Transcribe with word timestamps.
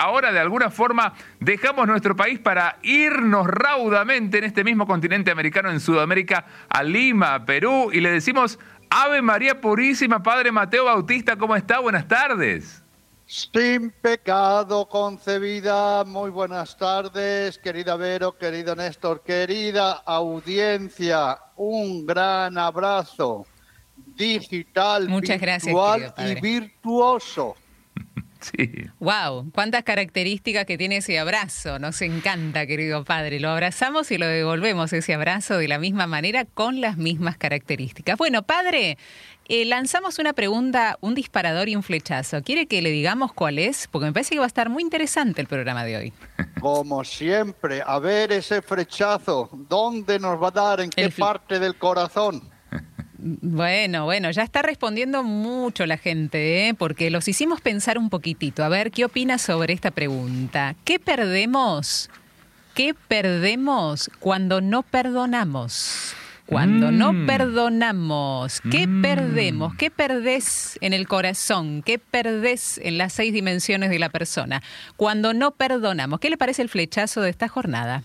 ahora 0.00 0.32
de 0.32 0.40
alguna 0.40 0.70
forma 0.70 1.12
dejamos 1.40 1.86
nuestro 1.86 2.16
país 2.16 2.38
para 2.38 2.78
irnos 2.82 3.46
raudamente 3.46 4.38
en 4.38 4.44
este 4.44 4.64
mismo 4.64 4.86
continente 4.86 5.30
americano, 5.30 5.70
en 5.70 5.78
Sudamérica, 5.78 6.46
a 6.68 6.82
Lima, 6.82 7.44
Perú, 7.44 7.90
y 7.92 8.00
le 8.00 8.10
decimos, 8.10 8.58
Ave 8.88 9.20
María 9.20 9.60
Purísima, 9.60 10.22
Padre 10.22 10.52
Mateo 10.52 10.86
Bautista, 10.86 11.36
¿cómo 11.36 11.54
está? 11.54 11.80
Buenas 11.80 12.08
tardes. 12.08 12.82
Sin 13.26 13.90
pecado 13.90 14.88
concebida, 14.88 16.02
muy 16.04 16.30
buenas 16.30 16.76
tardes, 16.76 17.58
querida 17.58 17.94
Vero, 17.96 18.36
querido 18.36 18.74
Néstor, 18.74 19.22
querida 19.22 19.92
audiencia, 19.92 21.38
un 21.56 22.06
gran 22.06 22.56
abrazo 22.58 23.46
digital, 24.16 25.08
Muchas 25.08 25.40
virtual 25.40 26.00
gracias, 26.00 26.38
y 26.38 26.40
virtuoso. 26.40 27.54
Sí. 28.56 28.70
Wow, 28.98 29.50
cuántas 29.52 29.84
características 29.84 30.64
que 30.64 30.78
tiene 30.78 30.98
ese 30.98 31.18
abrazo. 31.18 31.78
Nos 31.78 32.00
encanta, 32.02 32.66
querido 32.66 33.04
padre. 33.04 33.38
Lo 33.38 33.50
abrazamos 33.50 34.10
y 34.10 34.18
lo 34.18 34.26
devolvemos 34.26 34.92
ese 34.92 35.14
abrazo 35.14 35.58
de 35.58 35.68
la 35.68 35.78
misma 35.78 36.06
manera 36.06 36.44
con 36.46 36.80
las 36.80 36.96
mismas 36.96 37.36
características. 37.36 38.16
Bueno, 38.16 38.42
padre, 38.42 38.96
eh, 39.48 39.64
lanzamos 39.64 40.18
una 40.18 40.32
pregunta, 40.32 40.96
un 41.00 41.14
disparador 41.14 41.68
y 41.68 41.76
un 41.76 41.82
flechazo. 41.82 42.42
¿Quiere 42.42 42.66
que 42.66 42.82
le 42.82 42.90
digamos 42.90 43.32
cuál 43.32 43.58
es? 43.58 43.88
Porque 43.88 44.06
me 44.06 44.12
parece 44.12 44.34
que 44.34 44.38
va 44.38 44.44
a 44.44 44.46
estar 44.46 44.68
muy 44.68 44.82
interesante 44.82 45.40
el 45.40 45.46
programa 45.46 45.84
de 45.84 45.96
hoy. 45.96 46.12
Como 46.60 47.04
siempre, 47.04 47.82
a 47.84 47.98
ver 47.98 48.32
ese 48.32 48.62
flechazo, 48.62 49.50
¿dónde 49.68 50.18
nos 50.18 50.42
va 50.42 50.48
a 50.48 50.50
dar? 50.50 50.80
¿En 50.80 50.90
qué 50.90 51.10
parte 51.10 51.58
del 51.58 51.76
corazón? 51.76 52.49
Bueno, 53.22 54.04
bueno, 54.06 54.30
ya 54.30 54.42
está 54.42 54.62
respondiendo 54.62 55.22
mucho 55.22 55.84
la 55.84 55.98
gente, 55.98 56.68
¿eh? 56.68 56.74
porque 56.74 57.10
los 57.10 57.28
hicimos 57.28 57.60
pensar 57.60 57.98
un 57.98 58.08
poquitito. 58.08 58.64
A 58.64 58.68
ver, 58.70 58.90
¿qué 58.90 59.04
opinas 59.04 59.42
sobre 59.42 59.74
esta 59.74 59.90
pregunta? 59.90 60.74
¿Qué 60.84 60.98
perdemos? 60.98 62.08
¿Qué 62.74 62.94
perdemos 63.08 64.10
cuando 64.20 64.60
no 64.62 64.82
perdonamos? 64.82 66.14
Cuando 66.46 66.90
no 66.90 67.12
Mm. 67.12 67.26
perdonamos, 67.26 68.60
¿qué 68.72 68.86
Mm. 68.86 69.02
perdemos? 69.02 69.74
¿Qué 69.76 69.90
perdés 69.90 70.78
en 70.80 70.94
el 70.94 71.06
corazón? 71.06 71.82
¿Qué 71.82 71.98
perdés 71.98 72.78
en 72.82 72.96
las 72.98 73.12
seis 73.12 73.32
dimensiones 73.32 73.90
de 73.90 73.98
la 73.98 74.08
persona? 74.08 74.62
Cuando 74.96 75.32
no 75.34 75.50
perdonamos, 75.52 76.18
¿qué 76.20 76.30
le 76.30 76.36
parece 76.38 76.62
el 76.62 76.68
flechazo 76.68 77.20
de 77.20 77.30
esta 77.30 77.46
jornada? 77.48 78.02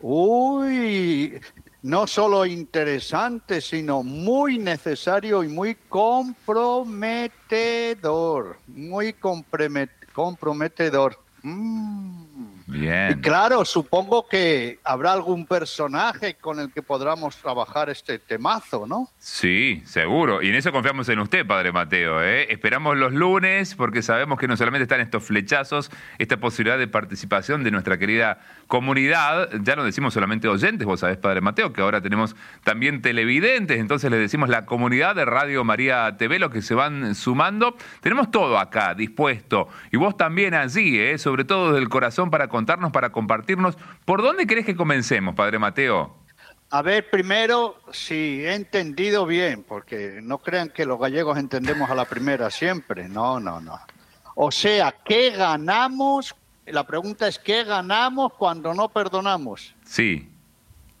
Uy, 0.00 1.34
no 1.82 2.06
solo 2.06 2.46
interesante, 2.46 3.60
sino 3.60 4.02
muy 4.02 4.58
necesario 4.58 5.44
y 5.44 5.48
muy 5.48 5.76
comprometedor. 5.88 8.58
Muy 8.66 9.12
comprome- 9.14 9.90
comprometedor. 10.12 11.18
Mm. 11.42 12.17
Y 12.68 12.80
Bien. 12.80 13.20
claro, 13.22 13.64
supongo 13.64 14.28
que 14.28 14.78
habrá 14.84 15.12
algún 15.12 15.46
personaje 15.46 16.34
con 16.34 16.60
el 16.60 16.70
que 16.70 16.82
podamos 16.82 17.36
trabajar 17.36 17.88
este 17.88 18.18
temazo, 18.18 18.86
¿no? 18.86 19.08
Sí, 19.18 19.82
seguro. 19.86 20.42
Y 20.42 20.48
en 20.48 20.54
eso 20.54 20.70
confiamos 20.70 21.08
en 21.08 21.18
usted, 21.18 21.46
Padre 21.46 21.72
Mateo. 21.72 22.22
¿eh? 22.22 22.52
Esperamos 22.52 22.96
los 22.98 23.14
lunes 23.14 23.74
porque 23.74 24.02
sabemos 24.02 24.38
que 24.38 24.46
no 24.46 24.56
solamente 24.56 24.82
están 24.82 25.00
estos 25.00 25.24
flechazos, 25.24 25.90
esta 26.18 26.36
posibilidad 26.36 26.78
de 26.78 26.88
participación 26.88 27.64
de 27.64 27.70
nuestra 27.70 27.98
querida 27.98 28.38
comunidad. 28.66 29.48
Ya 29.62 29.74
no 29.74 29.84
decimos 29.84 30.12
solamente 30.12 30.46
oyentes, 30.46 30.86
vos 30.86 31.00
sabés, 31.00 31.16
Padre 31.16 31.40
Mateo, 31.40 31.72
que 31.72 31.80
ahora 31.80 32.02
tenemos 32.02 32.36
también 32.64 33.00
televidentes. 33.00 33.78
Entonces 33.78 34.10
le 34.10 34.18
decimos 34.18 34.50
la 34.50 34.66
comunidad 34.66 35.16
de 35.16 35.24
Radio 35.24 35.64
María 35.64 36.16
TV, 36.18 36.38
los 36.38 36.50
que 36.50 36.60
se 36.60 36.74
van 36.74 37.14
sumando. 37.14 37.76
Tenemos 38.00 38.30
todo 38.30 38.58
acá 38.58 38.94
dispuesto. 38.94 39.68
Y 39.90 39.96
vos 39.96 40.18
también 40.18 40.52
allí, 40.52 40.98
¿eh? 40.98 41.16
sobre 41.16 41.44
todo 41.44 41.68
desde 41.68 41.80
el 41.82 41.88
corazón 41.88 42.30
para 42.30 42.48
contarnos, 42.58 42.90
para 42.90 43.10
compartirnos. 43.10 43.76
¿Por 44.04 44.20
dónde 44.22 44.46
querés 44.46 44.66
que 44.66 44.74
comencemos, 44.74 45.34
Padre 45.36 45.58
Mateo? 45.60 46.16
A 46.70 46.82
ver, 46.82 47.08
primero, 47.08 47.80
si 47.92 48.44
he 48.44 48.54
entendido 48.54 49.24
bien, 49.26 49.64
porque 49.66 50.18
no 50.22 50.38
crean 50.38 50.68
que 50.70 50.84
los 50.84 50.98
gallegos 50.98 51.38
entendemos 51.38 51.88
a 51.88 51.94
la 51.94 52.04
primera 52.04 52.50
siempre. 52.50 53.08
No, 53.08 53.38
no, 53.40 53.60
no. 53.60 53.78
O 54.34 54.50
sea, 54.50 54.92
¿qué 55.04 55.30
ganamos? 55.30 56.34
La 56.66 56.84
pregunta 56.84 57.26
es, 57.28 57.38
¿qué 57.38 57.62
ganamos 57.64 58.32
cuando 58.34 58.74
no 58.74 58.88
perdonamos? 58.88 59.74
Sí. 59.84 60.28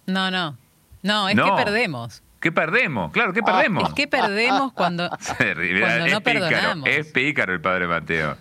No, 0.06 0.30
no. 0.30 0.56
No, 1.02 1.28
es 1.28 1.34
No. 1.36 1.44
que 1.56 1.64
perdemos. 1.64 2.22
¿Qué 2.40 2.52
perdemos? 2.52 3.10
Claro, 3.12 3.32
¿qué 3.32 3.40
Ah, 3.42 3.46
perdemos? 3.52 3.88
Es 3.88 3.94
que 3.94 4.06
perdemos 4.06 4.72
cuando, 4.72 5.10
no 5.10 5.16
pícaro, 5.18 6.20
perdonamos. 6.22 6.88
es 6.88 7.06
pícaro 7.08 7.52
el 7.52 7.60
padre 7.60 7.86
Mateo. 7.88 8.36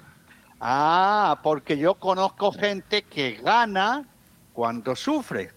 Ah, 0.59 1.40
porque 1.44 1.78
yo 1.78 1.95
conozco 1.95 2.51
gente 2.51 3.03
que 3.03 3.34
gana 3.44 4.06
cuando 4.53 4.95
sufre 4.95 5.51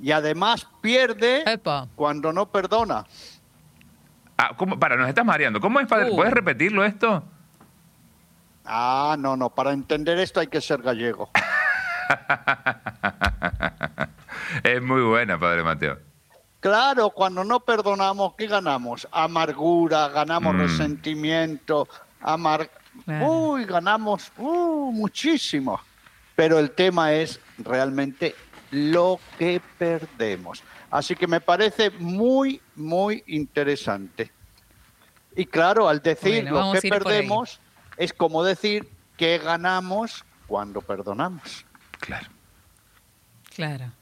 y 0.00 0.12
además 0.12 0.66
pierde 0.82 1.42
Epa. 1.50 1.88
cuando 1.96 2.32
no 2.32 2.46
perdona. 2.46 3.06
Ah, 4.36 4.50
¿cómo? 4.56 4.78
Para, 4.78 4.96
nos 4.96 5.08
estás 5.08 5.24
mareando. 5.24 5.60
¿Cómo 5.60 5.80
es, 5.80 5.86
padre? 5.86 6.10
Uh. 6.10 6.16
¿Puedes 6.16 6.32
repetirlo 6.32 6.84
esto? 6.84 7.22
Ah, 8.64 9.16
no, 9.18 9.36
no, 9.36 9.50
para 9.50 9.72
entender 9.72 10.18
esto 10.18 10.40
hay 10.40 10.46
que 10.48 10.60
ser 10.60 10.82
gallego. 10.82 11.30
es 14.62 14.82
muy 14.82 15.02
buena, 15.02 15.38
padre 15.38 15.62
Mateo. 15.62 15.98
Claro, 16.60 17.10
cuando 17.10 17.42
no 17.42 17.60
perdonamos, 17.60 18.34
¿qué 18.36 18.46
ganamos? 18.46 19.08
Amargura, 19.12 20.08
ganamos 20.08 20.54
Mm. 20.54 20.58
resentimiento, 20.58 21.88
amar... 22.20 22.70
Claro. 23.04 23.26
Uy, 23.26 23.64
ganamos 23.64 24.32
uh, 24.38 24.92
muchísimo. 24.92 25.80
Pero 26.36 26.58
el 26.58 26.70
tema 26.70 27.12
es 27.12 27.40
realmente 27.58 28.34
lo 28.70 29.20
que 29.38 29.60
perdemos. 29.78 30.62
Así 30.90 31.14
que 31.14 31.26
me 31.26 31.40
parece 31.40 31.90
muy, 31.90 32.60
muy 32.76 33.22
interesante. 33.26 34.30
Y 35.36 35.46
claro, 35.46 35.88
al 35.88 36.00
decir 36.00 36.42
Bueno, 36.42 36.72
lo 36.72 36.80
que 36.80 36.88
perdemos, 36.88 37.60
es 37.96 38.12
como 38.12 38.42
decir 38.42 38.88
que 39.16 39.38
ganamos 39.38 40.24
cuando 40.46 40.80
perdonamos. 40.80 41.64
Claro. 42.00 42.28
Claro, 43.54 43.92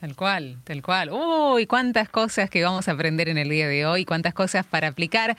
tal 0.00 0.14
cual, 0.14 0.58
tal 0.64 0.82
cual. 0.82 1.10
Uy, 1.10 1.66
cuántas 1.66 2.08
cosas 2.08 2.48
que 2.50 2.62
vamos 2.62 2.86
a 2.88 2.92
aprender 2.92 3.28
en 3.28 3.36
el 3.38 3.48
día 3.48 3.66
de 3.66 3.84
hoy, 3.84 4.04
cuántas 4.04 4.32
cosas 4.32 4.64
para 4.64 4.88
aplicar. 4.88 5.36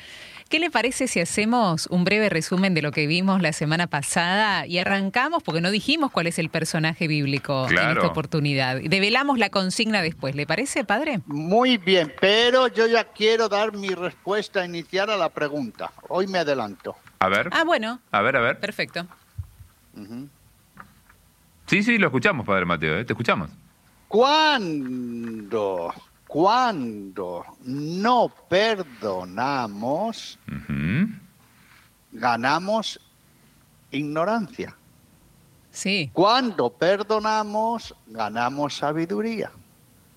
¿Qué 0.49 0.59
le 0.59 0.69
parece 0.69 1.07
si 1.07 1.19
hacemos 1.19 1.87
un 1.87 2.03
breve 2.03 2.27
resumen 2.29 2.73
de 2.73 2.81
lo 2.81 2.91
que 2.91 3.07
vimos 3.07 3.41
la 3.41 3.53
semana 3.53 3.87
pasada 3.87 4.65
y 4.65 4.79
arrancamos, 4.79 5.43
porque 5.43 5.61
no 5.61 5.71
dijimos 5.71 6.11
cuál 6.11 6.27
es 6.27 6.39
el 6.39 6.49
personaje 6.49 7.07
bíblico 7.07 7.67
en 7.69 7.77
esta 7.77 8.07
oportunidad? 8.07 8.81
Develamos 8.81 9.37
la 9.39 9.49
consigna 9.49 10.01
después, 10.01 10.35
¿le 10.35 10.45
parece, 10.45 10.83
padre? 10.83 11.21
Muy 11.27 11.77
bien, 11.77 12.13
pero 12.19 12.67
yo 12.67 12.87
ya 12.87 13.05
quiero 13.05 13.47
dar 13.47 13.73
mi 13.77 13.89
respuesta 13.89 14.65
inicial 14.65 15.09
a 15.09 15.17
la 15.17 15.29
pregunta. 15.29 15.91
Hoy 16.09 16.27
me 16.27 16.39
adelanto. 16.39 16.95
A 17.19 17.29
ver. 17.29 17.49
Ah, 17.53 17.63
bueno, 17.63 17.99
A 18.11 18.21
ver, 18.21 18.35
a 18.35 18.41
ver. 18.41 18.59
perfecto. 18.59 19.05
Sí, 21.67 21.83
sí, 21.83 21.97
lo 21.97 22.07
escuchamos, 22.07 22.45
padre 22.45 22.65
Mateo. 22.65 22.97
¿eh? 22.97 23.05
Te 23.05 23.13
escuchamos. 23.13 23.49
Cuando, 24.09 25.93
cuando 26.27 27.45
no 27.63 28.33
perdonamos, 28.49 30.39
ganamos 32.11 32.99
ignorancia. 33.91 34.75
Sí, 35.71 36.09
Cuando 36.11 36.71
perdonamos, 36.71 37.95
ganamos 38.07 38.77
sabiduría. 38.77 39.51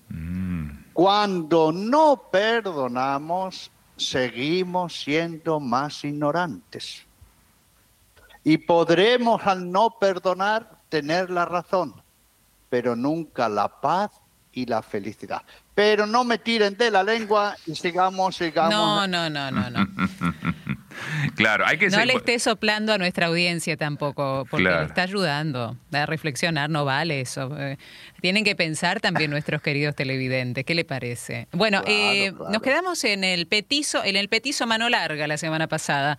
Mm. 0.09 0.69
Cuando 0.93 1.71
no 1.71 2.29
perdonamos, 2.31 3.69
seguimos 3.95 5.03
siendo 5.03 5.59
más 5.59 6.03
ignorantes. 6.03 7.05
Y 8.43 8.57
podremos 8.57 9.45
al 9.45 9.71
no 9.71 9.91
perdonar 9.99 10.79
tener 10.89 11.29
la 11.29 11.45
razón, 11.45 12.02
pero 12.73 12.95
nunca 12.95 13.47
la 13.47 13.67
paz 13.67 14.09
y 14.51 14.65
la 14.65 14.81
felicidad. 14.81 15.43
Pero 15.75 16.07
no 16.07 16.23
me 16.23 16.39
tiren 16.39 16.75
de 16.75 16.89
la 16.89 17.03
lengua 17.03 17.55
y 17.67 17.75
sigamos, 17.75 18.35
sigamos. 18.35 18.71
no, 18.73 19.05
no, 19.07 19.29
no, 19.29 19.51
no, 19.51 19.69
no. 19.69 19.87
Claro, 21.35 21.65
hay 21.65 21.77
que 21.77 21.87
No 21.89 21.97
ser- 21.97 22.07
le 22.07 22.13
esté 22.13 22.37
soplando 22.39 22.93
a 22.93 22.97
nuestra 22.97 23.27
audiencia 23.27 23.75
tampoco, 23.77 24.45
porque 24.49 24.63
Claro. 24.65 24.81
le 24.81 24.87
está 24.87 25.03
ayudando 25.03 25.75
a 25.91 26.05
reflexionar, 26.05 26.69
no 26.69 26.85
vale 26.85 27.21
eso. 27.21 27.55
Eh, 27.59 27.77
tienen 28.21 28.43
que 28.43 28.55
pensar 28.55 28.99
también 29.01 29.29
nuestros 29.31 29.61
queridos 29.61 29.95
televidentes, 29.95 30.63
¿qué 30.65 30.73
le 30.75 30.85
parece? 30.85 31.47
Bueno, 31.51 31.81
Claro, 31.83 31.95
eh, 31.95 32.33
claro. 32.35 32.51
nos 32.53 32.61
quedamos 32.61 33.03
en 33.03 33.23
el 33.23 33.47
petizo, 33.47 34.03
en 34.03 34.15
el 34.15 34.29
petizo 34.29 34.65
mano 34.67 34.87
larga 34.89 35.27
la 35.27 35.37
semana 35.37 35.67
pasada, 35.67 36.17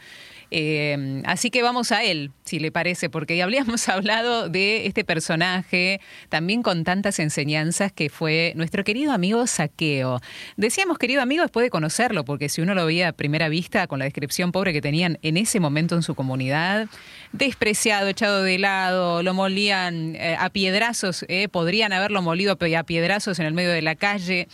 Eh, 0.51 1.23
así 1.25 1.51
que 1.51 1.63
vamos 1.63 1.93
a 1.93 2.05
él. 2.05 2.31
si 2.45 2.59
le 2.59 2.71
parece, 2.71 3.09
porque 3.09 3.43
habíamos 3.43 3.89
hablado 3.89 4.49
de 4.49 4.87
este 4.87 5.05
personaje 5.05 6.01
también 6.29 6.63
con 6.63 6.85
tantas 6.85 7.19
enseñanzas 7.19 7.93
que 7.93 8.11
fue 8.11 8.53
nuestro 8.57 8.85
querido 8.85 9.13
amigo 9.13 9.47
Saqueo. 9.47 10.21
Decíamos 10.57 10.99
querido 10.99 11.23
amigo 11.23 11.43
después 11.43 11.65
de 11.65 11.71
conocerlo, 11.71 12.25
porque 12.25 12.49
si 12.49 12.61
uno 12.61 12.75
lo 12.75 12.87
veía 12.87 13.09
a 13.09 13.13
primera 13.13 13.49
vista 13.49 13.87
con 13.87 13.99
la 13.99 14.05
descripción 14.05 14.53
pobre 14.53 14.73
que 14.73 14.83
tenían 14.83 15.19
en 15.23 15.37
ese 15.37 15.61
momento 15.61 15.95
en 15.95 16.03
su 16.03 16.15
comunidad, 16.15 16.89
despreciado, 17.33 18.09
echado 18.09 18.43
de 18.43 18.59
lado, 18.59 19.23
lo 19.23 19.35
molían 19.35 20.17
eh, 20.17 20.37
a 20.39 20.51
piedrazos, 20.51 21.25
eh, 21.29 21.49
podrían 21.49 21.93
haberlo 21.93 22.23
molido 22.23 22.53
a 22.53 22.83
piedrazos 22.85 23.39
en 23.39 23.47
el 23.47 23.55
medio 23.55 23.71
de 23.71 23.83
la 23.83 23.95
calle. 23.95 24.49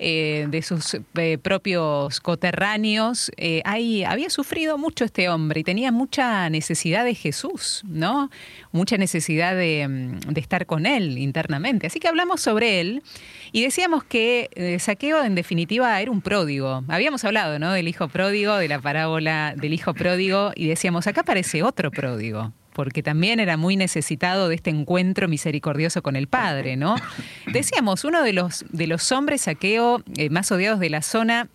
Eh, 0.00 0.46
de 0.48 0.60
sus 0.62 0.96
eh, 1.14 1.38
propios 1.38 2.20
coterráneos, 2.20 3.30
eh, 3.36 3.62
había 3.64 4.28
sufrido 4.28 4.76
mucho 4.76 5.04
este 5.04 5.28
hombre 5.28 5.60
y 5.60 5.64
tenía 5.64 5.92
mucha 5.92 6.50
necesidad 6.50 7.04
de 7.04 7.14
Jesús, 7.14 7.82
¿no? 7.86 8.28
Mucha 8.72 8.96
necesidad 8.96 9.54
de, 9.54 9.86
mm, 9.86 10.32
de 10.32 10.40
estar 10.40 10.66
con 10.66 10.86
él 10.86 11.16
internamente. 11.16 11.86
Así 11.86 12.00
que 12.00 12.08
hablamos 12.08 12.40
sobre 12.40 12.80
él 12.80 13.04
y 13.52 13.62
decíamos 13.62 14.02
que 14.02 14.78
Saqueo 14.80 15.22
en 15.22 15.36
definitiva 15.36 16.00
era 16.00 16.10
un 16.10 16.22
pródigo. 16.22 16.82
Habíamos 16.88 17.24
hablado, 17.24 17.60
¿no? 17.60 17.72
Del 17.72 17.86
hijo 17.86 18.08
pródigo, 18.08 18.56
de 18.56 18.66
la 18.66 18.80
parábola 18.80 19.54
del 19.56 19.72
hijo 19.74 19.94
pródigo 19.94 20.50
y 20.56 20.66
decíamos, 20.66 21.06
acá 21.06 21.20
aparece 21.20 21.62
otro 21.62 21.92
pródigo 21.92 22.52
porque 22.74 23.02
también 23.02 23.40
era 23.40 23.56
muy 23.56 23.76
necesitado 23.76 24.48
de 24.48 24.56
este 24.56 24.68
encuentro 24.68 25.28
misericordioso 25.28 26.02
con 26.02 26.16
el 26.16 26.26
Padre, 26.26 26.76
¿no? 26.76 26.96
Decíamos, 27.52 28.04
uno 28.04 28.22
de 28.22 28.34
los, 28.34 28.66
de 28.68 28.86
los 28.86 29.10
hombres 29.12 29.42
saqueo 29.42 30.02
eh, 30.18 30.28
más 30.28 30.52
odiados 30.52 30.80
de 30.80 30.90
la 30.90 31.00
zona, 31.00 31.48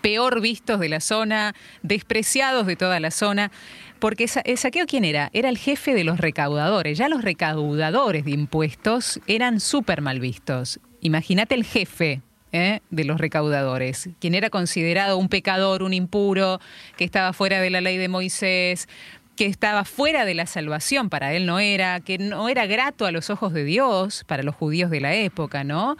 peor 0.00 0.40
vistos 0.40 0.78
de 0.78 0.88
la 0.88 1.00
zona, 1.00 1.54
despreciados 1.82 2.66
de 2.66 2.76
toda 2.76 3.00
la 3.00 3.10
zona. 3.10 3.50
Porque 3.98 4.28
el 4.44 4.58
saqueo, 4.58 4.84
¿quién 4.86 5.04
era? 5.04 5.30
Era 5.32 5.48
el 5.48 5.56
jefe 5.56 5.94
de 5.94 6.04
los 6.04 6.18
recaudadores. 6.18 6.98
Ya 6.98 7.08
los 7.08 7.22
recaudadores 7.22 8.26
de 8.26 8.32
impuestos 8.32 9.18
eran 9.26 9.60
súper 9.60 10.02
mal 10.02 10.20
vistos. 10.20 10.78
Imagínate 11.00 11.54
el 11.54 11.64
jefe 11.64 12.20
¿eh? 12.52 12.80
de 12.90 13.04
los 13.04 13.18
recaudadores, 13.18 14.10
quien 14.20 14.34
era 14.34 14.48
considerado 14.48 15.18
un 15.18 15.28
pecador, 15.28 15.82
un 15.82 15.92
impuro, 15.92 16.60
que 16.96 17.04
estaba 17.04 17.32
fuera 17.32 17.60
de 17.60 17.70
la 17.70 17.80
ley 17.80 17.96
de 17.96 18.08
Moisés, 18.08 18.88
que 19.36 19.46
estaba 19.46 19.84
fuera 19.84 20.24
de 20.24 20.34
la 20.34 20.46
salvación, 20.46 21.10
para 21.10 21.34
él 21.34 21.46
no 21.46 21.58
era, 21.58 22.00
que 22.00 22.18
no 22.18 22.48
era 22.48 22.66
grato 22.66 23.06
a 23.06 23.10
los 23.10 23.30
ojos 23.30 23.52
de 23.52 23.64
Dios, 23.64 24.24
para 24.26 24.42
los 24.42 24.54
judíos 24.54 24.90
de 24.90 25.00
la 25.00 25.14
época, 25.14 25.64
¿no? 25.64 25.96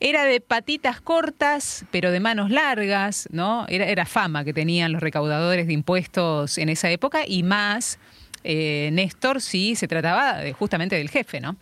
Era 0.00 0.24
de 0.24 0.40
patitas 0.40 1.00
cortas, 1.00 1.86
pero 1.90 2.10
de 2.10 2.20
manos 2.20 2.50
largas, 2.50 3.28
¿no? 3.32 3.64
Era, 3.68 3.86
era 3.86 4.04
fama 4.04 4.44
que 4.44 4.52
tenían 4.52 4.92
los 4.92 5.02
recaudadores 5.02 5.66
de 5.66 5.72
impuestos 5.72 6.58
en 6.58 6.68
esa 6.68 6.90
época 6.90 7.22
y 7.26 7.42
más, 7.42 7.98
eh, 8.42 8.90
Néstor, 8.92 9.40
sí 9.40 9.76
se 9.76 9.88
trataba 9.88 10.40
justamente 10.58 10.96
del 10.96 11.10
jefe, 11.10 11.40
¿no? 11.40 11.56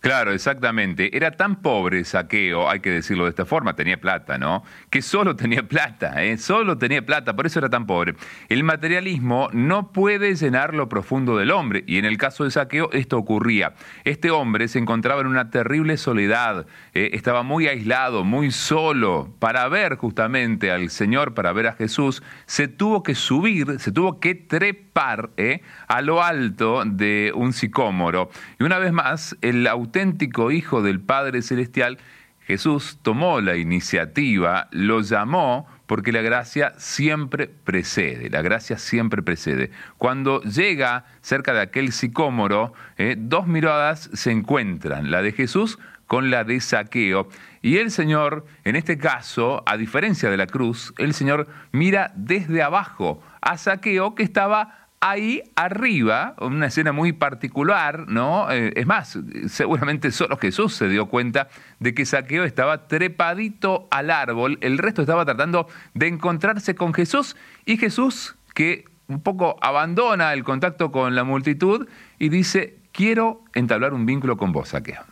Claro, 0.00 0.32
exactamente. 0.32 1.16
Era 1.16 1.32
tan 1.32 1.56
pobre 1.56 2.04
Saqueo, 2.04 2.70
hay 2.70 2.80
que 2.80 2.90
decirlo 2.90 3.24
de 3.24 3.30
esta 3.30 3.44
forma, 3.44 3.74
tenía 3.74 4.00
plata, 4.00 4.38
¿no? 4.38 4.62
Que 4.90 5.02
solo 5.02 5.34
tenía 5.36 5.62
plata, 5.64 6.22
¿eh? 6.22 6.38
Solo 6.38 6.78
tenía 6.78 7.04
plata, 7.04 7.34
por 7.34 7.46
eso 7.46 7.58
era 7.58 7.68
tan 7.68 7.86
pobre. 7.86 8.14
El 8.48 8.62
materialismo 8.64 9.48
no 9.52 9.92
puede 9.92 10.34
llenar 10.34 10.74
lo 10.74 10.88
profundo 10.88 11.36
del 11.36 11.50
hombre, 11.50 11.84
y 11.86 11.98
en 11.98 12.04
el 12.04 12.16
caso 12.16 12.44
de 12.44 12.50
Saqueo 12.50 12.90
esto 12.92 13.18
ocurría. 13.18 13.74
Este 14.04 14.30
hombre 14.30 14.68
se 14.68 14.78
encontraba 14.78 15.20
en 15.20 15.26
una 15.26 15.50
terrible 15.50 15.96
soledad, 15.96 16.66
¿eh? 16.94 17.10
estaba 17.14 17.42
muy 17.42 17.66
aislado, 17.66 18.24
muy 18.24 18.50
solo. 18.50 19.34
Para 19.38 19.68
ver 19.68 19.96
justamente 19.96 20.70
al 20.70 20.90
Señor, 20.90 21.34
para 21.34 21.52
ver 21.52 21.66
a 21.66 21.72
Jesús, 21.72 22.22
se 22.46 22.68
tuvo 22.68 23.02
que 23.02 23.14
subir, 23.14 23.78
se 23.80 23.92
tuvo 23.92 24.20
que 24.20 24.34
trepar 24.34 24.87
¿eh? 25.36 25.62
a 25.86 26.02
lo 26.02 26.22
alto 26.22 26.82
de 26.84 27.32
un 27.34 27.52
sicómoro. 27.52 28.30
Y 28.58 28.64
una 28.64 28.78
vez 28.78 28.92
más, 28.92 29.36
el 29.42 29.66
auténtico 29.66 30.50
Hijo 30.50 30.82
del 30.82 31.00
Padre 31.00 31.42
Celestial, 31.42 31.98
Jesús 32.46 32.98
tomó 33.02 33.40
la 33.40 33.56
iniciativa, 33.56 34.68
lo 34.72 35.02
llamó, 35.02 35.68
porque 35.86 36.12
la 36.12 36.22
gracia 36.22 36.72
siempre 36.78 37.46
precede, 37.46 38.28
la 38.28 38.42
gracia 38.42 38.76
siempre 38.76 39.22
precede. 39.22 39.70
Cuando 39.98 40.42
llega 40.42 41.04
cerca 41.20 41.52
de 41.52 41.60
aquel 41.60 41.92
sicómoro, 41.92 42.72
eh, 42.96 43.16
dos 43.18 43.46
miradas 43.46 44.10
se 44.12 44.32
encuentran, 44.32 45.10
la 45.10 45.22
de 45.22 45.32
Jesús 45.32 45.78
con 46.08 46.30
la 46.30 46.42
de 46.42 46.60
Saqueo. 46.60 47.28
Y 47.62 47.76
el 47.76 47.92
Señor, 47.92 48.46
en 48.64 48.74
este 48.74 48.98
caso, 48.98 49.62
a 49.66 49.76
diferencia 49.76 50.30
de 50.30 50.36
la 50.36 50.46
cruz, 50.46 50.92
el 50.98 51.14
Señor 51.14 51.46
mira 51.70 52.12
desde 52.16 52.62
abajo 52.62 53.22
a 53.40 53.56
Saqueo 53.58 54.14
que 54.14 54.24
estaba 54.24 54.87
ahí 55.00 55.42
arriba, 55.54 56.34
una 56.40 56.66
escena 56.66 56.92
muy 56.92 57.12
particular, 57.12 58.08
¿no? 58.08 58.50
Eh, 58.50 58.72
es 58.76 58.86
más, 58.86 59.18
seguramente 59.48 60.10
solo 60.10 60.36
Jesús 60.36 60.74
se 60.74 60.88
dio 60.88 61.06
cuenta 61.06 61.48
de 61.78 61.94
que 61.94 62.04
Saqueo 62.04 62.44
estaba 62.44 62.88
trepadito 62.88 63.86
al 63.90 64.10
árbol, 64.10 64.58
el 64.60 64.78
resto 64.78 65.02
estaba 65.02 65.24
tratando 65.24 65.68
de 65.94 66.08
encontrarse 66.08 66.74
con 66.74 66.94
Jesús 66.94 67.36
y 67.64 67.76
Jesús 67.76 68.36
que 68.54 68.84
un 69.06 69.22
poco 69.22 69.56
abandona 69.62 70.32
el 70.32 70.44
contacto 70.44 70.90
con 70.92 71.14
la 71.14 71.24
multitud 71.24 71.88
y 72.18 72.28
dice, 72.28 72.76
quiero 72.92 73.42
entablar 73.54 73.94
un 73.94 74.04
vínculo 74.04 74.36
con 74.36 74.52
vos, 74.52 74.70
Saqueo. 74.70 75.02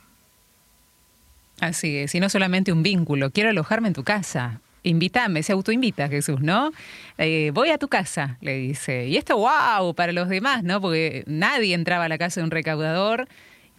Así 1.60 1.96
es, 1.96 2.14
y 2.14 2.20
no 2.20 2.28
solamente 2.28 2.72
un 2.72 2.82
vínculo, 2.82 3.30
quiero 3.30 3.48
alojarme 3.50 3.88
en 3.88 3.94
tu 3.94 4.04
casa 4.04 4.60
invítame, 4.86 5.42
se 5.42 5.52
autoinvita 5.52 6.08
Jesús, 6.08 6.40
¿no? 6.40 6.70
Eh, 7.18 7.50
voy 7.52 7.70
a 7.70 7.78
tu 7.78 7.88
casa, 7.88 8.38
le 8.40 8.56
dice. 8.56 9.06
Y 9.06 9.16
esto, 9.16 9.36
wow, 9.36 9.94
para 9.94 10.12
los 10.12 10.28
demás, 10.28 10.62
¿no? 10.62 10.80
Porque 10.80 11.24
nadie 11.26 11.74
entraba 11.74 12.04
a 12.04 12.08
la 12.08 12.18
casa 12.18 12.40
de 12.40 12.44
un 12.44 12.50
recaudador 12.50 13.28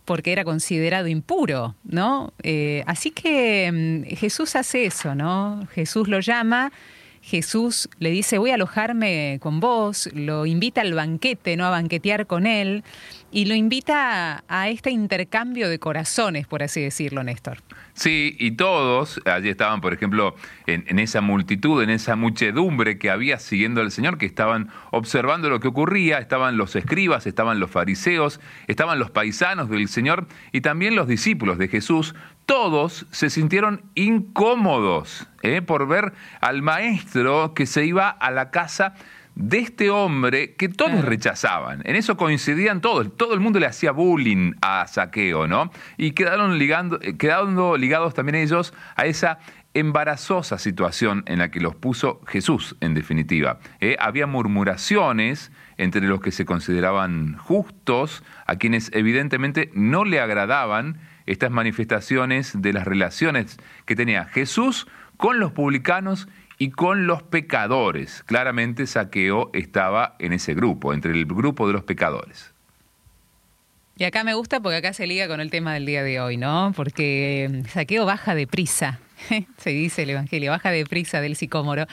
porque 0.05 0.31
era 0.31 0.45
considerado 0.45 1.07
impuro, 1.07 1.75
¿no? 1.83 2.33
Eh, 2.43 2.83
así 2.87 3.11
que 3.11 4.05
mm, 4.05 4.15
Jesús 4.15 4.55
hace 4.55 4.85
eso, 4.85 5.15
¿no? 5.15 5.67
Jesús 5.73 6.07
lo 6.07 6.19
llama. 6.19 6.71
Jesús 7.27 7.89
le 7.99 8.09
dice, 8.09 8.37
voy 8.37 8.51
a 8.51 8.53
alojarme 8.53 9.37
con 9.41 9.59
vos, 9.59 10.09
lo 10.13 10.45
invita 10.45 10.79
al 10.79 10.93
banquete, 10.93 11.57
¿no? 11.57 11.65
A 11.65 11.69
banquetear 11.69 12.25
con 12.25 12.47
él, 12.47 12.85
y 13.31 13.45
lo 13.45 13.53
invita 13.53 14.45
a 14.47 14.69
este 14.69 14.91
intercambio 14.91 15.67
de 15.67 15.77
corazones, 15.77 16.47
por 16.47 16.63
así 16.63 16.81
decirlo, 16.81 17.25
Néstor. 17.25 17.57
Sí, 17.93 18.37
y 18.39 18.51
todos, 18.51 19.19
allí 19.25 19.49
estaban, 19.49 19.81
por 19.81 19.93
ejemplo, 19.93 20.35
en, 20.67 20.99
esa 20.99 21.19
multitud, 21.19 21.83
en 21.83 21.89
esa 21.89 22.15
muchedumbre 22.15 22.97
que 22.97 23.09
había 23.09 23.39
siguiendo 23.39 23.81
al 23.81 23.91
Señor, 23.91 24.17
que 24.17 24.25
estaban 24.25 24.69
observando 24.91 25.49
lo 25.49 25.59
que 25.59 25.67
ocurría, 25.67 26.19
estaban 26.19 26.55
los 26.55 26.77
escribas, 26.77 27.27
estaban 27.27 27.59
los 27.59 27.69
fariseos, 27.69 28.39
estaban 28.67 28.99
los 28.99 29.11
paisanos 29.11 29.69
del 29.69 29.89
Señor 29.89 30.27
y 30.53 30.61
también 30.61 30.95
los 30.95 31.09
discípulos 31.09 31.57
de 31.57 31.67
Jesús. 31.67 32.15
Todos 32.47 33.05
se 33.11 33.29
sintieron 33.29 33.81
incómodos 33.93 35.27
¿eh? 35.43 35.61
por 35.61 35.85
ver 35.85 36.13
al 36.39 36.61
maestro 36.61 37.53
que 37.53 37.65
se 37.65 37.85
iba 37.85 38.09
a 38.09 38.31
la 38.31 38.51
casa 38.51 38.93
de 39.35 39.59
este 39.59 39.89
hombre 39.89 40.55
que 40.55 40.69
todos 40.69 41.03
rechazaban. 41.03 41.81
En 41.83 41.97
eso 41.97 42.15
coincidían 42.15 42.79
todos. 42.79 43.17
Todo 43.17 43.33
el 43.33 43.41
mundo 43.41 43.59
le 43.59 43.65
hacía 43.65 43.91
bullying 43.91 44.53
a 44.61 44.87
Saqueo, 44.87 45.45
¿no? 45.45 45.71
Y 45.97 46.11
quedaron, 46.11 46.57
ligando, 46.57 46.99
eh, 47.01 47.17
quedando 47.17 47.75
ligados 47.75 48.13
también 48.13 48.35
ellos 48.35 48.73
a 48.95 49.05
esa 49.05 49.39
embarazosa 49.73 50.57
situación 50.57 51.23
en 51.27 51.39
la 51.39 51.51
que 51.51 51.59
los 51.59 51.75
puso 51.75 52.21
Jesús, 52.27 52.77
en 52.79 52.93
definitiva. 52.93 53.59
¿eh? 53.81 53.97
había 53.99 54.25
murmuraciones 54.25 55.51
entre 55.75 56.07
los 56.07 56.21
que 56.21 56.31
se 56.31 56.45
consideraban 56.45 57.35
justos, 57.35 58.23
a 58.45 58.55
quienes 58.55 58.89
evidentemente 58.93 59.69
no 59.73 60.05
le 60.05 60.21
agradaban 60.21 60.97
estas 61.27 61.51
manifestaciones 61.51 62.59
de 62.59 62.73
las 62.73 62.85
relaciones 62.85 63.57
que 63.85 63.95
tenía 63.95 64.25
Jesús 64.25 64.87
con 65.17 65.39
los 65.39 65.51
publicanos 65.51 66.27
y 66.57 66.71
con 66.71 67.05
los 67.05 67.21
pecadores. 67.23 68.23
Claramente 68.23 68.87
Saqueo 68.87 69.51
estaba 69.53 70.15
en 70.19 70.33
ese 70.33 70.53
grupo, 70.55 70.93
entre 70.93 71.11
el 71.11 71.25
grupo 71.25 71.67
de 71.67 71.73
los 71.73 71.83
pecadores. 71.83 72.53
Y 73.97 74.03
acá 74.03 74.23
me 74.23 74.35
gusta 74.35 74.59
porque 74.59 74.77
acá 74.77 74.93
se 74.93 75.07
liga 75.07 75.27
con 75.27 75.41
el 75.41 75.49
tema 75.49 75.73
del 75.73 75.85
día 75.85 76.03
de 76.03 76.19
hoy, 76.19 76.37
¿no? 76.37 76.71
Porque 76.75 77.49
mm, 77.51 77.67
Saqueo 77.67 78.05
baja 78.05 78.35
de 78.35 78.45
prisa, 78.45 78.99
se 79.57 79.69
dice 79.71 80.03
el 80.03 80.11
Evangelio, 80.11 80.51
baja 80.51 80.69
de 80.69 80.85
prisa 80.85 81.19
del 81.19 81.35
sicómoro 81.35 81.87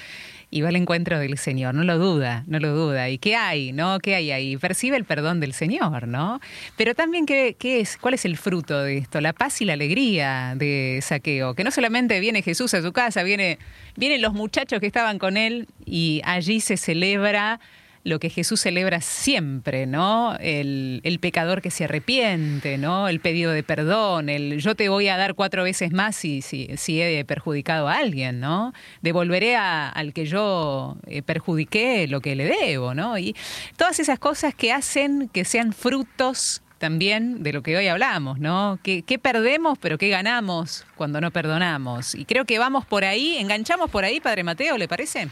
y 0.54 0.60
va 0.60 0.68
al 0.68 0.76
encuentro 0.76 1.18
del 1.18 1.36
Señor, 1.36 1.74
no 1.74 1.82
lo 1.82 1.98
duda, 1.98 2.44
no 2.46 2.60
lo 2.60 2.72
duda. 2.72 3.10
¿Y 3.10 3.18
qué 3.18 3.34
hay, 3.34 3.72
no? 3.72 3.98
¿Qué 3.98 4.14
hay 4.14 4.30
ahí? 4.30 4.56
Percibe 4.56 4.96
el 4.96 5.04
perdón 5.04 5.40
del 5.40 5.52
Señor, 5.52 6.06
¿no? 6.06 6.40
Pero 6.76 6.94
también, 6.94 7.26
¿qué, 7.26 7.56
qué 7.58 7.80
es? 7.80 7.96
¿Cuál 7.96 8.14
es 8.14 8.24
el 8.24 8.36
fruto 8.36 8.80
de 8.80 8.98
esto? 8.98 9.20
La 9.20 9.32
paz 9.32 9.60
y 9.62 9.64
la 9.64 9.72
alegría 9.72 10.54
de 10.54 11.00
Saqueo, 11.02 11.54
que 11.54 11.64
no 11.64 11.72
solamente 11.72 12.20
viene 12.20 12.40
Jesús 12.40 12.72
a 12.74 12.82
su 12.82 12.92
casa, 12.92 13.24
viene, 13.24 13.58
vienen 13.96 14.22
los 14.22 14.32
muchachos 14.32 14.78
que 14.78 14.86
estaban 14.86 15.18
con 15.18 15.36
él 15.36 15.66
y 15.84 16.20
allí 16.24 16.60
se 16.60 16.76
celebra 16.76 17.58
lo 18.04 18.20
que 18.20 18.28
Jesús 18.28 18.60
celebra 18.60 19.00
siempre, 19.00 19.86
¿no? 19.86 20.36
El, 20.38 21.00
pecador 21.20 21.62
que 21.62 21.70
se 21.70 21.84
arrepiente, 21.84 22.76
¿no? 22.76 23.08
El 23.08 23.18
pedido 23.18 23.52
de 23.52 23.62
perdón, 23.62 24.28
el 24.28 24.60
yo 24.60 24.74
te 24.74 24.90
voy 24.90 25.08
a 25.08 25.16
dar 25.16 25.34
cuatro 25.34 25.64
veces 25.64 25.90
más 25.90 26.14
si, 26.14 26.42
si, 26.42 26.68
he 27.00 27.24
perjudicado 27.24 27.88
a 27.88 27.96
alguien, 27.96 28.40
¿no? 28.40 28.74
Devolveré 29.00 29.56
al 29.56 30.12
que 30.12 30.26
yo 30.26 30.98
eh, 31.06 31.22
perjudiqué 31.22 32.06
lo 32.06 32.20
que 32.20 32.36
le 32.36 32.44
debo, 32.44 32.94
¿no? 32.94 33.16
Y 33.16 33.34
todas 33.76 33.98
esas 33.98 34.18
cosas 34.18 34.54
que 34.54 34.70
hacen 34.70 35.30
que 35.32 35.46
sean 35.46 35.72
frutos 35.72 36.62
también 36.84 37.42
de 37.42 37.54
lo 37.54 37.62
que 37.62 37.76
hoy 37.78 37.86
hablamos, 37.86 38.38
¿no? 38.38 38.78
¿Qué, 38.82 39.18
perdemos, 39.18 39.78
pero 39.78 39.96
qué 39.96 40.10
ganamos 40.10 40.84
cuando 40.96 41.18
no 41.22 41.30
perdonamos? 41.30 42.14
Y 42.14 42.26
creo 42.26 42.44
que 42.44 42.58
vamos 42.58 42.84
por 42.84 43.06
ahí, 43.06 43.38
enganchamos 43.38 43.88
por 43.90 44.04
ahí, 44.04 44.20
Padre 44.20 44.44
Mateo, 44.44 44.76
¿le 44.76 44.86
parece? 44.86 45.28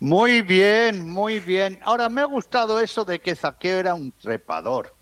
Muy 0.00 0.42
bien, 0.42 1.08
muy 1.08 1.40
bien. 1.40 1.78
Ahora 1.82 2.08
me 2.08 2.20
ha 2.20 2.26
gustado 2.26 2.80
eso 2.80 3.04
de 3.04 3.18
que 3.18 3.34
Zaqueo 3.34 3.78
era 3.78 3.94
un 3.94 4.12
trepador. 4.12 4.94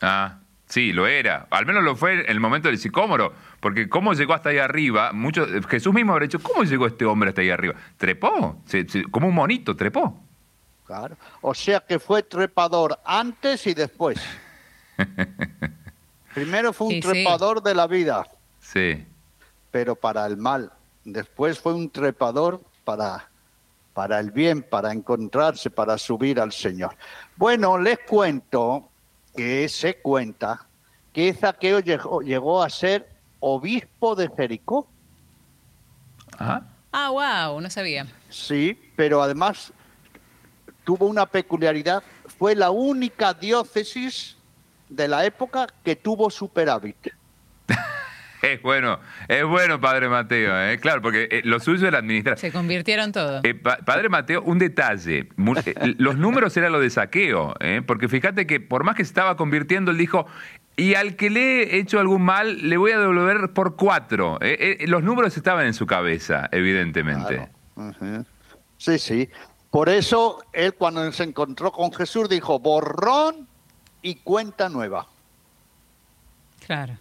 Ah, 0.00 0.38
sí, 0.66 0.92
lo 0.92 1.06
era. 1.06 1.46
Al 1.50 1.64
menos 1.64 1.84
lo 1.84 1.94
fue 1.94 2.20
en 2.20 2.30
el 2.30 2.40
momento 2.40 2.68
del 2.68 2.78
sicómoro. 2.78 3.32
Porque 3.60 3.88
cómo 3.88 4.12
llegó 4.14 4.34
hasta 4.34 4.50
ahí 4.50 4.58
arriba, 4.58 5.12
mucho, 5.12 5.46
Jesús 5.68 5.92
mismo 5.92 6.12
habría 6.12 6.28
dicho, 6.28 6.40
¿cómo 6.40 6.64
llegó 6.64 6.86
este 6.86 7.04
hombre 7.04 7.30
hasta 7.30 7.40
ahí 7.40 7.50
arriba? 7.50 7.74
Trepó, 7.96 8.60
como 9.10 9.28
un 9.28 9.34
monito, 9.34 9.74
trepó. 9.74 10.20
Claro. 10.84 11.16
O 11.40 11.54
sea 11.54 11.80
que 11.80 11.98
fue 11.98 12.22
trepador 12.22 12.98
antes 13.04 13.66
y 13.66 13.74
después. 13.74 14.20
Primero 16.34 16.72
fue 16.72 16.88
un 16.88 17.00
trepador 17.00 17.62
de 17.62 17.74
la 17.74 17.86
vida. 17.86 18.26
Sí. 18.60 19.04
Pero 19.70 19.96
para 19.96 20.26
el 20.26 20.36
mal. 20.36 20.70
Después 21.04 21.58
fue 21.58 21.74
un 21.74 21.90
trepador 21.90 22.60
para, 22.84 23.28
para 23.96 24.20
el 24.20 24.30
bien, 24.30 24.62
para 24.62 24.92
encontrarse, 24.92 25.70
para 25.70 25.96
subir 25.96 26.38
al 26.38 26.52
Señor. 26.52 26.94
Bueno, 27.34 27.78
les 27.78 27.98
cuento 28.00 28.90
que 29.34 29.66
se 29.70 29.96
cuenta 30.02 30.66
que 31.14 31.32
Zaqueo 31.32 31.80
llegó, 31.80 32.20
llegó 32.20 32.62
a 32.62 32.68
ser 32.68 33.08
obispo 33.40 34.14
de 34.14 34.28
Jericó. 34.36 34.86
Ah. 36.38 36.60
Ah, 36.92 37.08
wow, 37.08 37.58
no 37.58 37.70
sabía. 37.70 38.06
Sí, 38.28 38.78
pero 38.96 39.22
además 39.22 39.72
tuvo 40.84 41.06
una 41.06 41.24
peculiaridad. 41.24 42.02
Fue 42.38 42.54
la 42.54 42.70
única 42.70 43.32
diócesis 43.32 44.36
de 44.90 45.08
la 45.08 45.24
época 45.24 45.68
que 45.82 45.96
tuvo 45.96 46.28
superávit. 46.28 47.14
Es 48.46 48.62
bueno, 48.62 49.00
es 49.26 49.44
bueno, 49.44 49.80
Padre 49.80 50.08
Mateo, 50.08 50.56
¿eh? 50.70 50.78
claro, 50.78 51.02
porque 51.02 51.26
eh, 51.30 51.40
lo 51.44 51.58
suyo 51.58 51.88
era 51.88 51.98
administrar. 51.98 52.38
Se 52.38 52.52
convirtieron 52.52 53.10
todos. 53.10 53.42
Eh, 53.44 53.54
padre 53.54 54.08
Mateo, 54.08 54.40
un 54.42 54.58
detalle. 54.58 55.28
los 55.98 56.16
números 56.16 56.56
eran 56.56 56.70
lo 56.70 56.78
de 56.78 56.90
saqueo, 56.90 57.54
porque 57.86 58.08
fíjate 58.08 58.46
que 58.46 58.60
por 58.60 58.84
más 58.84 58.94
que 58.94 59.02
se 59.02 59.08
estaba 59.08 59.36
convirtiendo, 59.36 59.90
él 59.90 59.98
dijo, 59.98 60.26
y 60.76 60.94
al 60.94 61.16
que 61.16 61.28
le 61.28 61.74
he 61.74 61.78
hecho 61.78 61.98
algún 61.98 62.22
mal, 62.22 62.68
le 62.68 62.76
voy 62.76 62.92
a 62.92 63.00
devolver 63.00 63.52
por 63.52 63.74
cuatro. 63.74 64.38
los 64.86 65.02
números 65.02 65.36
estaban 65.36 65.66
en 65.66 65.74
su 65.74 65.86
cabeza, 65.86 66.48
evidentemente. 66.52 67.48
Sí, 68.78 68.98
sí. 68.98 69.28
Por 69.70 69.88
eso 69.88 70.38
él 70.52 70.74
cuando 70.74 71.10
se 71.10 71.24
encontró 71.24 71.72
con 71.72 71.92
Jesús 71.92 72.28
dijo, 72.28 72.60
borrón 72.60 73.48
y 74.02 74.14
cuenta 74.16 74.68
nueva. 74.68 75.08
Claro. 76.64 76.98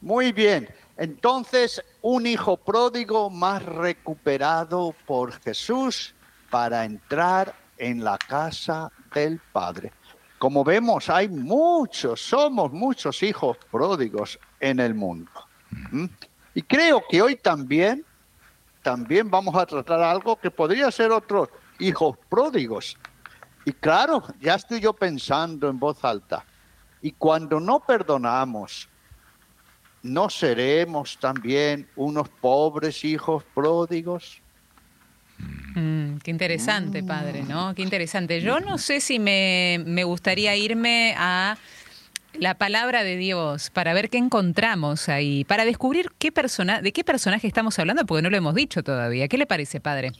Muy 0.00 0.32
bien. 0.32 0.68
Entonces, 0.96 1.82
un 2.02 2.26
hijo 2.26 2.56
pródigo 2.56 3.30
más 3.30 3.62
recuperado 3.64 4.94
por 5.06 5.32
Jesús 5.40 6.14
para 6.50 6.84
entrar 6.84 7.54
en 7.76 8.02
la 8.02 8.18
casa 8.18 8.90
del 9.14 9.40
Padre. 9.52 9.92
Como 10.38 10.64
vemos, 10.64 11.10
hay 11.10 11.28
muchos, 11.28 12.20
somos 12.20 12.72
muchos 12.72 13.22
hijos 13.22 13.56
pródigos 13.70 14.38
en 14.60 14.80
el 14.80 14.94
mundo. 14.94 15.30
¿Mm? 15.90 16.06
Y 16.54 16.62
creo 16.62 17.02
que 17.08 17.22
hoy 17.22 17.36
también, 17.36 18.04
también 18.82 19.30
vamos 19.30 19.54
a 19.56 19.66
tratar 19.66 20.00
algo 20.00 20.36
que 20.36 20.50
podría 20.50 20.90
ser 20.90 21.10
otros 21.10 21.48
hijos 21.78 22.16
pródigos. 22.28 22.96
Y 23.64 23.72
claro, 23.72 24.22
ya 24.40 24.54
estoy 24.54 24.80
yo 24.80 24.92
pensando 24.92 25.68
en 25.68 25.78
voz 25.78 26.04
alta. 26.04 26.44
Y 27.02 27.12
cuando 27.12 27.60
no 27.60 27.80
perdonamos, 27.80 28.88
¿no 30.02 30.30
seremos 30.30 31.18
también 31.18 31.88
unos 31.96 32.28
pobres 32.28 33.04
hijos 33.04 33.44
pródigos? 33.54 34.40
Mm, 35.74 36.16
qué 36.18 36.30
interesante, 36.30 37.02
padre, 37.02 37.42
¿no? 37.42 37.74
Qué 37.74 37.82
interesante. 37.82 38.40
Yo 38.40 38.60
no 38.60 38.78
sé 38.78 39.00
si 39.00 39.18
me, 39.18 39.82
me 39.86 40.04
gustaría 40.04 40.56
irme 40.56 41.14
a 41.16 41.56
la 42.34 42.54
palabra 42.54 43.04
de 43.04 43.16
Dios 43.16 43.70
para 43.70 43.92
ver 43.94 44.10
qué 44.10 44.18
encontramos 44.18 45.08
ahí, 45.08 45.44
para 45.44 45.64
descubrir 45.64 46.10
qué 46.18 46.32
persona, 46.32 46.80
de 46.80 46.92
qué 46.92 47.04
personaje 47.04 47.46
estamos 47.46 47.78
hablando, 47.78 48.04
porque 48.06 48.22
no 48.22 48.30
lo 48.30 48.36
hemos 48.36 48.54
dicho 48.54 48.82
todavía. 48.82 49.28
¿Qué 49.28 49.38
le 49.38 49.46
parece, 49.46 49.80
padre? 49.80 50.12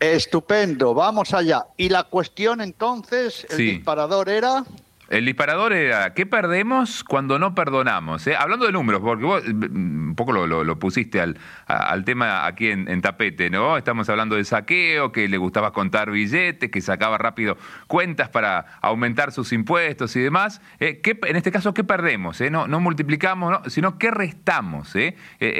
Estupendo, 0.00 0.94
vamos 0.94 1.34
allá. 1.34 1.66
Y 1.76 1.88
la 1.88 2.04
cuestión 2.04 2.60
entonces, 2.60 3.46
el 3.50 3.58
disparador 3.58 4.28
era... 4.28 4.64
El 5.08 5.24
disparador 5.24 5.72
era, 5.72 6.12
¿qué 6.12 6.26
perdemos 6.26 7.02
cuando 7.02 7.38
no 7.38 7.54
perdonamos? 7.54 8.26
Eh? 8.26 8.36
Hablando 8.38 8.66
de 8.66 8.72
números, 8.72 9.00
porque 9.00 9.24
vos 9.24 9.42
mm, 9.42 10.08
un 10.08 10.14
poco 10.14 10.32
lo, 10.32 10.78
pusiste 10.78 11.18
al, 11.18 12.04
tema 12.04 12.44
aquí 12.46 12.66
en, 12.66 13.00
tapete, 13.00 13.48
¿no? 13.48 13.78
Estamos 13.78 14.06
hablando 14.10 14.36
de 14.36 14.44
saqueo, 14.44 15.10
que 15.10 15.26
le 15.26 15.38
gustaba 15.38 15.72
contar 15.72 16.10
billetes, 16.10 16.70
que 16.70 16.82
sacaba 16.82 17.16
rápido 17.16 17.56
cuentas 17.86 18.28
para 18.28 18.66
aumentar 18.82 19.32
sus 19.32 19.52
impuestos 19.54 20.14
y 20.14 20.20
demás. 20.20 20.60
Eh, 20.78 21.00
en 21.02 21.36
este 21.36 21.52
caso, 21.52 21.72
¿qué 21.72 21.84
perdemos? 21.84 22.42
Eh? 22.42 22.50
No, 22.50 22.66
multiplicamos, 22.78 23.60
sino 23.72 23.96
¿qué 23.96 24.10
restamos? 24.10 24.92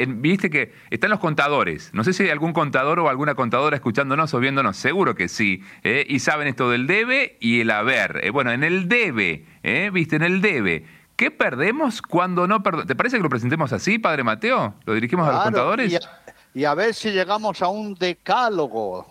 Viste 0.08 0.50
que 0.50 0.74
están 0.90 1.08
los 1.08 1.20
contadores. 1.20 1.90
No 1.94 2.04
sé 2.04 2.12
si 2.12 2.24
hay 2.24 2.30
algún 2.30 2.52
contador 2.52 3.00
o 3.00 3.08
alguna 3.08 3.34
contadora 3.34 3.76
escuchándonos 3.76 4.34
o 4.34 4.40
viéndonos, 4.40 4.76
seguro 4.76 5.14
que 5.14 5.28
sí. 5.28 5.64
Y 5.82 6.18
saben 6.18 6.48
esto 6.48 6.70
del 6.70 6.86
debe 6.86 7.38
y 7.40 7.60
el 7.60 7.70
haber. 7.70 8.30
bueno, 8.32 8.52
en 8.52 8.62
el 8.62 8.88
debe 8.88 9.37
¿eh? 9.62 9.90
¿Viste? 9.92 10.16
En 10.16 10.22
el 10.22 10.40
debe. 10.40 10.84
¿Qué 11.16 11.30
perdemos 11.30 12.00
cuando 12.00 12.46
no 12.46 12.62
perdemos? 12.62 12.86
¿Te 12.86 12.94
parece 12.94 13.16
que 13.16 13.22
lo 13.22 13.28
presentemos 13.28 13.72
así, 13.72 13.98
Padre 13.98 14.22
Mateo? 14.22 14.74
¿Lo 14.84 14.94
dirigimos 14.94 15.28
a 15.28 15.32
los 15.32 15.42
contadores? 15.42 16.00
Y 16.54 16.64
a, 16.64 16.74
ver 16.74 16.94
si 16.94 17.10
llegamos 17.10 17.60
a 17.60 17.68
un 17.68 17.94
decálogo 17.94 19.06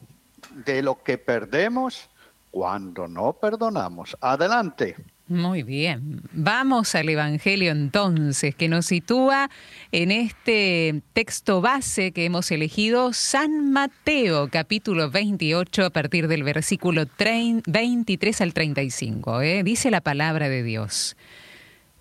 de 0.65 0.81
lo 0.81 1.03
que 1.03 1.17
perdemos 1.17 2.09
cuando 2.49 3.07
no 3.07 3.33
perdonamos. 3.33 4.15
Adelante. 4.21 4.95
Muy 5.29 5.63
bien. 5.63 6.21
Vamos 6.31 6.95
al 6.95 7.09
Evangelio 7.09 7.71
entonces, 7.71 8.55
que 8.55 8.69
nos 8.69 8.85
sitúa 8.85 9.49
en 9.91 10.09
este 10.11 11.01
texto 11.11 11.59
base 11.59 12.13
que 12.13 12.23
hemos 12.23 12.49
elegido, 12.49 13.11
San 13.11 13.71
Mateo, 13.73 14.47
capítulo 14.49 15.11
28, 15.11 15.83
a 15.83 15.89
partir 15.89 16.29
del 16.29 16.43
versículo 16.43 17.03
23 17.17 18.41
al 18.41 18.53
35. 18.53 19.41
¿eh? 19.41 19.63
Dice 19.63 19.91
la 19.91 19.99
palabra 19.99 20.47
de 20.47 20.63
Dios. 20.63 21.17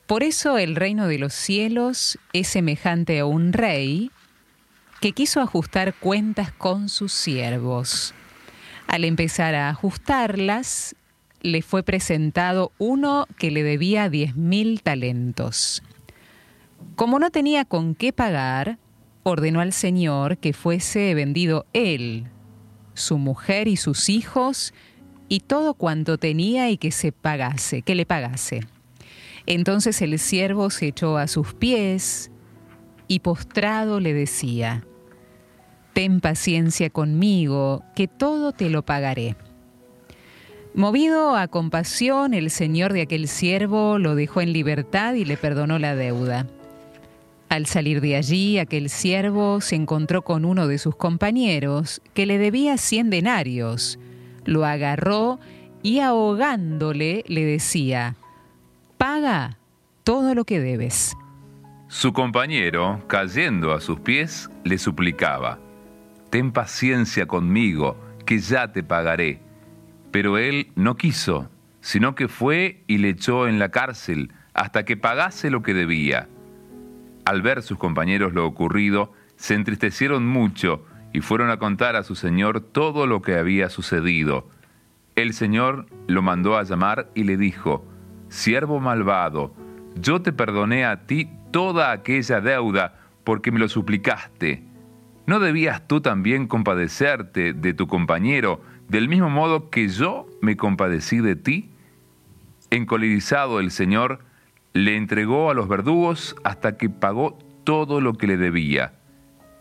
Por 0.06 0.22
eso 0.22 0.56
el 0.56 0.76
reino 0.76 1.08
de 1.08 1.18
los 1.18 1.34
cielos 1.34 2.20
es 2.32 2.46
semejante 2.46 3.18
a 3.18 3.26
un 3.26 3.52
rey 3.52 4.12
que 5.00 5.10
quiso 5.10 5.40
ajustar 5.40 5.94
cuentas 5.94 6.52
con 6.52 6.88
sus 6.88 7.12
siervos. 7.12 8.14
Al 8.86 9.02
empezar 9.02 9.56
a 9.56 9.68
ajustarlas, 9.68 10.94
le 11.46 11.62
fue 11.62 11.82
presentado 11.84 12.72
uno 12.78 13.26
que 13.38 13.50
le 13.50 13.62
debía 13.62 14.10
diez 14.10 14.34
mil 14.34 14.82
talentos. 14.82 15.82
Como 16.96 17.18
no 17.18 17.30
tenía 17.30 17.64
con 17.64 17.94
qué 17.94 18.12
pagar, 18.12 18.78
ordenó 19.22 19.60
al 19.60 19.72
Señor 19.72 20.38
que 20.38 20.52
fuese 20.52 21.14
vendido 21.14 21.64
él, 21.72 22.26
su 22.94 23.18
mujer 23.18 23.68
y 23.68 23.76
sus 23.76 24.08
hijos, 24.08 24.74
y 25.28 25.40
todo 25.40 25.74
cuanto 25.74 26.18
tenía 26.18 26.70
y 26.70 26.78
que 26.78 26.90
se 26.90 27.12
pagase, 27.12 27.82
que 27.82 27.94
le 27.94 28.06
pagase. 28.06 28.60
Entonces 29.46 30.02
el 30.02 30.18
siervo 30.18 30.70
se 30.70 30.88
echó 30.88 31.16
a 31.16 31.28
sus 31.28 31.54
pies 31.54 32.30
y 33.06 33.20
postrado 33.20 34.00
le 34.00 34.14
decía, 34.14 34.84
Ten 35.92 36.20
paciencia 36.20 36.90
conmigo, 36.90 37.84
que 37.94 38.08
todo 38.08 38.52
te 38.52 38.68
lo 38.68 38.84
pagaré. 38.84 39.36
Movido 40.76 41.34
a 41.36 41.48
compasión, 41.48 42.34
el 42.34 42.50
señor 42.50 42.92
de 42.92 43.00
aquel 43.00 43.28
siervo 43.28 43.98
lo 43.98 44.14
dejó 44.14 44.42
en 44.42 44.52
libertad 44.52 45.14
y 45.14 45.24
le 45.24 45.38
perdonó 45.38 45.78
la 45.78 45.96
deuda. 45.96 46.46
Al 47.48 47.64
salir 47.64 48.02
de 48.02 48.14
allí, 48.14 48.58
aquel 48.58 48.90
siervo 48.90 49.62
se 49.62 49.74
encontró 49.74 50.20
con 50.20 50.44
uno 50.44 50.66
de 50.66 50.76
sus 50.76 50.94
compañeros 50.94 52.02
que 52.12 52.26
le 52.26 52.36
debía 52.36 52.76
cien 52.76 53.08
denarios. 53.08 53.98
Lo 54.44 54.66
agarró 54.66 55.40
y 55.82 56.00
ahogándole 56.00 57.24
le 57.26 57.46
decía, 57.46 58.14
paga 58.98 59.56
todo 60.04 60.34
lo 60.34 60.44
que 60.44 60.60
debes. 60.60 61.16
Su 61.88 62.12
compañero, 62.12 63.02
cayendo 63.06 63.72
a 63.72 63.80
sus 63.80 63.98
pies, 64.00 64.50
le 64.62 64.76
suplicaba, 64.76 65.58
ten 66.28 66.52
paciencia 66.52 67.24
conmigo, 67.24 67.96
que 68.26 68.40
ya 68.40 68.70
te 68.70 68.82
pagaré. 68.82 69.45
Pero 70.10 70.38
él 70.38 70.72
no 70.74 70.96
quiso, 70.96 71.50
sino 71.80 72.14
que 72.14 72.28
fue 72.28 72.82
y 72.86 72.98
le 72.98 73.10
echó 73.10 73.48
en 73.48 73.58
la 73.58 73.70
cárcel 73.70 74.32
hasta 74.54 74.84
que 74.84 74.96
pagase 74.96 75.50
lo 75.50 75.62
que 75.62 75.74
debía. 75.74 76.28
Al 77.24 77.42
ver 77.42 77.62
sus 77.62 77.78
compañeros 77.78 78.32
lo 78.32 78.46
ocurrido, 78.46 79.12
se 79.36 79.54
entristecieron 79.54 80.26
mucho 80.26 80.84
y 81.12 81.20
fueron 81.20 81.50
a 81.50 81.58
contar 81.58 81.96
a 81.96 82.02
su 82.02 82.14
señor 82.14 82.60
todo 82.60 83.06
lo 83.06 83.22
que 83.22 83.36
había 83.36 83.68
sucedido. 83.68 84.48
El 85.14 85.32
señor 85.32 85.86
lo 86.08 86.22
mandó 86.22 86.56
a 86.56 86.62
llamar 86.62 87.10
y 87.14 87.24
le 87.24 87.36
dijo, 87.36 87.86
Siervo 88.28 88.80
malvado, 88.80 89.54
yo 89.94 90.20
te 90.20 90.32
perdoné 90.32 90.84
a 90.84 91.06
ti 91.06 91.30
toda 91.50 91.92
aquella 91.92 92.40
deuda 92.40 93.00
porque 93.24 93.50
me 93.50 93.58
lo 93.58 93.68
suplicaste. 93.68 94.64
¿No 95.26 95.40
debías 95.40 95.86
tú 95.88 96.00
también 96.00 96.46
compadecerte 96.46 97.52
de 97.52 97.74
tu 97.74 97.86
compañero 97.86 98.60
del 98.88 99.08
mismo 99.08 99.30
modo 99.30 99.70
que 99.70 99.88
yo 99.88 100.26
me 100.40 100.56
compadecí 100.56 101.18
de 101.18 101.36
ti? 101.36 101.70
Encolerizado 102.70 103.60
el 103.60 103.70
Señor 103.70 104.20
le 104.72 104.96
entregó 104.96 105.50
a 105.50 105.54
los 105.54 105.68
verdugos 105.68 106.36
hasta 106.44 106.76
que 106.76 106.90
pagó 106.90 107.38
todo 107.64 108.00
lo 108.00 108.14
que 108.14 108.26
le 108.26 108.36
debía. 108.36 108.94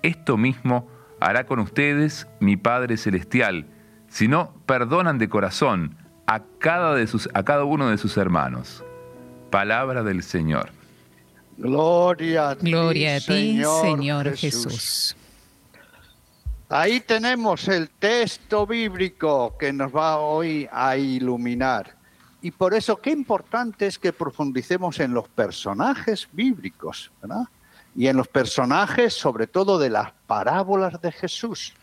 Esto 0.04 0.38
mismo 0.38 0.88
hará 1.20 1.46
con 1.46 1.60
ustedes 1.60 2.28
mi 2.40 2.58
Padre 2.58 2.98
Celestial, 2.98 3.66
si 4.08 4.28
no 4.28 4.54
perdonan 4.66 5.18
de 5.18 5.30
corazón 5.30 5.98
a 6.28 6.44
cada, 6.60 6.96
de 6.96 7.08
sus, 7.08 7.30
a 7.34 7.44
cada 7.44 7.64
uno 7.64 7.90
de 7.90 7.98
sus 7.98 8.18
hermanos. 8.18 8.84
Palabra 9.50 10.04
del 10.04 10.22
Señor. 10.24 10.70
Gloria 11.58 12.50
a 12.50 12.56
ti, 12.56 12.70
Gloria 12.70 13.16
a 13.16 13.20
ti 13.20 13.62
Señor, 13.82 14.36
Jesús. 14.36 15.16
Ahí 16.70 17.00
tenemos 17.02 17.68
el 17.68 17.92
texto 17.92 18.66
bíblico 18.66 19.56
que 19.56 19.72
nos 19.72 19.96
va 19.96 20.18
hoy 20.18 20.68
a 20.72 20.98
iluminar. 20.98 21.96
Y 22.42 22.50
por 22.50 22.74
eso 22.74 22.98
qué 22.98 23.12
importante 23.12 23.86
es 23.86 24.00
que 24.00 24.12
profundicemos 24.12 25.00
en 25.00 25.14
los 25.14 25.28
personajes 25.30 26.28
bíblicos, 26.32 27.12
¿verdad? 27.22 27.44
Y 27.96 28.08
en 28.08 28.18
los 28.18 28.28
personajes, 28.28 29.14
sobre 29.14 29.46
todo, 29.46 29.78
de 29.78 29.92
las 29.92 30.12
parábolas 30.26 31.00
de 31.02 31.12
Jesús. 31.12 31.74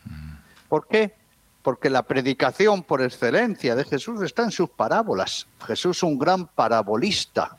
¿Por 0.67 0.85
qué? 0.87 1.15
Porque 1.61 1.89
la 1.89 2.03
predicación 2.03 2.83
por 2.83 3.01
excelencia 3.01 3.75
de 3.75 3.85
Jesús 3.85 4.21
está 4.21 4.43
en 4.43 4.51
sus 4.51 4.69
parábolas. 4.69 5.47
Jesús 5.65 5.97
es 5.97 6.03
un 6.03 6.19
gran 6.19 6.45
parabolista. 6.45 7.57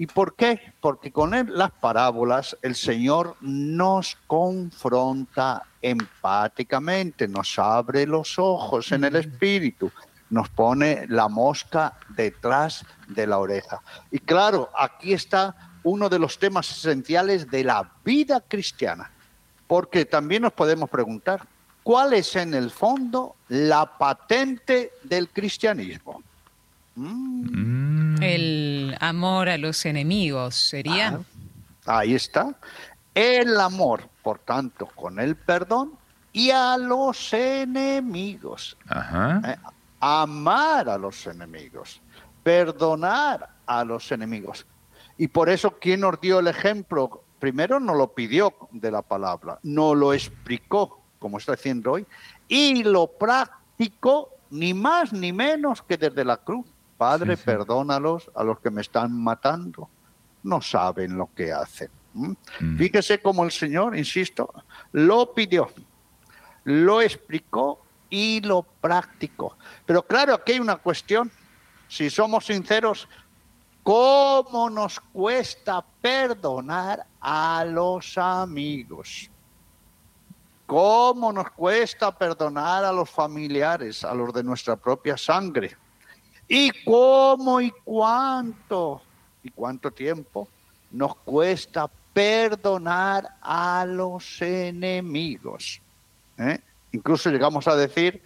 ¿Y 0.00 0.06
por 0.06 0.36
qué? 0.36 0.60
Porque 0.80 1.10
con 1.10 1.34
él, 1.34 1.48
las 1.50 1.72
parábolas 1.72 2.56
el 2.62 2.76
Señor 2.76 3.34
nos 3.40 4.16
confronta 4.28 5.64
empáticamente, 5.82 7.26
nos 7.26 7.58
abre 7.58 8.06
los 8.06 8.38
ojos 8.38 8.92
en 8.92 9.02
el 9.02 9.16
espíritu, 9.16 9.90
nos 10.30 10.50
pone 10.50 11.04
la 11.08 11.26
mosca 11.26 11.98
detrás 12.10 12.86
de 13.08 13.26
la 13.26 13.38
oreja. 13.38 13.82
Y 14.12 14.20
claro, 14.20 14.70
aquí 14.78 15.14
está 15.14 15.72
uno 15.82 16.08
de 16.08 16.20
los 16.20 16.38
temas 16.38 16.70
esenciales 16.70 17.50
de 17.50 17.64
la 17.64 17.90
vida 18.04 18.40
cristiana, 18.46 19.10
porque 19.66 20.04
también 20.04 20.42
nos 20.42 20.52
podemos 20.52 20.88
preguntar, 20.88 21.44
¿cuál 21.82 22.12
es 22.12 22.36
en 22.36 22.54
el 22.54 22.70
fondo 22.70 23.34
la 23.48 23.98
patente 23.98 24.92
del 25.02 25.28
cristianismo? 25.30 26.22
Mm. 26.94 27.97
El 28.20 28.96
amor 29.00 29.48
a 29.48 29.58
los 29.58 29.84
enemigos 29.86 30.54
sería. 30.54 31.20
Ah, 31.86 31.98
ahí 31.98 32.14
está. 32.14 32.54
El 33.14 33.58
amor, 33.60 34.08
por 34.22 34.38
tanto, 34.40 34.86
con 34.86 35.18
el 35.18 35.36
perdón 35.36 35.92
y 36.32 36.50
a 36.50 36.76
los 36.76 37.32
enemigos. 37.32 38.76
Eh, 39.44 39.56
amar 40.00 40.88
a 40.88 40.98
los 40.98 41.26
enemigos. 41.26 42.00
Perdonar 42.42 43.48
a 43.66 43.84
los 43.84 44.10
enemigos. 44.12 44.66
Y 45.16 45.28
por 45.28 45.48
eso, 45.48 45.78
¿quién 45.80 46.00
nos 46.00 46.20
dio 46.20 46.38
el 46.38 46.46
ejemplo? 46.46 47.24
Primero 47.38 47.80
nos 47.80 47.96
lo 47.96 48.14
pidió 48.14 48.54
de 48.70 48.90
la 48.90 49.02
palabra, 49.02 49.58
no 49.62 49.94
lo 49.94 50.12
explicó, 50.12 51.00
como 51.18 51.38
está 51.38 51.52
haciendo 51.52 51.92
hoy, 51.92 52.06
y 52.48 52.84
lo 52.84 53.06
practicó 53.06 54.30
ni 54.50 54.74
más 54.74 55.12
ni 55.12 55.32
menos 55.32 55.82
que 55.82 55.96
desde 55.96 56.24
la 56.24 56.36
cruz. 56.38 56.66
Padre, 56.98 57.36
perdónalos 57.36 58.28
a 58.34 58.42
los 58.42 58.58
que 58.58 58.70
me 58.70 58.80
están 58.80 59.12
matando. 59.12 59.88
No 60.42 60.60
saben 60.60 61.16
lo 61.16 61.30
que 61.34 61.52
hacen. 61.52 61.88
Mm. 62.12 62.76
Fíjese 62.76 63.22
cómo 63.22 63.44
el 63.44 63.52
Señor, 63.52 63.96
insisto, 63.96 64.52
lo 64.92 65.32
pidió, 65.32 65.70
lo 66.64 67.00
explicó 67.00 67.80
y 68.10 68.40
lo 68.40 68.62
practicó. 68.62 69.56
Pero 69.86 70.02
claro, 70.02 70.34
aquí 70.34 70.52
hay 70.52 70.60
una 70.60 70.76
cuestión. 70.76 71.30
Si 71.86 72.10
somos 72.10 72.46
sinceros, 72.46 73.08
¿cómo 73.84 74.68
nos 74.68 74.98
cuesta 74.98 75.84
perdonar 76.00 77.06
a 77.20 77.64
los 77.64 78.18
amigos? 78.18 79.30
¿Cómo 80.66 81.32
nos 81.32 81.50
cuesta 81.52 82.16
perdonar 82.16 82.84
a 82.84 82.92
los 82.92 83.08
familiares, 83.08 84.04
a 84.04 84.12
los 84.12 84.34
de 84.34 84.42
nuestra 84.42 84.76
propia 84.76 85.16
sangre? 85.16 85.76
¿Y 86.48 86.70
cómo 86.84 87.60
y 87.60 87.70
cuánto 87.84 89.02
y 89.42 89.50
cuánto 89.50 89.90
tiempo 89.90 90.48
nos 90.90 91.14
cuesta 91.16 91.90
perdonar 92.14 93.28
a 93.42 93.84
los 93.86 94.40
enemigos? 94.40 95.80
¿Eh? 96.38 96.58
Incluso 96.92 97.30
llegamos 97.30 97.68
a 97.68 97.76
decir, 97.76 98.22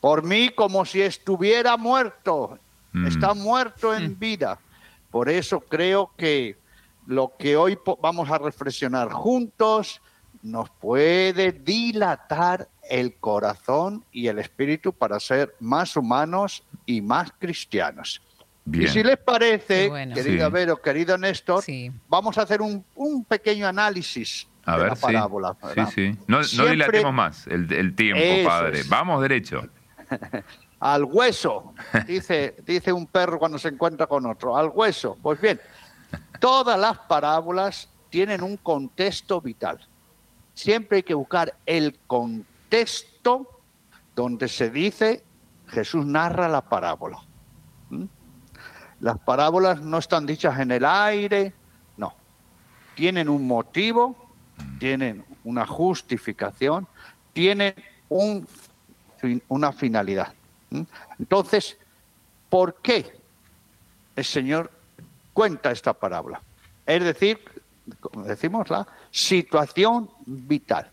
por 0.00 0.22
mí 0.22 0.48
como 0.48 0.86
si 0.86 1.02
estuviera 1.02 1.76
muerto, 1.76 2.58
mm. 2.92 3.06
está 3.06 3.34
muerto 3.34 3.94
en 3.94 4.12
mm. 4.12 4.18
vida. 4.18 4.58
Por 5.10 5.28
eso 5.28 5.60
creo 5.60 6.10
que 6.16 6.56
lo 7.06 7.32
que 7.38 7.56
hoy 7.56 7.78
vamos 8.00 8.30
a 8.30 8.38
reflexionar 8.38 9.12
juntos 9.12 10.00
nos 10.42 10.70
puede 10.70 11.52
dilatar 11.52 12.68
el 12.88 13.14
corazón 13.16 14.04
y 14.12 14.28
el 14.28 14.38
espíritu 14.38 14.92
para 14.92 15.20
ser 15.20 15.54
más 15.60 15.96
humanos 15.96 16.64
y 16.86 17.00
más 17.00 17.32
cristianos. 17.38 18.22
Y 18.72 18.86
si 18.88 19.02
les 19.02 19.16
parece, 19.16 19.90
querido 20.14 20.50
Vero, 20.50 20.80
querido 20.80 21.16
Néstor, 21.16 21.64
vamos 22.08 22.36
a 22.38 22.42
hacer 22.42 22.60
un, 22.60 22.84
pequeño 23.26 23.66
análisis 23.66 24.46
de 24.66 24.86
la 24.86 24.94
parábola. 24.94 25.56
Sí, 25.74 25.80
sí. 25.94 26.18
No, 26.26 26.42
dilatemos 26.42 27.12
más 27.12 27.46
el, 27.46 27.94
tiempo, 27.94 28.48
padre. 28.48 28.82
Vamos 28.88 29.22
derecho. 29.22 29.66
Al 30.80 31.04
hueso, 31.04 31.74
dice, 32.06 32.54
dice 32.64 32.92
un 32.92 33.06
perro 33.06 33.38
cuando 33.38 33.58
se 33.58 33.68
encuentra 33.68 34.06
con 34.06 34.26
otro. 34.26 34.56
Al 34.56 34.70
hueso. 34.72 35.18
Pues 35.20 35.40
bien, 35.40 35.60
todas 36.38 36.78
las 36.78 36.98
parábolas 36.98 37.88
tienen 38.10 38.42
un 38.42 38.56
contexto 38.58 39.40
vital 39.40 39.87
siempre 40.58 40.96
hay 40.96 41.02
que 41.04 41.14
buscar 41.14 41.54
el 41.66 41.96
contexto 42.08 43.60
donde 44.16 44.48
se 44.48 44.70
dice 44.70 45.22
Jesús 45.68 46.04
narra 46.04 46.48
la 46.48 46.62
parábola. 46.62 47.20
¿Mm? 47.90 48.04
Las 49.00 49.18
parábolas 49.20 49.80
no 49.80 49.98
están 49.98 50.26
dichas 50.26 50.58
en 50.58 50.72
el 50.72 50.84
aire, 50.84 51.52
no. 51.96 52.12
Tienen 52.96 53.28
un 53.28 53.46
motivo, 53.46 54.16
tienen 54.80 55.24
una 55.44 55.64
justificación, 55.64 56.88
tienen 57.32 57.74
un, 58.08 58.44
una 59.46 59.70
finalidad. 59.70 60.34
¿Mm? 60.70 60.82
Entonces, 61.20 61.78
¿por 62.50 62.74
qué 62.82 63.16
el 64.16 64.24
Señor 64.24 64.72
cuenta 65.32 65.70
esta 65.70 65.92
parábola? 65.92 66.42
Es 66.84 67.04
decir, 67.04 67.38
como 68.00 68.24
decimos, 68.24 68.68
la 68.70 68.88
situación 69.10 70.10
vital. 70.26 70.90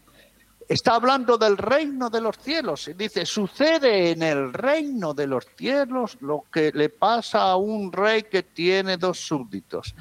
Está 0.67 0.95
hablando 0.95 1.38
del 1.38 1.58
reino 1.58 2.10
de 2.10 2.21
los 2.21 2.38
cielos. 2.39 2.89
Dice, 2.97 3.25
sucede 3.25 4.12
en 4.12 4.23
el 4.23 4.51
reino 4.51 5.13
de 5.13 5.28
los 5.28 5.45
cielos 5.56 6.17
lo 6.21 6.45
que 6.51 6.71
le 6.73 6.89
pasa 6.89 7.43
a 7.43 7.56
un 7.56 7.91
rey 7.91 8.23
que 8.23 8.41
tiene 8.41 8.97
dos 8.97 9.19
súbditos. 9.19 9.93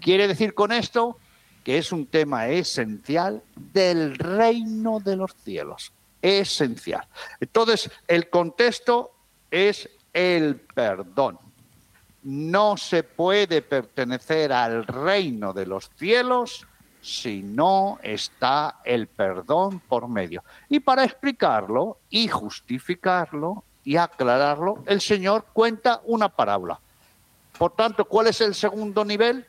Quiere 0.00 0.26
decir 0.26 0.54
con 0.54 0.72
esto 0.72 1.18
que 1.62 1.76
es 1.76 1.92
un 1.92 2.06
tema 2.06 2.48
esencial 2.48 3.42
del 3.54 4.16
reino 4.16 5.00
de 5.00 5.16
los 5.16 5.34
cielos. 5.44 5.92
Esencial. 6.22 7.06
Entonces, 7.38 7.90
el 8.06 8.30
contexto 8.30 9.12
es 9.50 9.90
el 10.14 10.56
perdón. 10.56 11.38
No 12.22 12.78
se 12.78 13.02
puede 13.02 13.60
pertenecer 13.60 14.52
al 14.52 14.86
reino 14.86 15.52
de 15.52 15.66
los 15.66 15.90
cielos 15.98 16.66
si 17.00 17.42
no 17.42 17.98
está 18.02 18.80
el 18.84 19.06
perdón 19.06 19.80
por 19.80 20.08
medio. 20.08 20.42
Y 20.68 20.80
para 20.80 21.04
explicarlo 21.04 21.98
y 22.10 22.28
justificarlo 22.28 23.64
y 23.84 23.96
aclararlo, 23.96 24.82
el 24.86 25.00
Señor 25.00 25.46
cuenta 25.52 26.00
una 26.04 26.28
parábola. 26.28 26.78
Por 27.58 27.72
tanto, 27.72 28.04
¿cuál 28.04 28.28
es 28.28 28.40
el 28.40 28.54
segundo 28.54 29.04
nivel? 29.04 29.46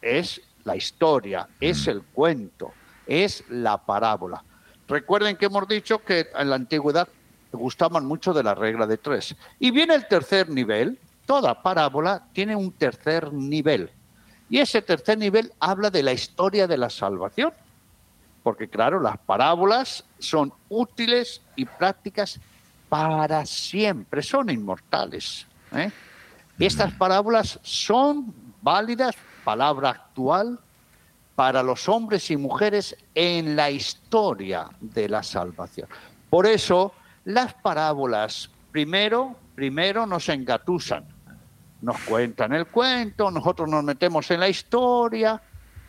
Es 0.00 0.40
la 0.64 0.76
historia, 0.76 1.48
es 1.60 1.86
el 1.86 2.02
cuento, 2.02 2.72
es 3.06 3.44
la 3.48 3.78
parábola. 3.78 4.42
Recuerden 4.86 5.36
que 5.36 5.46
hemos 5.46 5.66
dicho 5.66 5.98
que 6.04 6.28
en 6.36 6.50
la 6.50 6.56
antigüedad 6.56 7.08
gustaban 7.52 8.04
mucho 8.04 8.32
de 8.32 8.42
la 8.42 8.54
regla 8.54 8.86
de 8.86 8.98
tres. 8.98 9.34
Y 9.58 9.70
viene 9.70 9.94
el 9.94 10.06
tercer 10.06 10.48
nivel. 10.50 10.98
Toda 11.26 11.62
parábola 11.62 12.22
tiene 12.32 12.54
un 12.54 12.72
tercer 12.72 13.32
nivel. 13.32 13.90
Y 14.54 14.60
ese 14.60 14.82
tercer 14.82 15.18
nivel 15.18 15.52
habla 15.58 15.90
de 15.90 16.00
la 16.00 16.12
historia 16.12 16.68
de 16.68 16.76
la 16.76 16.88
salvación. 16.88 17.52
Porque 18.44 18.68
claro, 18.68 19.00
las 19.00 19.18
parábolas 19.18 20.04
son 20.20 20.52
útiles 20.68 21.42
y 21.56 21.64
prácticas 21.64 22.38
para 22.88 23.46
siempre, 23.46 24.22
son 24.22 24.50
inmortales. 24.50 25.44
¿eh? 25.72 25.90
Estas 26.56 26.92
parábolas 26.92 27.58
son 27.64 28.32
válidas, 28.62 29.16
palabra 29.42 29.90
actual, 29.90 30.60
para 31.34 31.60
los 31.60 31.88
hombres 31.88 32.30
y 32.30 32.36
mujeres 32.36 32.96
en 33.12 33.56
la 33.56 33.72
historia 33.72 34.68
de 34.80 35.08
la 35.08 35.24
salvación. 35.24 35.88
Por 36.30 36.46
eso, 36.46 36.92
las 37.24 37.54
parábolas 37.54 38.48
primero, 38.70 39.34
primero 39.56 40.06
nos 40.06 40.28
engatusan, 40.28 41.04
nos 41.84 41.98
cuentan 42.00 42.52
el 42.54 42.66
cuento, 42.66 43.30
nosotros 43.30 43.68
nos 43.68 43.84
metemos 43.84 44.30
en 44.30 44.40
la 44.40 44.48
historia, 44.48 45.40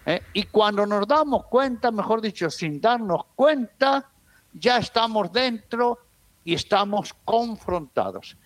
¿eh? 0.05 0.21
y 0.33 0.43
cuando 0.43 0.85
nos 0.85 1.07
damos 1.07 1.45
cuenta, 1.45 1.91
mejor 1.91 2.21
dicho, 2.21 2.49
sin 2.49 2.81
darnos 2.81 3.25
cuenta, 3.35 4.09
ya 4.53 4.77
estamos 4.77 5.31
dentro 5.31 5.99
y 6.43 6.53
estamos 6.53 7.13
confrontados. 7.25 8.37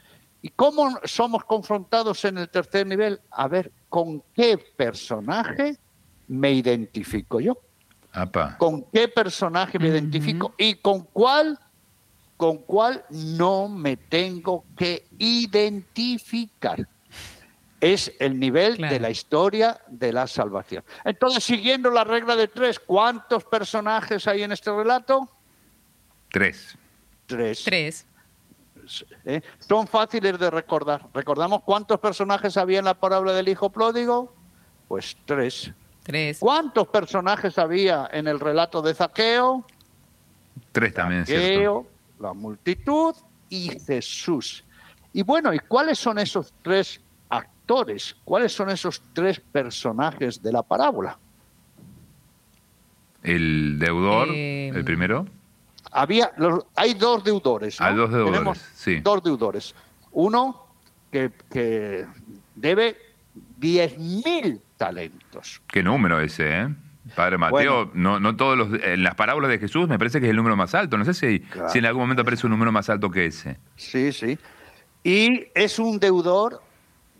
¿Y 0.42 0.50
cómo 0.50 0.98
somos 1.04 1.44
confrontados 1.44 2.24
en 2.24 2.38
el 2.38 2.50
tercer 2.50 2.88
nivel? 2.88 3.20
A 3.32 3.48
ver, 3.48 3.72
¿con 3.90 4.24
qué 4.34 4.58
personaje 4.58 5.78
me 6.28 6.52
identifico 6.52 7.42
yo? 7.42 7.58
¿Con 8.58 8.84
qué 8.84 9.08
personaje 9.08 9.78
me 9.78 9.90
identifico? 9.90 10.54
¿Y 10.58 10.76
con 10.76 11.02
cuál? 11.02 11.60
¿Con 12.38 12.60
cuál 12.60 13.04
no 13.10 13.68
me 13.68 13.98
tengo 13.98 14.64
que 14.78 15.06
identificar? 15.18 16.88
Es 17.82 18.12
el 18.20 18.40
nivel 18.40 18.78
de 18.78 19.00
la 19.00 19.10
historia 19.10 19.80
de 19.88 20.12
la 20.12 20.28
salvación. 20.28 20.84
Entonces, 21.06 21.44
siguiendo 21.44 21.90
la 21.90 22.04
regla 22.04 22.36
de 22.36 22.48
tres, 22.48 22.80
¿cuántos 22.80 23.46
personajes 23.46 24.28
hay 24.28 24.44
en 24.44 24.52
este 24.52 24.72
relato? 24.72 25.30
Tres. 26.30 26.78
Tres. 27.26 27.64
Tres. 27.64 28.06
¿eh? 29.26 29.42
Son 29.60 29.88
fáciles 29.88 30.38
de 30.40 30.50
recordar. 30.50 31.08
¿Recordamos 31.14 31.64
cuántos 31.64 32.00
personajes 32.00 32.58
había 32.58 32.80
en 32.80 32.86
la 32.86 32.96
parábola 32.96 33.34
del 33.34 33.48
hijo 33.48 33.70
pródigo? 33.70 34.34
Pues 34.88 35.16
tres. 35.26 35.72
Tres. 36.04 36.40
¿Cuántos 36.40 36.88
personajes 36.88 37.58
había 37.58 38.10
en 38.12 38.28
el 38.28 38.40
relato 38.40 38.82
de 38.82 38.94
Zaqueo? 38.94 39.66
Tres 40.72 40.94
también, 40.94 41.26
Zaqueo, 41.26 41.88
la 42.20 42.34
multitud 42.34 43.16
y 43.50 43.80
Jesús. 43.80 44.64
Y 45.14 45.24
bueno, 45.24 45.54
¿y 45.54 45.60
cuáles 45.60 45.98
son 46.00 46.20
esos 46.20 46.54
tres 46.62 47.02
actores? 47.70 48.16
¿Cuáles 48.24 48.52
son 48.52 48.70
esos 48.70 49.02
tres 49.14 49.40
personajes 49.40 50.42
de 50.42 50.52
la 50.52 50.64
parábola? 50.64 51.18
El 53.22 53.78
deudor, 53.78 54.30
eh, 54.32 54.70
el 54.70 54.84
primero 54.84 55.26
había, 55.92 56.32
hay 56.76 56.94
dos 56.94 57.24
deudores. 57.24 57.80
Hay 57.82 57.96
dos 57.96 58.12
deudores, 58.12 58.72
sí. 58.76 59.00
Dos 59.02 59.24
deudores. 59.24 59.76
Uno 60.12 60.66
que, 61.12 61.32
que 61.52 62.06
debe 62.56 62.96
10.000 63.60 64.62
talentos. 64.78 65.62
Qué 65.68 65.84
número 65.84 66.20
ese, 66.20 66.62
¿eh? 66.62 66.76
Padre 67.16 67.38
Mateo, 67.38 67.90
no, 67.94 68.20
no 68.20 68.36
todos 68.36 68.58
los, 68.58 68.70
en 68.84 69.04
las 69.04 69.16
parábolas 69.16 69.50
de 69.50 69.58
Jesús 69.58 69.90
me 69.90 69.98
parece 69.98 70.20
que 70.20 70.28
es 70.28 70.30
el 70.30 70.36
número 70.36 70.56
más 70.56 70.76
alto. 70.76 70.98
No 70.98 71.06
sé 71.06 71.14
si, 71.14 71.44
si 71.70 71.80
en 71.80 71.86
algún 71.86 72.04
momento 72.04 72.22
aparece 72.22 72.46
un 72.46 72.52
número 72.52 72.72
más 72.72 72.90
alto 72.90 73.10
que 73.10 73.26
ese. 73.26 73.58
Sí, 73.76 74.12
sí. 74.12 74.38
Y 75.04 75.48
es 75.56 75.80
un 75.80 76.00
deudor 76.00 76.62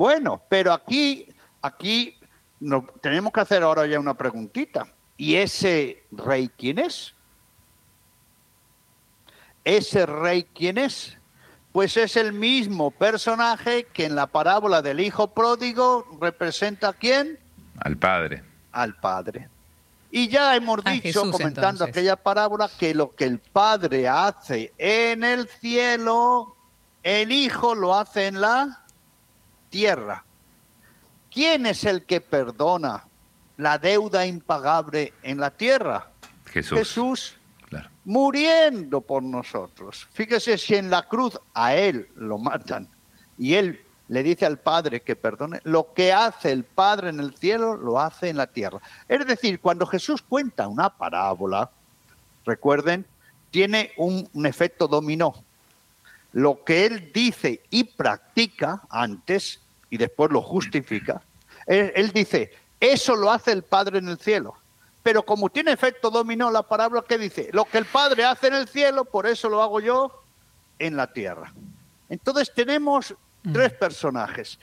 Bueno, 0.00 0.40
pero 0.48 0.72
aquí, 0.72 1.26
aquí 1.60 2.18
tenemos 3.02 3.34
que 3.34 3.40
hacer 3.40 3.62
ahora 3.62 3.86
ya 3.86 4.00
una 4.00 4.14
preguntita. 4.14 4.86
¿Y 5.18 5.34
ese 5.34 6.04
rey 6.10 6.50
quién 6.56 6.78
es? 6.78 7.14
¿Ese 9.62 10.06
rey 10.06 10.48
quién 10.54 10.78
es? 10.78 11.18
Pues 11.70 11.98
es 11.98 12.16
el 12.16 12.32
mismo 12.32 12.90
personaje 12.90 13.88
que 13.92 14.06
en 14.06 14.14
la 14.14 14.26
parábola 14.26 14.80
del 14.80 15.00
hijo 15.00 15.34
pródigo 15.34 16.06
representa 16.18 16.88
a 16.88 16.92
quién? 16.94 17.38
Al 17.76 17.98
padre. 17.98 18.42
Al 18.72 18.96
padre. 18.96 19.50
Y 20.10 20.28
ya 20.28 20.56
hemos 20.56 20.82
dicho, 20.82 21.30
comentando 21.30 21.84
aquella 21.84 22.16
parábola, 22.16 22.70
que 22.78 22.94
lo 22.94 23.14
que 23.14 23.24
el 23.26 23.38
padre 23.38 24.08
hace 24.08 24.72
en 24.78 25.24
el 25.24 25.46
cielo, 25.46 26.56
el 27.02 27.30
hijo 27.32 27.74
lo 27.74 27.94
hace 27.94 28.28
en 28.28 28.40
la 28.40 28.79
tierra. 29.70 30.24
¿Quién 31.30 31.66
es 31.66 31.84
el 31.84 32.04
que 32.04 32.20
perdona 32.20 33.06
la 33.56 33.78
deuda 33.78 34.26
impagable 34.26 35.14
en 35.22 35.38
la 35.38 35.50
tierra? 35.50 36.10
Jesús. 36.46 36.78
Jesús 36.78 37.40
muriendo 38.04 39.00
por 39.00 39.22
nosotros. 39.22 40.08
Fíjese 40.12 40.58
si 40.58 40.74
en 40.74 40.90
la 40.90 41.06
cruz 41.06 41.38
a 41.54 41.74
él 41.74 42.08
lo 42.16 42.38
matan 42.38 42.88
y 43.38 43.54
él 43.54 43.80
le 44.08 44.24
dice 44.24 44.44
al 44.44 44.58
Padre 44.58 45.02
que 45.02 45.14
perdone, 45.14 45.60
lo 45.62 45.92
que 45.94 46.12
hace 46.12 46.50
el 46.50 46.64
Padre 46.64 47.10
en 47.10 47.20
el 47.20 47.36
cielo 47.36 47.76
lo 47.76 48.00
hace 48.00 48.28
en 48.28 48.36
la 48.36 48.48
tierra. 48.48 48.80
Es 49.06 49.24
decir, 49.24 49.60
cuando 49.60 49.86
Jesús 49.86 50.22
cuenta 50.22 50.66
una 50.66 50.90
parábola, 50.90 51.70
recuerden, 52.44 53.06
tiene 53.52 53.92
un, 53.96 54.28
un 54.32 54.46
efecto 54.46 54.88
dominó. 54.88 55.44
Lo 56.32 56.64
que 56.64 56.86
él 56.86 57.10
dice 57.12 57.62
y 57.70 57.84
practica 57.84 58.82
antes 58.88 59.60
y 59.90 59.96
después 59.96 60.30
lo 60.30 60.42
justifica, 60.42 61.22
él, 61.66 62.10
dice, 62.12 62.52
eso 62.78 63.16
lo 63.16 63.30
hace 63.30 63.52
el 63.52 63.62
Padre 63.62 63.98
en 63.98 64.08
el 64.08 64.18
cielo. 64.18 64.54
Pero 65.02 65.24
como 65.24 65.50
tiene 65.50 65.72
efecto 65.72 66.10
dominó 66.10 66.50
la 66.50 66.62
palabra 66.62 67.02
que 67.06 67.18
dice, 67.18 67.48
lo 67.52 67.64
que 67.64 67.78
el 67.78 67.86
Padre 67.86 68.24
hace 68.24 68.48
en 68.48 68.54
el 68.54 68.68
cielo, 68.68 69.04
por 69.04 69.26
eso 69.26 69.48
lo 69.48 69.62
hago 69.62 69.80
yo 69.80 70.22
en 70.78 70.96
la 70.96 71.12
tierra. 71.12 71.52
Entonces 72.08 72.52
tenemos 72.54 73.14
mm. 73.42 73.52
tres 73.52 73.72
personajes. 73.72 74.58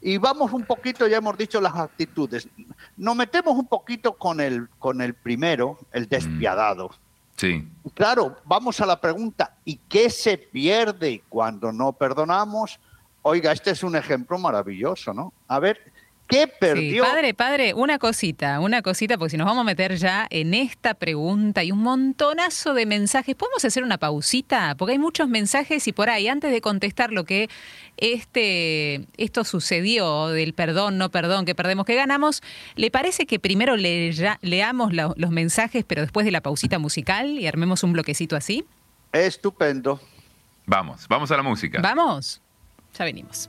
Y 0.00 0.18
vamos 0.18 0.52
un 0.52 0.64
poquito, 0.64 1.06
ya 1.06 1.18
hemos 1.18 1.36
dicho 1.36 1.60
las 1.60 1.74
actitudes. 1.74 2.48
Nos 2.96 3.16
metemos 3.16 3.54
un 3.56 3.66
poquito 3.66 4.14
con 4.14 4.40
el, 4.40 4.68
con 4.78 5.00
el 5.00 5.14
primero, 5.14 5.78
el 5.92 6.04
mm. 6.04 6.08
despiadado. 6.08 6.90
Sí. 7.36 7.68
Claro, 7.94 8.36
vamos 8.44 8.80
a 8.80 8.86
la 8.86 9.00
pregunta, 9.00 9.56
¿y 9.64 9.76
qué 9.76 10.08
se 10.10 10.38
pierde 10.38 11.22
cuando 11.28 11.70
no 11.70 11.92
perdonamos? 11.92 12.80
Oiga, 13.22 13.52
este 13.52 13.72
es 13.72 13.82
un 13.82 13.96
ejemplo 13.96 14.38
maravilloso, 14.38 15.12
¿no? 15.12 15.32
A 15.48 15.58
ver, 15.58 15.92
¿Qué 16.28 16.48
perdió? 16.48 17.04
padre, 17.04 17.34
padre, 17.34 17.74
una 17.74 17.98
cosita, 17.98 18.58
una 18.60 18.82
cosita, 18.82 19.16
porque 19.16 19.30
si 19.30 19.36
nos 19.36 19.46
vamos 19.46 19.60
a 19.60 19.64
meter 19.64 19.96
ya 19.96 20.26
en 20.30 20.54
esta 20.54 20.94
pregunta 20.94 21.62
y 21.62 21.70
un 21.70 21.78
montonazo 21.78 22.74
de 22.74 22.84
mensajes, 22.84 23.36
¿podemos 23.36 23.64
hacer 23.64 23.84
una 23.84 23.98
pausita? 23.98 24.74
Porque 24.76 24.92
hay 24.92 24.98
muchos 24.98 25.28
mensajes 25.28 25.86
y 25.86 25.92
por 25.92 26.10
ahí, 26.10 26.26
antes 26.26 26.50
de 26.50 26.60
contestar 26.60 27.12
lo 27.12 27.24
que 27.24 27.48
este, 27.96 29.06
esto 29.16 29.44
sucedió 29.44 30.28
del 30.28 30.52
perdón, 30.52 30.98
no 30.98 31.10
perdón, 31.10 31.44
que 31.44 31.54
perdemos, 31.54 31.86
que 31.86 31.94
ganamos, 31.94 32.42
¿le 32.74 32.90
parece 32.90 33.26
que 33.26 33.38
primero 33.38 33.76
le, 33.76 34.12
leamos 34.42 34.92
los 34.92 35.30
mensajes, 35.30 35.84
pero 35.84 36.02
después 36.02 36.26
de 36.26 36.32
la 36.32 36.40
pausita 36.40 36.78
musical 36.78 37.38
y 37.38 37.46
armemos 37.46 37.84
un 37.84 37.92
bloquecito 37.92 38.34
así? 38.34 38.64
Estupendo. 39.12 40.00
Vamos, 40.66 41.06
vamos 41.08 41.30
a 41.30 41.36
la 41.36 41.42
música. 41.44 41.80
Vamos, 41.80 42.42
ya 42.98 43.04
venimos. 43.04 43.48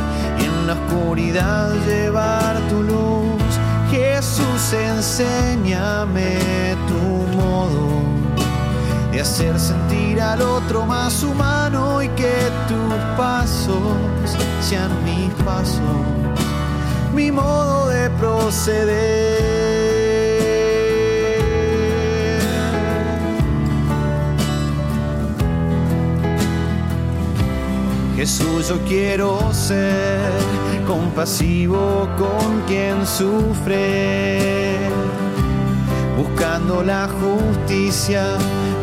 la 0.73 0.79
oscuridad 0.79 1.73
llevar 1.85 2.57
tu 2.69 2.81
luz. 2.83 3.51
Jesús, 3.89 4.73
enséñame 4.73 6.37
tu 6.87 7.37
modo 7.37 8.01
de 9.11 9.19
hacer 9.19 9.59
sentir 9.59 10.21
al 10.21 10.41
otro 10.41 10.85
más 10.85 11.23
humano 11.23 12.01
y 12.01 12.07
que 12.09 12.49
tus 12.69 12.93
pasos 13.17 13.97
sean 14.61 14.91
mis 15.03 15.33
pasos, 15.43 15.81
mi 17.13 17.31
modo 17.31 17.89
de 17.89 18.09
proceder. 18.11 19.70
Jesús, 28.21 28.69
yo 28.69 28.77
quiero 28.87 29.51
ser 29.51 30.29
compasivo 30.85 32.07
con 32.19 32.61
quien 32.67 33.03
sufre, 33.07 34.77
buscando 36.15 36.83
la 36.83 37.09
justicia, 37.09 38.37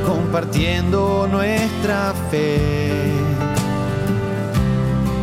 compartiendo 0.05 1.29
nuestra 1.31 2.14
fe. 2.33 3.12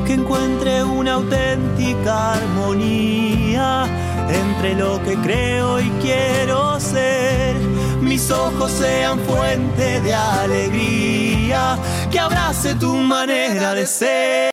Que 0.07 0.13
encuentre 0.13 0.81
una 0.81 1.15
auténtica 1.15 2.35
armonía 2.35 3.83
entre 4.29 4.75
lo 4.75 5.03
que 5.03 5.15
creo 5.15 5.81
y 5.81 5.89
quiero 6.01 6.79
ser 6.79 7.74
mis 8.15 8.31
ojos 8.31 8.71
sean 8.71 9.19
fuente 9.27 9.99
de 9.99 10.13
alegría, 10.13 11.77
que 12.09 12.17
abrace 12.17 12.73
tu 12.75 12.93
manera 12.93 13.73
de 13.73 13.85
ser. 13.85 14.51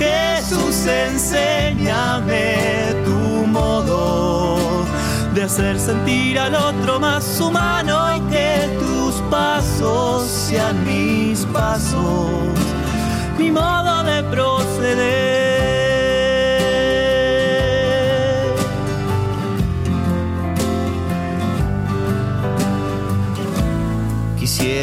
Jesús, 0.00 0.84
enséñame 0.84 2.56
tu 3.04 3.46
modo 3.46 4.56
de 5.32 5.44
hacer 5.44 5.78
sentir 5.78 6.36
al 6.40 6.56
otro 6.56 6.98
más 6.98 7.40
humano 7.40 8.16
y 8.16 8.20
que 8.32 8.68
tus 8.80 9.14
pasos 9.30 10.26
sean 10.26 10.84
mis 10.84 11.46
pasos, 11.46 12.50
mi 13.38 13.52
modo 13.52 14.02
de 14.02 14.24
proceder. 14.24 15.43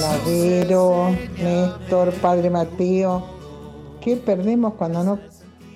Ladero, 0.00 1.10
Néstor, 1.42 2.12
Padre 2.20 2.50
Mateo, 2.50 3.24
¿qué 4.02 4.16
perdemos 4.16 4.74
cuando 4.74 5.02
no 5.02 5.18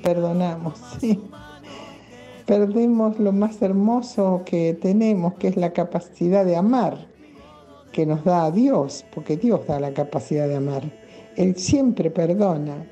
perdonamos? 0.02 0.78
Perdemos 2.46 3.18
lo 3.18 3.32
más 3.32 3.62
hermoso 3.62 4.42
que 4.44 4.74
tenemos, 4.74 5.34
que 5.34 5.48
es 5.48 5.56
la 5.56 5.72
capacidad 5.72 6.44
de 6.44 6.56
amar, 6.56 7.06
que 7.92 8.04
nos 8.04 8.22
da 8.24 8.44
a 8.44 8.50
Dios, 8.50 9.04
porque 9.14 9.36
Dios 9.38 9.66
da 9.66 9.80
la 9.80 9.94
capacidad 9.94 10.46
de 10.46 10.56
amar. 10.56 10.82
Él 11.36 11.56
siempre 11.56 12.10
perdona, 12.10 12.86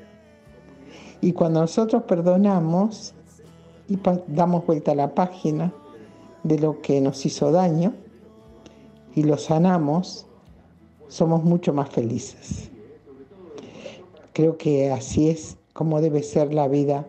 y 1.19 1.33
cuando 1.33 1.61
nosotros 1.61 2.03
perdonamos 2.03 3.13
y 3.87 3.99
damos 4.27 4.65
vuelta 4.65 4.93
a 4.93 4.95
la 4.95 5.13
página, 5.13 5.71
de 6.43 6.57
lo 6.57 6.81
que 6.81 6.99
nos 7.01 7.23
hizo 7.27 7.51
daño 7.51 7.93
y 9.15 9.23
lo 9.23 9.37
sanamos, 9.37 10.27
somos 11.07 11.43
mucho 11.43 11.73
más 11.73 11.89
felices. 11.89 12.71
Creo 14.33 14.57
que 14.57 14.91
así 14.91 15.29
es 15.29 15.57
como 15.73 16.01
debe 16.01 16.23
ser 16.23 16.53
la 16.53 16.67
vida 16.67 17.05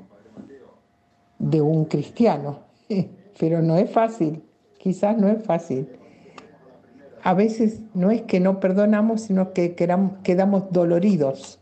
de 1.38 1.61
un 1.61 1.85
cristiano, 1.85 2.61
pero 3.38 3.62
no 3.62 3.77
es 3.77 3.91
fácil, 3.91 4.43
quizás 4.79 5.17
no 5.17 5.29
es 5.29 5.43
fácil. 5.45 5.88
A 7.23 7.35
veces 7.35 7.81
no 7.95 8.11
es 8.11 8.23
que 8.23 8.41
no 8.41 8.59
perdonamos, 8.59 9.23
sino 9.23 9.53
que 9.53 9.77
quedamos 9.77 10.73
doloridos. 10.73 11.61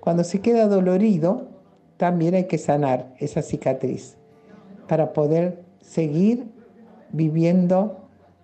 Cuando 0.00 0.24
se 0.24 0.40
queda 0.40 0.66
dolorido, 0.66 1.48
también 1.96 2.34
hay 2.34 2.44
que 2.44 2.58
sanar 2.58 3.14
esa 3.18 3.42
cicatriz 3.42 4.16
para 4.88 5.12
poder 5.12 5.62
seguir 5.80 6.46
viviendo 7.12 8.00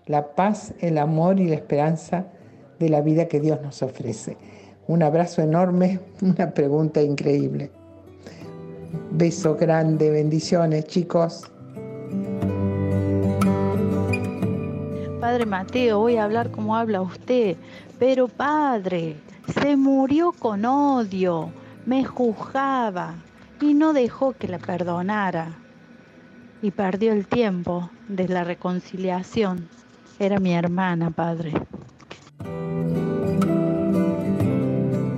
la 0.07 0.35
paz, 0.35 0.73
el 0.81 0.99
amor 0.99 1.41
y 1.41 1.49
la 1.49 1.57
esperanza 1.57 2.27
de 2.79 2.89
la 2.89 3.01
vida 3.01 3.27
que 3.27 3.41
Dios 3.41 3.61
nos 3.63 3.83
ofrece. 3.83 4.37
Un 4.87 5.03
abrazo 5.03 5.43
enorme, 5.43 6.01
una 6.23 6.53
pregunta 6.53 7.03
increíble. 7.03 7.71
Beso 9.11 9.57
grande, 9.57 10.11
bendiciones 10.11 10.87
chicos. 10.87 11.51
Padre 15.21 15.45
Mateo, 15.45 15.99
voy 15.99 16.17
a 16.17 16.25
hablar 16.25 16.53
como 16.53 16.77
habla 16.77 17.01
usted, 17.01 17.57
pero 17.99 18.29
padre, 18.29 19.17
se 19.61 19.77
murió 19.77 20.33
con 20.33 20.65
odio, 20.65 21.51
me 21.85 22.05
juzgaba 22.05 23.17
y 23.61 23.75
no 23.75 23.93
dejó 23.93 24.33
que 24.33 24.47
la 24.47 24.59
perdonara. 24.59 25.57
Y 26.63 26.71
perdió 26.71 27.13
el 27.13 27.27
tiempo 27.27 27.91
de 28.09 28.29
la 28.29 28.45
reconciliación. 28.45 29.69
Era 30.19 30.41
mi 30.41 30.55
hermana, 30.55 31.11
padre. 31.11 31.53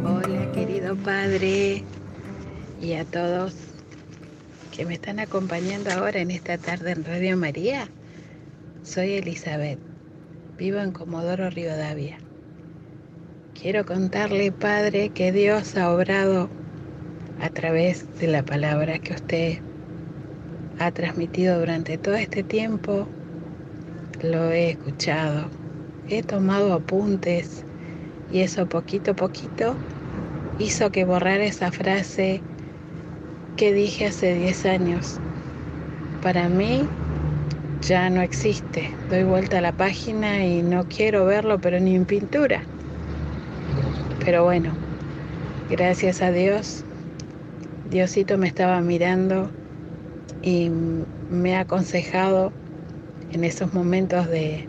Hola, 0.05 0.51
querido 0.53 0.97
padre, 0.97 1.85
y 2.81 2.93
a 2.95 3.05
todos 3.05 3.55
que 4.75 4.85
me 4.85 4.95
están 4.95 5.21
acompañando 5.21 5.93
ahora 5.93 6.19
en 6.19 6.33
esta 6.33 6.59
tarde 6.59 6.91
en 6.91 7.05
Radio 7.05 7.37
María. 7.37 7.87
Soy 8.83 9.13
Elizabeth, 9.13 9.79
vivo 10.57 10.81
en 10.81 10.91
Comodoro 10.91 11.49
Rivadavia. 11.49 12.19
Quiero 13.55 13.87
contarle, 13.87 14.51
Padre, 14.51 15.11
que 15.11 15.31
Dios 15.31 15.77
ha 15.77 15.93
obrado 15.95 16.49
a 17.41 17.51
través 17.51 18.13
de 18.19 18.27
la 18.27 18.45
palabra 18.45 18.99
que 18.99 19.15
usted 19.15 19.59
ha 20.81 20.91
transmitido 20.91 21.61
durante 21.61 21.99
todo 21.99 22.17
este 22.17 22.43
tiempo 22.43 23.07
lo 24.23 24.51
he 24.51 24.71
escuchado, 24.71 25.49
he 26.09 26.23
tomado 26.23 26.73
apuntes 26.73 27.65
y 28.33 28.41
eso 28.41 28.67
poquito 28.67 29.13
a 29.13 29.15
poquito 29.15 29.77
hizo 30.59 30.91
que 30.91 31.05
borrar 31.05 31.41
esa 31.41 31.71
frase 31.71 32.43
que 33.57 33.73
dije 33.73 34.07
hace 34.07 34.35
10 34.35 34.67
años. 34.67 35.21
Para 36.23 36.49
mí 36.49 36.89
ya 37.83 38.11
no 38.11 38.23
existe. 38.23 38.91
Doy 39.09 39.25
vuelta 39.25 39.59
a 39.59 39.63
la 39.63 39.73
página 39.73 40.45
y 40.45 40.63
no 40.63 40.85
quiero 40.89 41.25
verlo, 41.25 41.59
pero 41.61 41.79
ni 41.79 41.95
en 41.95 42.05
pintura. 42.05 42.63
Pero 44.25 44.45
bueno, 44.45 44.73
gracias 45.71 46.23
a 46.23 46.31
Dios, 46.33 46.85
Diosito 47.91 48.37
me 48.37 48.49
estaba 48.49 48.81
mirando 48.81 49.49
y 50.43 50.71
me 51.31 51.57
ha 51.57 51.61
aconsejado 51.61 52.53
en 53.33 53.45
esos 53.45 53.73
momentos 53.75 54.29
de, 54.29 54.69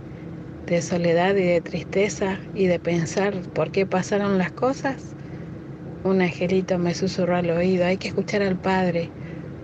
soledad 0.82 1.36
y 1.36 1.44
de 1.44 1.62
tristeza 1.62 2.38
y 2.54 2.68
de 2.68 2.80
pensar 2.80 3.34
por 3.56 3.72
qué 3.72 3.86
pasaron 3.88 4.38
las 4.38 4.52
cosas, 4.52 5.16
un 6.04 6.22
angelito 6.22 6.78
me 6.78 6.94
susurró 6.94 7.38
al 7.38 7.50
oído, 7.50 7.86
hay 7.86 7.98
que 7.98 8.10
escuchar 8.10 8.44
al 8.44 8.56
Padre 8.56 9.10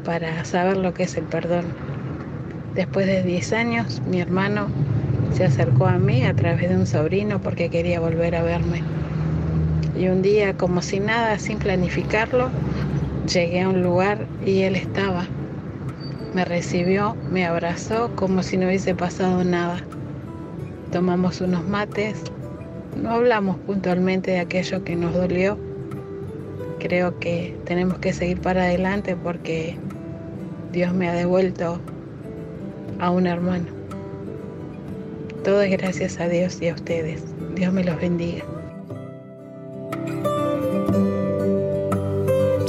para 0.03 0.43
saber 0.45 0.77
lo 0.77 0.93
que 0.93 1.03
es 1.03 1.15
el 1.15 1.25
perdón. 1.25 1.65
Después 2.73 3.05
de 3.05 3.21
10 3.21 3.53
años, 3.53 4.01
mi 4.09 4.19
hermano 4.19 4.67
se 5.31 5.45
acercó 5.45 5.85
a 5.85 5.97
mí 5.97 6.23
a 6.23 6.33
través 6.33 6.69
de 6.69 6.75
un 6.75 6.87
sobrino 6.87 7.39
porque 7.39 7.69
quería 7.69 7.99
volver 7.99 8.35
a 8.35 8.43
verme. 8.43 8.81
Y 9.97 10.07
un 10.07 10.21
día, 10.21 10.57
como 10.57 10.81
si 10.81 10.99
nada, 10.99 11.37
sin 11.37 11.59
planificarlo, 11.59 12.49
llegué 13.31 13.61
a 13.61 13.69
un 13.69 13.81
lugar 13.81 14.25
y 14.45 14.61
él 14.61 14.75
estaba 14.75 15.27
me 16.35 16.43
recibió, 16.43 17.15
me 17.31 17.45
abrazó 17.45 18.13
como 18.17 18.43
si 18.43 18.57
no 18.57 18.67
hubiese 18.67 18.93
pasado 18.93 19.45
nada. 19.45 19.79
Tomamos 20.91 21.39
unos 21.39 21.65
mates, 21.65 22.23
no 23.01 23.11
hablamos 23.11 23.55
puntualmente 23.59 24.31
de 24.31 24.39
aquello 24.39 24.83
que 24.83 24.97
nos 24.97 25.13
dolió. 25.13 25.57
Creo 26.79 27.17
que 27.19 27.57
tenemos 27.63 27.99
que 27.99 28.11
seguir 28.11 28.41
para 28.41 28.63
adelante 28.63 29.15
porque 29.15 29.77
Dios 30.73 30.93
me 30.93 31.07
ha 31.07 31.13
devuelto 31.13 31.79
a 32.99 33.11
un 33.11 33.27
hermano. 33.27 33.67
Todo 35.45 35.61
es 35.61 35.71
gracias 35.71 36.19
a 36.19 36.27
Dios 36.27 36.61
y 36.61 36.67
a 36.67 36.73
ustedes. 36.73 37.23
Dios 37.55 37.71
me 37.71 37.85
los 37.85 37.97
bendiga. 37.97 38.43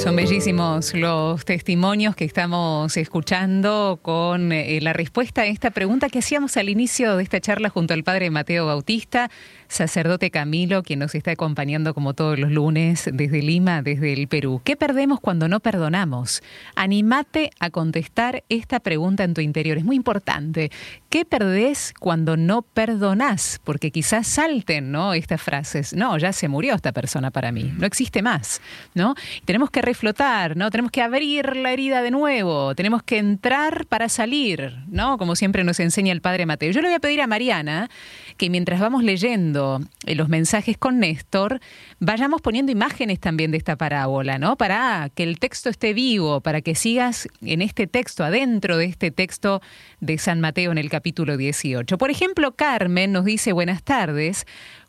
Son 0.07 0.15
bellísimos 0.15 0.95
los 0.95 1.45
testimonios 1.45 2.15
que 2.15 2.25
estamos 2.25 2.97
escuchando 2.97 3.99
con 4.01 4.53
eh, 4.53 4.79
la 4.81 4.93
respuesta 4.93 5.41
a 5.41 5.47
esta 5.47 5.73
pregunta 5.73 6.09
que 6.09 6.21
hacíamos 6.21 6.57
al 6.57 6.69
inicio 6.69 7.17
de 7.17 7.25
esta 7.25 7.41
charla 7.41 7.71
junto 7.71 7.93
al 7.93 8.05
padre 8.05 8.31
Mateo 8.31 8.67
Bautista 8.67 9.33
sacerdote 9.69 10.31
Camilo, 10.31 10.83
quien 10.83 11.01
nos 11.01 11.15
está 11.15 11.33
acompañando 11.33 11.95
como 11.95 12.15
todos 12.15 12.39
los 12.39 12.51
lunes 12.51 13.09
desde 13.13 13.43
Lima, 13.43 13.83
desde 13.83 14.13
el 14.13 14.29
Perú. 14.29 14.61
¿Qué 14.65 14.77
perdemos 14.77 15.21
cuando 15.21 15.49
no 15.49 15.61
perdonamos? 15.61 16.43
Animate 16.75 17.51
a 17.61 17.71
contestar 17.71 18.45
esta 18.49 18.81
pregunta 18.81 19.25
en 19.25 19.35
tu 19.35 19.41
interior. 19.41 19.79
Es 19.79 19.85
muy 19.85 19.97
importante. 19.97 20.71
¿Qué 21.09 21.25
perdés 21.25 21.95
cuando 21.99 22.37
no 22.37 22.63
perdonás? 22.63 23.61
Porque 23.65 23.91
quizás 23.91 24.27
salten, 24.27 24.93
¿no? 24.93 25.15
Estas 25.15 25.41
frases. 25.41 25.95
No, 25.95 26.19
ya 26.19 26.33
se 26.33 26.49
murió 26.49 26.75
esta 26.75 26.93
persona 26.93 27.31
para 27.31 27.53
mí. 27.53 27.73
No 27.79 27.87
existe 27.87 28.23
más, 28.23 28.61
¿no? 28.95 29.15
tenemos 29.45 29.71
que 29.71 29.83
reflotar, 29.83 30.57
¿no? 30.57 30.71
Tenemos 30.71 30.91
que 30.93 31.03
abrir 31.03 31.57
la 31.57 31.73
herida 31.73 32.03
de 32.03 32.11
nuevo. 32.11 32.75
Tenemos 32.75 33.03
que 33.03 33.19
entrar 33.19 33.87
para 33.87 34.09
salir, 34.09 34.77
¿no? 34.89 35.19
Como 35.19 35.37
siempre 35.37 35.65
nos 35.65 35.81
enseña 35.81 36.13
el 36.13 36.21
padre 36.21 36.47
Mateo. 36.47 36.73
Yo 36.73 36.81
le 36.81 36.89
voy 36.89 36.95
a 36.97 37.01
pedir 37.01 37.21
a 37.23 37.27
Mariana 37.27 37.89
que 38.37 38.51
mientras 38.51 38.81
vamos 38.81 39.03
leyendo 39.03 39.81
eh, 40.07 40.15
los 40.15 40.29
mensajes 40.29 40.79
con 40.79 41.01
Néstor, 41.01 41.61
vayamos 41.99 42.41
poniendo 42.43 42.73
imágenes 42.73 43.19
también 43.21 43.51
de 43.51 43.59
esta 43.59 43.77
parábola, 43.77 44.39
¿no? 44.39 44.57
Para 44.57 45.11
que 45.15 45.23
el 45.23 45.39
texto 45.39 45.69
esté 45.69 45.95
vivo, 45.95 46.41
para 46.41 46.61
que 46.61 46.75
sigas 46.75 47.29
en 47.43 47.63
este 47.63 47.87
texto, 47.87 48.25
adentro 48.25 48.77
de 48.77 48.87
este 48.87 49.11
texto 49.11 49.61
de 50.01 50.19
San 50.19 50.41
Mateo 50.41 50.73
en 50.73 50.79
el 50.79 50.91
capítulo 50.91 51.37
18. 51.37 51.99
Por 51.99 52.11
ejemplo, 52.11 52.53
Carmen 52.53 53.13
nos 53.13 53.25
dice, 53.25 53.53
buenas 53.53 53.83
tardes, 53.83 54.47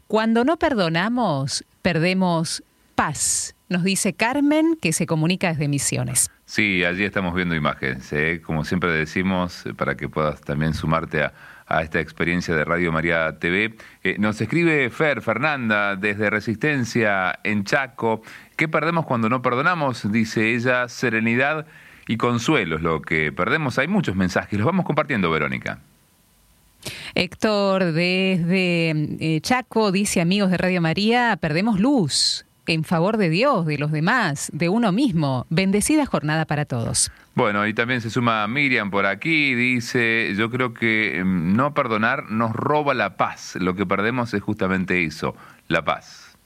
cuando 0.08 0.44
no 0.46 0.58
perdonamos, 0.58 1.66
perdemos 1.82 2.64
paz. 2.96 3.56
Nos 3.70 3.84
dice 3.84 4.14
Carmen 4.14 4.78
que 4.82 4.94
se 4.94 5.06
comunica 5.06 5.50
desde 5.50 5.68
Misiones. 5.68 6.32
Sí, 6.46 6.86
allí 6.86 7.04
estamos 7.04 7.36
viendo 7.36 7.56
imágenes. 7.56 8.12
¿eh? 8.14 8.42
Como 8.42 8.64
siempre 8.64 8.90
decimos, 8.92 9.66
para 9.76 9.96
que 9.96 10.08
puedas 10.08 10.40
también 10.40 10.74
sumarte 10.74 11.24
a, 11.24 11.34
a 11.68 11.82
esta 11.82 12.00
experiencia 12.00 12.56
de 12.56 12.64
Radio 12.64 12.92
María 12.92 13.38
TV. 13.40 13.76
Eh, 14.04 14.16
nos 14.20 14.40
escribe 14.42 14.90
Fer, 14.90 15.22
Fernanda, 15.22 15.96
desde 15.96 16.30
Resistencia 16.30 17.40
en 17.44 17.64
Chaco. 17.64 18.22
¿Qué 18.56 18.68
perdemos 18.68 19.06
cuando 19.06 19.30
no 19.30 19.42
perdonamos? 19.42 20.12
Dice 20.12 20.56
ella, 20.56 20.88
serenidad 20.88 21.66
y 22.08 22.18
consuelo 22.18 22.78
es 22.78 22.82
lo 22.82 23.02
que 23.02 23.32
perdemos. 23.32 23.78
Hay 23.78 23.88
muchos 23.88 24.16
mensajes, 24.16 24.58
los 24.58 24.66
vamos 24.66 24.86
compartiendo, 24.86 25.30
Verónica. 25.30 25.80
Héctor 27.16 27.92
desde 27.92 28.92
eh, 29.20 29.42
Chaco 29.42 29.92
dice, 29.92 30.22
amigos 30.22 30.52
de 30.52 30.58
Radio 30.58 30.82
María, 30.82 31.38
perdemos 31.42 31.80
luz 31.80 32.47
en 32.68 32.84
favor 32.84 33.18
de 33.18 33.30
Dios, 33.30 33.66
de 33.66 33.78
los 33.78 33.92
demás, 33.92 34.52
de 34.54 34.70
uno 34.70 34.92
mismo. 34.92 35.46
Bendecida 35.50 36.06
jornada 36.06 36.46
para 36.46 36.66
todos. 36.66 37.12
Bueno, 37.34 37.66
y 37.68 37.74
también 37.74 38.02
se 38.02 38.10
suma 38.10 38.48
Miriam 38.48 38.92
por 38.92 39.06
aquí, 39.06 39.56
dice, 39.56 40.34
yo 40.36 40.50
creo 40.50 40.74
que 40.74 41.20
em, 41.20 41.56
no 41.56 41.74
perdonar 41.74 42.30
nos 42.30 42.52
roba 42.54 42.94
la 42.94 43.16
paz, 43.16 43.56
lo 43.60 43.76
que 43.76 43.86
perdemos 43.86 44.34
es 44.34 44.42
justamente 44.42 45.04
eso, 45.04 45.36
la 45.68 45.84
paz. 45.84 46.38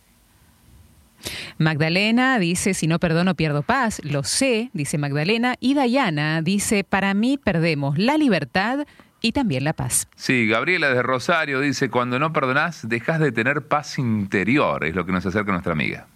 Magdalena 1.58 2.40
dice, 2.40 2.74
si 2.74 2.88
no 2.88 3.00
perdono 3.00 3.36
pierdo 3.36 3.62
paz, 3.62 4.02
lo 4.04 4.24
sé, 4.24 4.70
dice 4.74 4.98
Magdalena, 4.98 5.56
y 5.60 5.76
Dayana 5.76 6.42
dice, 6.42 6.84
para 6.84 7.14
mí 7.14 7.38
perdemos 7.38 7.98
la 7.98 8.18
libertad 8.18 8.86
y 9.22 9.32
también 9.32 9.64
la 9.64 9.74
paz. 9.74 10.08
Sí, 10.16 10.48
Gabriela 10.48 10.90
de 10.90 11.02
Rosario 11.04 11.60
dice, 11.60 11.90
cuando 11.90 12.20
no 12.20 12.34
perdonás, 12.34 12.88
dejas 12.90 13.20
de 13.20 13.32
tener 13.32 13.62
paz 13.62 13.98
interior, 14.00 14.84
es 14.84 14.96
lo 14.96 15.06
que 15.06 15.12
nos 15.12 15.26
acerca 15.26 15.52
nuestra 15.52 15.74
amiga. 15.74 16.08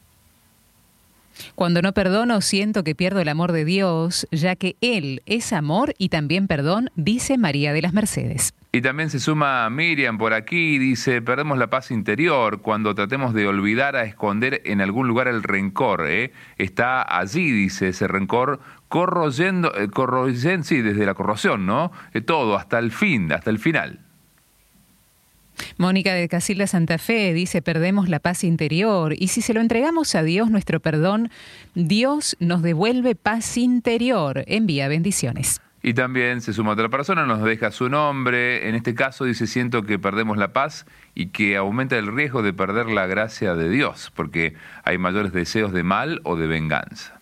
Cuando 1.56 1.82
no 1.82 1.93
perdono, 1.93 2.41
siento 2.41 2.84
que 2.84 2.95
pierdo 2.95 3.20
el 3.20 3.30
amor 3.30 3.51
de 3.51 3.66
Dios, 3.66 4.28
ya 4.32 4.56
que 4.56 4.76
Él 4.82 5.22
es 5.26 5.53
amor 5.53 5.93
y 5.97 6.10
también 6.10 6.47
perdón, 6.47 6.89
dice 6.95 7.38
María 7.38 7.74
de 7.74 7.82
las 7.82 7.93
Mercedes. 7.93 8.53
Y 8.72 8.82
también 8.82 9.10
se 9.10 9.22
suma 9.22 9.70
Miriam 9.70 10.18
por 10.18 10.34
aquí, 10.34 10.78
dice, 10.78 11.22
perdemos 11.22 11.58
la 11.58 11.68
paz 11.68 11.91
interior 11.91 12.60
cuando 12.60 12.93
tratemos 12.93 13.34
de 13.34 13.47
olvidar 13.47 13.95
a 13.95 14.03
esconder 14.03 14.62
en 14.66 14.82
algún 14.82 15.08
lugar 15.08 15.30
el 15.30 15.43
rencor. 15.43 16.06
¿eh? 16.10 16.34
Está 16.58 17.01
allí, 17.18 17.51
dice, 17.51 17.89
ese 17.89 18.08
rencor 18.10 18.60
corroyendo, 18.88 19.72
eh, 19.76 19.90
sí, 20.64 20.82
desde 20.82 21.06
la 21.06 21.14
corrosión, 21.14 21.66
¿no? 21.66 21.92
Eh, 22.14 22.22
todo, 22.22 22.56
hasta 22.56 22.80
el 22.80 22.92
fin, 22.92 23.32
hasta 23.32 23.50
el 23.50 23.60
final. 23.60 24.00
Mónica 25.78 26.14
de 26.14 26.28
Casilda 26.28 26.68
Santa 26.68 26.98
Fe 26.98 27.34
dice, 27.34 27.62
perdemos 27.62 28.10
la 28.10 28.20
paz 28.20 28.44
interior 28.44 29.14
y 29.18 29.30
si 29.30 29.42
se 29.42 29.54
lo 29.54 29.62
entregamos 29.62 30.16
a 30.16 30.24
Dios 30.24 30.50
nuestro 30.52 30.80
perdón, 30.80 31.30
Dios 31.76 32.36
nos 32.40 32.62
devuelve 32.62 33.16
paz 33.16 33.58
interior. 33.58 34.44
Envía 34.48 34.88
bendiciones. 34.88 35.62
Y 35.82 35.94
también 35.94 36.42
se 36.42 36.52
suma 36.52 36.72
otra 36.72 36.90
persona, 36.90 37.28
nos 37.28 37.44
deja 37.44 37.70
su 37.70 37.90
nombre. 37.90 38.68
En 38.68 38.74
este 38.74 38.96
caso 38.96 39.24
dice, 39.24 39.46
siento 39.46 39.84
que 39.84 40.00
perdemos 40.00 40.36
la 40.36 40.52
paz 40.52 40.88
y 41.14 41.28
que 41.28 41.58
aumenta 41.58 41.96
el 41.98 42.08
riesgo 42.14 42.42
de 42.42 42.54
perder 42.54 42.88
la 42.88 43.06
gracia 43.06 43.54
de 43.54 43.70
Dios, 43.70 44.12
porque 44.16 44.56
hay 44.84 44.98
mayores 44.98 45.32
deseos 45.32 45.74
de 45.74 45.84
mal 45.84 46.22
o 46.24 46.38
de 46.38 46.48
venganza. 46.48 47.14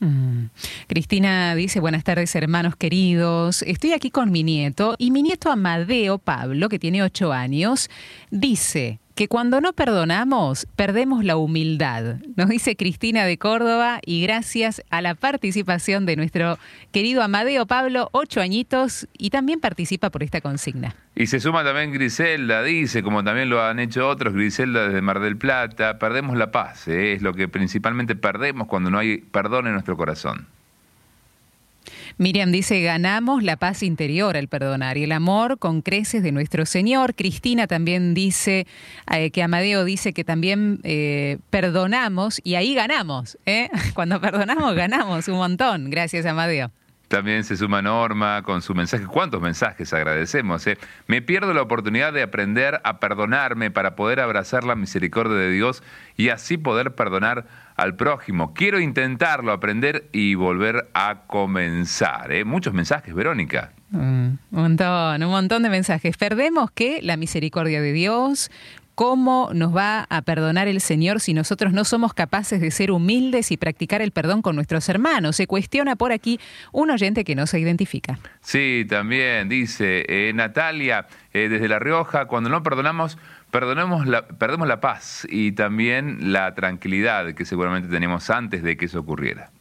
Mm. 0.00 0.46
Cristina 0.86 1.54
dice, 1.54 1.80
buenas 1.80 2.04
tardes 2.04 2.34
hermanos 2.36 2.76
queridos, 2.76 3.62
estoy 3.62 3.92
aquí 3.92 4.10
con 4.10 4.30
mi 4.30 4.44
nieto 4.44 4.94
y 4.96 5.10
mi 5.10 5.22
nieto 5.22 5.50
Amadeo 5.50 6.18
Pablo, 6.18 6.68
que 6.68 6.78
tiene 6.78 7.02
ocho 7.02 7.32
años, 7.32 7.90
dice, 8.30 9.00
que 9.18 9.26
cuando 9.26 9.60
no 9.60 9.72
perdonamos, 9.72 10.68
perdemos 10.76 11.24
la 11.24 11.36
humildad. 11.36 12.18
Nos 12.36 12.48
dice 12.48 12.76
Cristina 12.76 13.24
de 13.24 13.36
Córdoba 13.36 13.98
y 14.06 14.22
gracias 14.22 14.80
a 14.90 15.02
la 15.02 15.16
participación 15.16 16.06
de 16.06 16.14
nuestro 16.14 16.56
querido 16.92 17.24
Amadeo 17.24 17.66
Pablo, 17.66 18.10
ocho 18.12 18.40
añitos, 18.40 19.08
y 19.18 19.30
también 19.30 19.58
participa 19.58 20.10
por 20.10 20.22
esta 20.22 20.40
consigna. 20.40 20.94
Y 21.16 21.26
se 21.26 21.40
suma 21.40 21.64
también 21.64 21.92
Griselda, 21.92 22.62
dice, 22.62 23.02
como 23.02 23.24
también 23.24 23.50
lo 23.50 23.60
han 23.60 23.80
hecho 23.80 24.06
otros, 24.06 24.34
Griselda 24.34 24.86
desde 24.86 25.02
Mar 25.02 25.18
del 25.18 25.36
Plata, 25.36 25.98
perdemos 25.98 26.36
la 26.36 26.52
paz, 26.52 26.86
¿eh? 26.86 27.14
es 27.14 27.20
lo 27.20 27.34
que 27.34 27.48
principalmente 27.48 28.14
perdemos 28.14 28.68
cuando 28.68 28.88
no 28.88 29.00
hay 29.00 29.18
perdón 29.18 29.66
en 29.66 29.72
nuestro 29.72 29.96
corazón. 29.96 30.46
Miriam 32.18 32.50
dice, 32.50 32.82
ganamos 32.82 33.44
la 33.44 33.56
paz 33.56 33.84
interior 33.84 34.36
al 34.36 34.48
perdonar 34.48 34.98
y 34.98 35.04
el 35.04 35.12
amor 35.12 35.58
con 35.58 35.82
creces 35.82 36.20
de 36.24 36.32
nuestro 36.32 36.66
Señor. 36.66 37.14
Cristina 37.14 37.68
también 37.68 38.12
dice 38.12 38.66
eh, 39.12 39.30
que 39.30 39.42
Amadeo 39.44 39.84
dice 39.84 40.12
que 40.12 40.24
también 40.24 40.80
eh, 40.82 41.38
perdonamos 41.50 42.40
y 42.42 42.56
ahí 42.56 42.74
ganamos. 42.74 43.38
¿eh? 43.46 43.70
Cuando 43.94 44.20
perdonamos 44.20 44.74
ganamos 44.74 45.28
un 45.28 45.36
montón. 45.36 45.90
Gracias, 45.90 46.26
Amadeo. 46.26 46.72
También 47.08 47.42
se 47.42 47.56
suma 47.56 47.80
Norma 47.80 48.42
con 48.42 48.60
su 48.60 48.74
mensaje. 48.74 49.06
¿Cuántos 49.06 49.40
mensajes 49.40 49.92
agradecemos? 49.94 50.66
Eh? 50.66 50.78
Me 51.06 51.22
pierdo 51.22 51.54
la 51.54 51.62
oportunidad 51.62 52.12
de 52.12 52.22
aprender 52.22 52.80
a 52.84 53.00
perdonarme 53.00 53.70
para 53.70 53.96
poder 53.96 54.20
abrazar 54.20 54.64
la 54.64 54.76
misericordia 54.76 55.36
de 55.36 55.50
Dios 55.50 55.82
y 56.16 56.28
así 56.28 56.58
poder 56.58 56.94
perdonar 56.94 57.46
al 57.76 57.96
prójimo. 57.96 58.52
Quiero 58.52 58.78
intentarlo, 58.78 59.52
aprender 59.52 60.08
y 60.12 60.34
volver 60.34 60.90
a 60.92 61.22
comenzar. 61.26 62.30
¿eh? 62.30 62.44
Muchos 62.44 62.74
mensajes, 62.74 63.14
Verónica. 63.14 63.72
Mm, 63.90 63.98
un 63.98 64.38
montón, 64.50 65.22
un 65.22 65.30
montón 65.30 65.62
de 65.62 65.70
mensajes. 65.70 66.16
Perdemos 66.18 66.70
que 66.70 67.00
la 67.02 67.16
misericordia 67.16 67.80
de 67.80 67.92
Dios, 67.92 68.50
¿Cómo 68.98 69.50
nos 69.54 69.76
va 69.76 70.08
a 70.10 70.22
perdonar 70.22 70.66
el 70.66 70.80
Señor 70.80 71.20
si 71.20 71.32
nosotros 71.32 71.72
no 71.72 71.84
somos 71.84 72.14
capaces 72.14 72.60
de 72.60 72.72
ser 72.72 72.90
humildes 72.90 73.52
y 73.52 73.56
practicar 73.56 74.02
el 74.02 74.10
perdón 74.10 74.42
con 74.42 74.56
nuestros 74.56 74.88
hermanos? 74.88 75.36
Se 75.36 75.46
cuestiona 75.46 75.94
por 75.94 76.10
aquí 76.10 76.40
un 76.72 76.90
oyente 76.90 77.22
que 77.22 77.36
no 77.36 77.46
se 77.46 77.60
identifica. 77.60 78.18
Sí, 78.40 78.84
también 78.88 79.48
dice 79.48 80.04
eh, 80.08 80.32
Natalia, 80.34 81.06
eh, 81.32 81.48
desde 81.48 81.68
La 81.68 81.78
Rioja, 81.78 82.24
cuando 82.24 82.50
no 82.50 82.64
perdonamos, 82.64 83.18
perdonemos 83.52 84.04
la, 84.08 84.26
perdemos 84.26 84.66
la 84.66 84.80
paz 84.80 85.24
y 85.30 85.52
también 85.52 86.32
la 86.32 86.56
tranquilidad 86.56 87.34
que 87.34 87.44
seguramente 87.44 87.88
teníamos 87.88 88.28
antes 88.30 88.64
de 88.64 88.76
que 88.76 88.86
eso 88.86 88.98
ocurriera. 88.98 89.52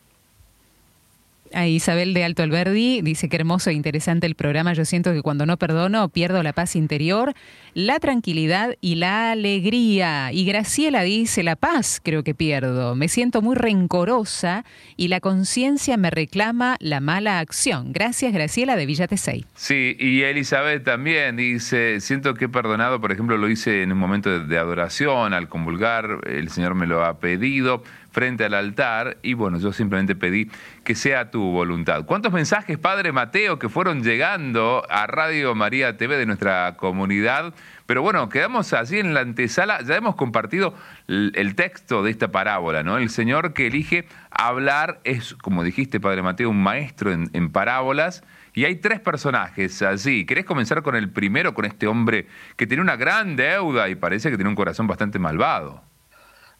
A 1.54 1.68
Isabel 1.68 2.14
de 2.14 2.24
Alto 2.24 2.44
Alberdi 2.44 3.02
dice 3.02 3.30
que 3.30 3.38
hermoso 3.38 3.70
e 3.70 3.74
interesante 3.74 4.28
el 4.28 4.36
programa. 4.36 4.74
Yo 4.74 4.86
siento 4.86 5.14
que 5.14 5.22
cuando 5.22 5.46
no 5.46 5.58
perdono 5.58 6.10
pierdo 6.10 6.44
la 6.44 6.54
paz 6.54 6.76
interior, 6.76 7.34
la 7.74 8.00
tranquilidad 8.00 8.76
y 8.82 8.96
la 8.96 9.32
alegría. 9.32 10.32
Y 10.32 10.46
Graciela 10.46 11.04
dice 11.04 11.44
la 11.44 11.56
paz 11.56 12.02
creo 12.04 12.24
que 12.24 12.34
pierdo. 12.34 12.96
Me 12.96 13.08
siento 13.08 13.42
muy 13.42 13.56
rencorosa 13.56 14.66
y 14.96 15.08
la 15.08 15.20
conciencia 15.20 15.98
me 15.98 16.10
reclama 16.10 16.78
la 16.80 17.00
mala 17.00 17.40
acción. 17.40 17.94
Gracias 17.94 18.34
Graciela 18.34 18.76
de 18.76 18.86
Villa 18.86 19.08
Tesey. 19.08 19.46
Sí, 19.56 19.96
y 20.00 20.22
Elizabeth 20.22 20.84
también 20.84 21.38
dice, 21.38 22.00
siento 22.02 22.34
que 22.34 22.46
he 22.46 22.50
perdonado, 22.50 23.00
por 23.00 23.12
ejemplo, 23.12 23.38
lo 23.38 23.50
hice 23.50 23.84
en 23.84 23.92
un 23.92 23.98
momento 23.98 24.40
de, 24.40 24.58
adoración, 24.58 25.34
al 25.34 25.48
convulgar, 25.48 26.22
el 26.28 26.50
Señor 26.50 26.76
me 26.76 26.88
lo 26.88 27.04
ha 27.04 27.20
pedido 27.20 27.84
frente 28.18 28.46
al 28.46 28.56
altar 28.56 29.18
y 29.22 29.36
bueno, 29.36 29.60
yo 29.60 29.72
simplemente 29.72 30.16
pedí 30.16 30.50
que 30.84 30.96
sea 30.96 31.30
tu 31.30 31.52
voluntad. 31.52 32.04
¿Cuántos 32.06 32.34
mensajes, 32.34 32.80
Padre 32.80 33.12
Mateo, 33.12 33.60
que 33.60 33.70
fueron 33.70 34.02
llegando 34.02 34.82
a 34.90 35.06
Radio 35.06 35.54
María 35.54 35.98
TV 35.98 36.18
de 36.18 36.26
nuestra 36.26 36.78
comunidad? 36.78 37.54
Pero 37.86 38.02
bueno, 38.02 38.28
quedamos 38.28 38.74
así 38.74 38.98
en 38.98 39.14
la 39.14 39.20
antesala, 39.20 39.84
ya 39.84 39.96
hemos 39.96 40.16
compartido 40.16 40.74
el 41.08 41.54
texto 41.54 42.02
de 42.02 42.10
esta 42.10 42.32
parábola, 42.32 42.82
¿no? 42.82 42.98
El 42.98 43.12
Señor 43.12 43.54
que 43.54 43.68
elige 43.68 44.08
hablar 44.32 45.00
es, 45.04 45.36
como 45.36 45.64
dijiste, 45.64 46.00
Padre 46.00 46.24
Mateo, 46.24 46.50
un 46.50 46.64
maestro 46.64 47.12
en, 47.14 47.52
parábolas. 47.52 48.24
Y 48.56 48.66
hay 48.66 48.78
tres 48.78 49.00
personajes 49.00 49.80
así. 49.84 50.26
¿Querés 50.26 50.46
comenzar 50.46 50.82
con 50.82 50.96
el 50.96 51.12
primero, 51.12 51.54
con 51.54 51.66
este 51.66 51.86
hombre 51.86 52.26
que 52.56 52.66
tiene 52.66 52.82
una 52.82 52.96
gran 52.96 53.36
deuda 53.36 53.90
y 53.90 53.96
parece 53.96 54.32
que 54.32 54.38
tiene 54.38 54.50
un 54.50 54.56
corazón 54.56 54.88
bastante 54.88 55.20
malvado? 55.20 55.84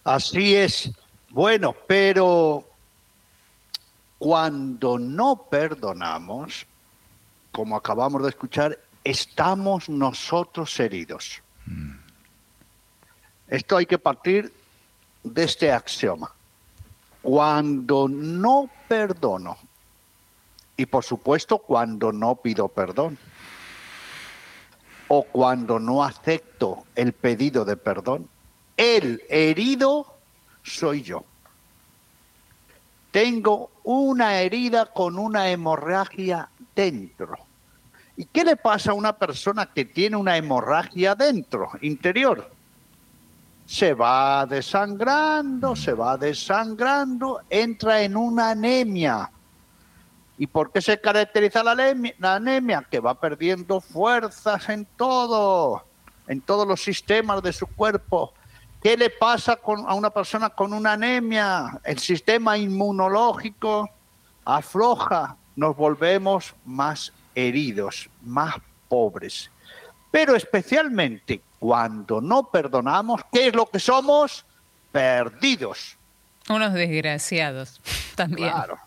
Así 0.04 0.56
es. 0.56 0.94
Bueno, 1.30 1.76
pero 1.88 2.64
cuando 4.18 4.98
no 4.98 5.48
perdonamos, 5.50 6.66
como 7.52 7.76
acabamos 7.76 8.24
de 8.24 8.30
escuchar, 8.30 8.80
estamos 9.04 9.90
nosotros 9.90 10.80
heridos. 10.80 11.42
Esto 13.48 13.78
hay 13.78 13.86
que 13.86 14.00
partir 14.00 14.54
de 15.24 15.44
este 15.44 15.72
axioma. 15.72 16.34
Cuando 17.22 18.08
no 18.08 18.70
perdono, 18.88 19.58
y 20.78 20.86
por 20.86 21.04
supuesto 21.04 21.58
cuando 21.58 22.12
no 22.14 22.36
pido 22.36 22.68
perdón, 22.70 23.18
o 25.10 25.24
cuando 25.24 25.80
no 25.80 26.04
acepto 26.04 26.86
el 26.96 27.14
pedido 27.14 27.66
de 27.66 27.76
perdón, 27.76 28.30
el 28.78 29.24
herido 29.30 30.17
soy 30.68 31.02
yo. 31.02 31.24
Tengo 33.12 33.72
una 33.84 34.42
herida 34.42 34.86
con 34.88 35.18
una 35.18 35.50
hemorragia 35.50 36.50
dentro. 36.76 37.36
¿Y 38.16 38.26
qué 38.26 38.44
le 38.44 38.56
pasa 38.56 38.92
a 38.92 38.96
una 38.96 39.14
persona 39.14 39.68
que 39.68 39.86
tiene 39.86 40.18
una 40.18 40.38
hemorragia 40.38 41.16
dentro, 41.16 41.72
interior? 41.82 42.52
Se 43.66 43.94
va 43.94 44.46
desangrando, 44.46 45.76
se 45.76 45.94
va 45.94 46.18
desangrando, 46.18 47.42
entra 47.50 48.02
en 48.02 48.16
una 48.16 48.52
anemia. 48.52 49.30
¿Y 50.38 50.48
por 50.48 50.72
qué 50.72 50.82
se 50.82 51.00
caracteriza 51.00 51.64
la 51.64 52.36
anemia? 52.36 52.86
Que 52.90 53.00
va 53.00 53.20
perdiendo 53.20 53.82
fuerzas 53.82 54.70
en 54.70 54.86
todo, 54.98 55.84
en 56.28 56.42
todos 56.42 56.68
los 56.68 56.82
sistemas 56.82 57.42
de 57.42 57.54
su 57.54 57.68
cuerpo 57.68 58.34
¿Qué 58.88 58.96
le 58.96 59.10
pasa 59.10 59.60
a 59.86 59.94
una 59.96 60.10
persona 60.10 60.50
con 60.50 60.72
una 60.72 60.94
anemia? 60.94 61.78
El 61.84 62.00
sistema 62.00 62.58
inmunológico 62.58 63.90
afloja, 64.46 65.36
nos 65.58 65.76
volvemos 65.76 66.56
más 66.64 67.12
heridos, 67.36 68.10
más 68.22 68.56
pobres. 68.88 69.52
Pero 70.10 70.38
especialmente 70.38 71.42
cuando 71.60 72.22
no 72.22 72.44
perdonamos, 72.50 73.20
¿qué 73.30 73.48
es 73.48 73.54
lo 73.54 73.66
que 73.66 73.78
somos? 73.78 74.46
Perdidos. 74.94 75.98
Unos 76.48 76.74
desgraciados 76.74 77.82
también. 78.16 78.52
Claro. 78.52 78.78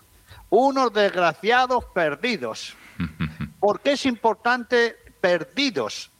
Unos 0.48 0.94
desgraciados 0.94 1.84
perdidos. 1.92 2.74
¿Por 3.60 3.80
qué 3.82 3.92
es 3.92 4.06
importante 4.06 4.96
perdidos? 5.20 6.10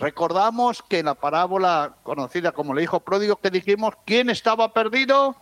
Recordamos 0.00 0.82
que 0.82 1.00
en 1.00 1.06
la 1.06 1.14
parábola 1.14 1.94
conocida 2.02 2.52
como 2.52 2.72
el 2.72 2.82
hijo 2.82 3.00
pródigo 3.00 3.36
que 3.36 3.50
dijimos, 3.50 3.94
¿quién 4.04 4.30
estaba 4.30 4.72
perdido? 4.72 5.36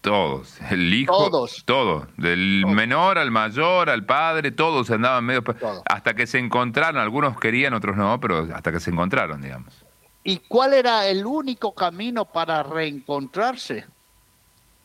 Todos, 0.00 0.60
el 0.70 0.92
hijo, 0.92 1.12
todos, 1.12 1.62
todos, 1.64 2.08
del 2.16 2.66
menor 2.66 3.18
al 3.18 3.30
mayor, 3.30 3.88
al 3.88 4.04
padre, 4.04 4.50
todos 4.50 4.90
andaban 4.90 5.24
medio 5.24 5.44
hasta 5.88 6.14
que 6.14 6.26
se 6.26 6.38
encontraron, 6.40 7.00
algunos 7.00 7.38
querían, 7.38 7.72
otros 7.74 7.96
no, 7.96 8.18
pero 8.18 8.48
hasta 8.52 8.72
que 8.72 8.80
se 8.80 8.90
encontraron, 8.90 9.40
digamos. 9.40 9.84
¿Y 10.24 10.38
cuál 10.38 10.74
era 10.74 11.06
el 11.06 11.24
único 11.24 11.72
camino 11.72 12.24
para 12.24 12.64
reencontrarse? 12.64 13.86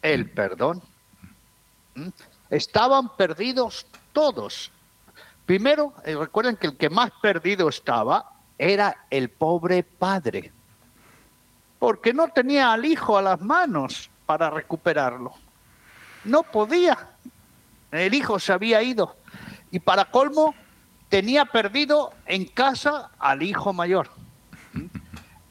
el 0.02 0.30
perdón. 0.30 0.82
¿Mm? 1.96 2.10
Estaban 2.50 3.16
perdidos 3.16 3.86
todos. 4.14 4.72
Primero, 5.46 5.94
eh, 6.06 6.16
recuerden 6.16 6.58
que 6.58 6.68
el 6.68 6.78
que 6.78 6.90
más 6.90 7.12
perdido 7.22 7.70
estaba 7.70 8.32
era 8.58 9.06
el 9.10 9.30
pobre 9.30 9.84
padre, 9.84 10.52
porque 11.80 12.14
no 12.14 12.28
tenía 12.30 12.74
al 12.74 12.86
hijo 12.86 13.18
a 13.18 13.22
las 13.22 13.42
manos 13.42 14.10
para 14.26 14.50
recuperarlo. 14.50 15.34
No 16.24 16.44
podía. 16.44 16.98
El 17.92 18.14
hijo 18.14 18.40
se 18.40 18.52
había 18.52 18.82
ido. 18.82 19.16
Y 19.72 19.80
para 19.80 20.06
colmo, 20.06 20.56
tenía 21.10 21.46
perdido 21.46 22.14
en 22.26 22.46
casa 22.46 23.12
al 23.20 23.44
hijo 23.44 23.74
mayor. 23.74 24.10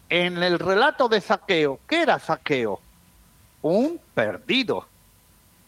En 0.09 0.43
el 0.43 0.59
relato 0.59 1.09
de 1.09 1.21
Zaqueo, 1.21 1.81
¿qué 1.87 2.03
era 2.03 2.19
Zaqueo? 2.19 2.81
Un 3.63 4.01
perdido. 4.15 4.87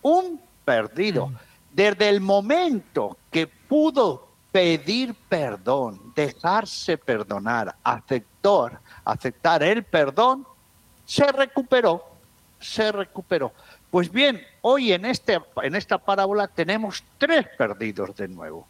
Un 0.03 0.41
perdido. 0.65 1.33
Desde 1.73 2.09
el 2.09 2.21
momento 2.21 3.17
que 3.31 3.47
pudo 3.47 4.28
pedir 4.53 5.15
perdón, 5.29 6.13
dejarse 6.15 6.97
perdonar, 6.97 7.75
aceptar, 7.83 8.81
aceptar 9.05 9.63
el 9.63 9.85
perdón, 9.85 10.47
se 11.05 11.31
recuperó, 11.31 12.05
se 12.61 12.91
recuperó. 12.93 13.53
Pues 13.91 14.11
bien, 14.11 14.43
hoy 14.61 14.93
en, 14.93 15.05
este, 15.05 15.39
en 15.63 15.75
esta 15.75 15.99
parábola 15.99 16.49
tenemos 16.49 17.03
tres 17.17 17.47
perdidos 17.57 18.15
de 18.17 18.29
nuevo. 18.29 18.67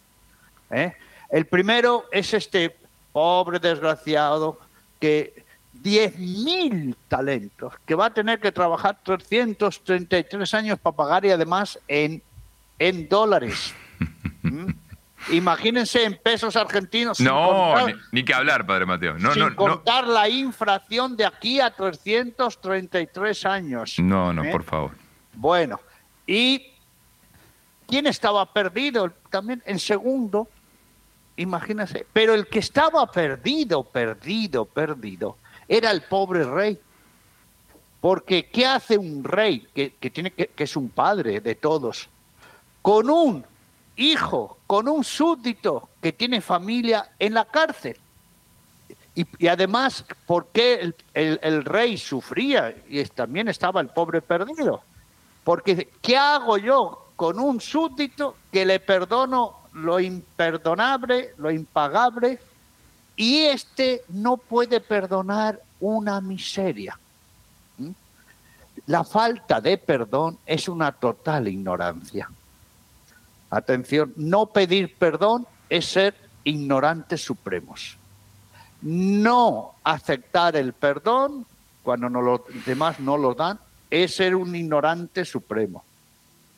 ¿eh? 0.70 0.95
El 1.31 1.47
primero 1.47 2.05
es 2.12 2.33
este 2.35 2.76
pobre 3.12 3.59
desgraciado 3.59 4.59
que 5.01 5.45
10.000 5.83 6.97
talentos, 7.09 7.74
que 7.85 7.95
va 7.95 8.07
a 8.07 8.14
tener 8.14 8.41
que 8.41 8.53
trabajar 8.53 8.99
333 9.03 10.55
años 10.55 10.79
para 10.79 10.97
pagar 10.97 11.24
y 11.24 11.31
además 11.31 11.79
en, 11.89 12.22
en 12.79 13.09
dólares. 13.09 13.74
¿Mm? 14.43 14.70
Imagínense 15.31 16.05
en 16.05 16.16
pesos 16.16 16.57
argentinos. 16.57 17.21
No, 17.21 17.75
ni, 18.12 18.25
que 18.25 18.33
hablar, 18.33 18.66
Padre 18.66 18.87
Mateo. 18.87 19.19
No, 19.19 19.35
sin 19.35 19.55
contar 19.55 20.07
la 20.07 20.29
inflación 20.29 21.16
de 21.16 21.27
aquí 21.27 21.61
a 21.61 21.71
333 21.71 23.47
años. 23.47 23.99
No, 23.99 24.33
no, 24.33 24.45
¿eh? 24.45 24.51
por 24.51 24.62
favor. 24.62 24.93
Bueno, 25.35 25.81
¿y 26.27 26.73
quién 27.87 28.07
estaba 28.07 28.51
perdido? 28.53 29.12
También 29.31 29.62
en 29.66 29.79
segundo, 29.79 30.49
imagínense. 31.37 32.07
Pero 32.12 32.35
el 32.35 32.47
que 32.47 32.61
estaba 32.61 33.07
perdido, 33.11 33.85
perdido, 33.85 34.64
perdido, 34.64 35.37
era 35.66 35.91
el 35.91 36.03
pobre 36.03 36.45
rey. 36.45 36.79
Porque 38.01 38.47
¿qué 38.47 38.64
hace 38.64 38.97
un 38.97 39.25
rey 39.25 39.66
que, 39.75 39.91
tiene 40.11 40.31
que, 40.31 40.47
que 40.47 40.64
es 40.64 40.77
un 40.77 40.89
padre 40.89 41.41
de 41.41 41.57
todos? 41.57 42.09
Con 42.81 43.11
un 43.11 43.45
hijo, 43.99 44.59
con 44.66 44.88
un 44.88 45.05
súbdito 45.05 45.90
que 46.01 46.12
tiene 46.12 46.40
familia 46.40 47.11
en 47.18 47.34
la 47.34 47.44
cárcel. 47.44 47.99
Y, 49.14 49.49
además, 49.49 50.05
¿por 50.26 50.46
qué 50.46 50.94
el, 51.12 51.64
rey 51.64 51.99
sufría? 51.99 52.72
Y 52.88 53.03
también 53.07 53.49
estaba 53.49 53.80
el 53.80 53.88
pobre 53.88 54.22
perdido. 54.22 54.80
Porque, 55.42 55.88
¿qué 56.01 56.16
hago 56.16 56.57
yo 56.57 57.09
con 57.16 57.40
un 57.40 57.61
súbdito 57.61 58.36
que 58.53 58.64
le 58.64 58.78
perdono 58.78 59.59
lo 59.72 59.99
imperdonable, 59.99 61.34
lo 61.36 61.51
impagable, 61.51 62.38
y 63.16 63.40
este 63.40 64.05
no 64.09 64.36
puede 64.36 64.80
perdonar 64.80 65.61
una 65.80 66.20
miseria? 66.20 66.96
¿Mm? 67.78 67.90
La 68.86 69.03
falta 69.03 69.61
de 69.61 69.78
perdón 69.78 70.38
es 70.46 70.68
una 70.68 70.92
total 70.92 71.49
ignorancia. 71.49 72.30
Atención, 73.51 74.12
no 74.16 74.46
pedir 74.46 74.94
perdón 74.96 75.46
es 75.68 75.86
ser 75.86 76.14
ignorantes 76.44 77.22
supremos. 77.22 77.96
No 78.82 79.74
aceptar 79.82 80.57
el 80.57 80.72
perdón 80.72 81.46
cuando 81.82 82.09
no 82.09 82.20
los 82.20 82.42
demás 82.66 83.01
no 83.01 83.16
lo 83.16 83.34
dan 83.34 83.59
es 83.90 84.16
ser 84.16 84.34
un 84.34 84.55
ignorante 84.55 85.24
supremo. 85.24 85.84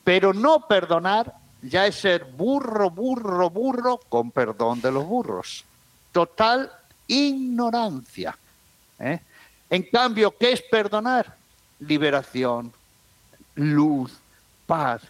Pero 0.03 0.33
no 0.33 0.67
perdonar 0.67 1.33
ya 1.61 1.85
es 1.85 1.95
ser 1.95 2.25
burro, 2.25 2.89
burro, 2.89 3.49
burro 3.49 3.99
con 4.09 4.31
perdón 4.31 4.81
de 4.81 4.91
los 4.91 5.05
burros. 5.05 5.63
Total 6.11 6.71
ignorancia. 7.07 8.37
¿eh? 8.99 9.19
En 9.69 9.83
cambio, 9.83 10.35
¿qué 10.37 10.53
es 10.53 10.61
perdonar? 10.63 11.37
Liberación, 11.79 12.73
luz, 13.55 14.11
paz, 14.65 15.01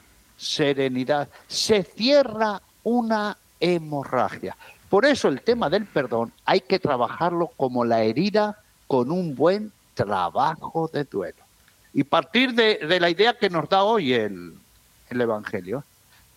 serenidad. 0.41 1.29
Se 1.47 1.83
cierra 1.83 2.61
una 2.83 3.37
hemorragia. 3.59 4.57
Por 4.89 5.05
eso 5.05 5.27
el 5.27 5.41
tema 5.41 5.69
del 5.69 5.85
perdón 5.85 6.33
hay 6.45 6.61
que 6.61 6.79
trabajarlo 6.79 7.51
como 7.55 7.85
la 7.85 8.01
herida 8.01 8.57
con 8.87 9.11
un 9.11 9.35
buen 9.35 9.71
trabajo 9.93 10.89
de 10.91 11.03
duelo. 11.03 11.43
Y 11.93 12.03
partir 12.03 12.53
de, 12.53 12.99
la 12.99 13.09
idea 13.09 13.37
que 13.37 13.49
nos 13.49 13.69
da 13.69 13.83
hoy 13.83 14.13
el, 14.13 14.57
el 15.09 15.21
Evangelio, 15.21 15.83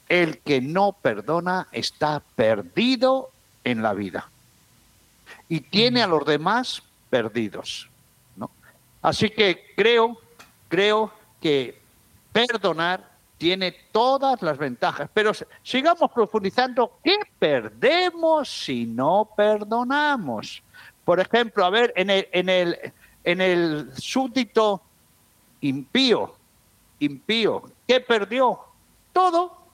el 0.08 0.38
que 0.38 0.60
no 0.60 0.92
perdona 0.92 1.68
está 1.72 2.22
perdido 2.36 3.30
en 3.64 3.82
la 3.82 3.94
vida 3.94 4.28
y 5.48 5.60
tiene 5.60 6.02
a 6.02 6.06
los 6.06 6.26
demás 6.26 6.82
perdidos. 7.08 7.88
¿no? 8.36 8.50
Así 9.00 9.30
que 9.30 9.72
creo, 9.76 10.18
creo 10.68 11.12
que 11.40 11.80
perdonar 12.32 13.13
tiene 13.38 13.72
todas 13.92 14.40
las 14.42 14.58
ventajas. 14.58 15.08
Pero 15.12 15.32
sigamos 15.62 16.10
profundizando. 16.12 16.98
¿Qué 17.02 17.18
perdemos 17.38 18.48
si 18.48 18.86
no 18.86 19.30
perdonamos? 19.36 20.62
Por 21.04 21.20
ejemplo, 21.20 21.64
a 21.64 21.70
ver, 21.70 21.92
en 21.96 22.10
el, 22.10 22.28
en 22.32 22.48
el, 22.48 22.92
en 23.24 23.40
el 23.40 23.92
súbdito 23.96 24.82
impío, 25.60 26.34
impío, 26.98 27.62
¿qué 27.86 28.00
perdió? 28.00 28.60
Todo. 29.12 29.64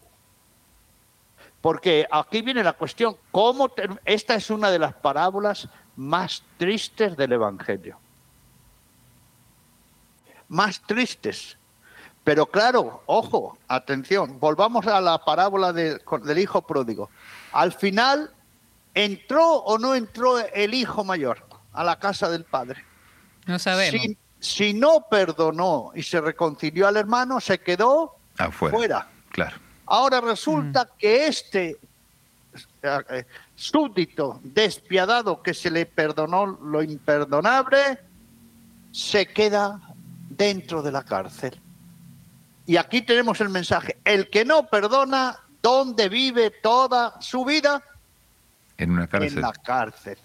Porque 1.60 2.06
aquí 2.10 2.42
viene 2.42 2.64
la 2.64 2.72
cuestión, 2.72 3.16
¿cómo 3.30 3.70
esta 4.04 4.34
es 4.34 4.50
una 4.50 4.70
de 4.70 4.78
las 4.78 4.94
parábolas 4.94 5.68
más 6.00 6.42
tristes 6.56 7.14
del 7.14 7.32
Evangelio. 7.32 7.98
Más 10.48 10.80
tristes. 10.80 11.58
Pero 12.30 12.46
claro, 12.46 13.02
ojo, 13.06 13.58
atención, 13.66 14.38
volvamos 14.38 14.86
a 14.86 15.00
la 15.00 15.18
parábola 15.18 15.72
del 15.72 16.38
hijo 16.38 16.62
pródigo. 16.62 17.10
Al 17.50 17.72
final, 17.72 18.30
¿entró 18.94 19.54
o 19.54 19.78
no 19.78 19.96
entró 19.96 20.38
el 20.38 20.72
hijo 20.72 21.02
mayor 21.02 21.44
a 21.72 21.82
la 21.82 21.98
casa 21.98 22.30
del 22.30 22.44
padre? 22.44 22.84
No 23.46 23.58
sabemos. 23.58 24.16
Si, 24.38 24.72
no 24.72 25.06
perdonó 25.10 25.90
y 25.92 26.04
se 26.04 26.20
reconcilió 26.20 26.86
al 26.86 26.98
hermano, 26.98 27.40
se 27.40 27.58
quedó 27.58 28.14
fuera. 28.52 29.08
Claro. 29.30 29.56
Ahora 29.86 30.20
resulta 30.20 30.84
mm. 30.84 30.98
que 31.00 31.26
este 31.26 31.78
eh, 32.84 33.24
súbdito 33.56 34.38
despiadado 34.44 35.42
que 35.42 35.52
se 35.52 35.68
le 35.68 35.84
perdonó 35.84 36.46
lo 36.46 36.80
imperdonable, 36.80 37.98
se 38.92 39.26
queda 39.26 39.80
dentro 40.28 40.80
de 40.80 40.92
la 40.92 41.02
cárcel. 41.02 41.60
Y 42.70 42.76
aquí 42.76 43.02
tenemos 43.02 43.40
el 43.40 43.48
mensaje, 43.48 43.96
el 44.04 44.30
que 44.30 44.44
no 44.44 44.68
perdona, 44.68 45.36
¿dónde 45.60 46.08
vive 46.08 46.52
toda 46.52 47.20
su 47.20 47.44
vida? 47.44 47.82
En 48.78 48.92
una 48.92 49.08
cárcel. 49.08 49.38
En 49.38 49.40
la 49.40 49.52
cárcel. 49.52 50.18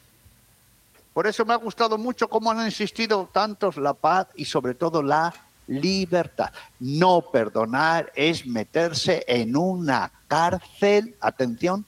Por 1.11 1.25
eso 1.25 1.43
me 1.43 1.53
ha 1.53 1.57
gustado 1.57 1.97
mucho 1.97 2.29
cómo 2.29 2.51
han 2.51 2.63
insistido 2.63 3.27
tantos 3.33 3.77
la 3.77 3.95
paz 3.95 4.27
y 4.35 4.45
sobre 4.45 4.75
todo 4.75 5.01
la 5.01 5.33
libertad. 5.65 6.53
No 6.79 7.31
perdonar 7.31 8.11
es 8.13 8.45
meterse 8.45 9.25
en 9.27 9.57
una 9.57 10.11
cárcel, 10.27 11.15
atención, 11.21 11.83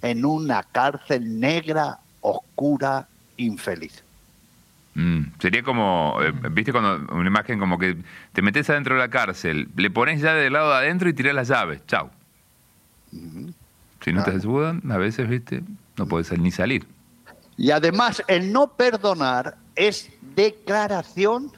en 0.00 0.24
una 0.24 0.62
cárcel 0.62 1.38
negra, 1.38 1.98
oscura, 2.22 3.06
infeliz. 3.36 4.02
Mm, 4.94 5.22
sería 5.38 5.62
como, 5.62 6.18
eh, 6.20 6.32
viste, 6.50 6.72
cuando 6.72 7.14
una 7.14 7.28
imagen 7.28 7.58
como 7.58 7.78
que 7.78 7.96
te 8.32 8.42
metes 8.42 8.68
adentro 8.70 8.94
de 8.94 9.00
la 9.00 9.08
cárcel, 9.08 9.68
le 9.76 9.90
pones 9.90 10.20
ya 10.20 10.34
del 10.34 10.52
lado 10.52 10.70
de 10.70 10.76
adentro 10.76 11.08
y 11.08 11.12
tirás 11.12 11.34
las 11.34 11.48
llaves. 11.48 11.84
Chau. 11.86 12.10
Si 14.00 14.12
no 14.12 14.24
te 14.24 14.30
ayudan, 14.30 14.82
a 14.90 14.96
veces, 14.96 15.28
viste, 15.28 15.62
no 15.96 16.06
puedes 16.06 16.36
ni 16.38 16.50
salir. 16.50 16.86
Y 17.56 17.70
además, 17.70 18.22
el 18.26 18.52
no 18.52 18.68
perdonar 18.68 19.56
es 19.76 20.10
declaración 20.34 21.52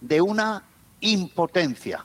de 0.00 0.20
una 0.20 0.62
impotencia. 1.00 2.04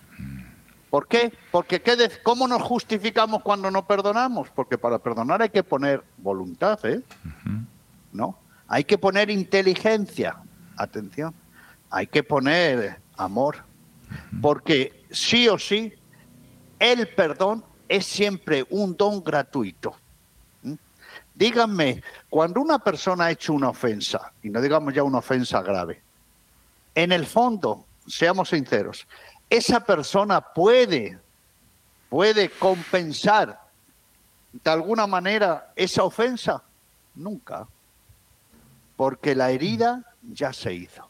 ¿Por 0.90 1.08
qué? 1.08 1.32
Porque 1.52 1.82
¿qué 1.82 2.10
¿cómo 2.24 2.48
nos 2.48 2.64
justificamos 2.64 3.44
cuando 3.44 3.70
no 3.70 3.86
perdonamos? 3.86 4.50
Porque 4.50 4.78
para 4.78 4.98
perdonar 4.98 5.42
hay 5.42 5.50
que 5.50 5.64
poner 5.64 6.04
voluntad, 6.18 6.84
¿eh? 6.84 7.02
¿No? 8.12 8.40
Hay 8.70 8.84
que 8.84 9.00
poner 9.00 9.32
inteligencia, 9.32 10.38
atención. 10.78 11.34
Hay 11.90 12.06
que 12.06 12.22
poner 12.22 13.02
amor. 13.18 13.58
Porque 14.42 15.06
sí 15.10 15.48
o 15.50 15.58
sí, 15.58 15.92
el 16.78 17.08
perdón 17.10 17.66
es 17.88 18.06
siempre 18.06 18.66
un 18.70 18.96
don 18.96 19.24
gratuito. 19.24 19.96
¿Mm? 20.62 20.76
Díganme, 21.34 22.04
cuando 22.30 22.62
una 22.62 22.78
persona 22.78 23.26
ha 23.26 23.32
hecho 23.32 23.54
una 23.54 23.70
ofensa, 23.70 24.32
y 24.44 24.52
no 24.52 24.62
digamos 24.62 24.94
ya 24.94 25.02
una 25.02 25.18
ofensa 25.18 25.64
grave, 25.64 26.04
en 26.94 27.12
el 27.12 27.26
fondo, 27.26 27.88
seamos 28.06 28.50
sinceros, 28.50 29.08
esa 29.50 29.80
persona 29.80 30.42
puede, 30.42 31.18
puede 32.08 32.52
compensar 32.52 33.60
de 34.52 34.70
alguna 34.70 35.08
manera 35.08 35.72
esa 35.76 36.04
ofensa. 36.04 36.64
Nunca. 37.16 37.68
Porque 39.00 39.34
la 39.34 39.50
herida 39.52 40.04
ya 40.30 40.52
se 40.52 40.74
hizo. 40.74 41.08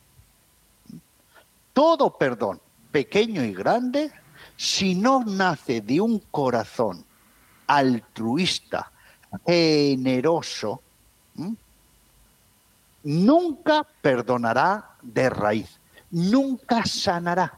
Todo 1.74 2.16
perdón, 2.16 2.62
pequeño 2.92 3.44
y 3.44 3.52
grande, 3.52 4.12
si 4.56 4.94
no 4.94 5.24
nace 5.26 5.82
de 5.82 6.00
un 6.00 6.20
corazón 6.30 7.04
altruista, 7.66 8.92
generoso, 9.44 10.84
nunca 13.06 13.88
perdonará 14.04 14.92
de 15.02 15.28
raíz, 15.32 15.80
nunca 16.12 16.86
sanará. 16.86 17.58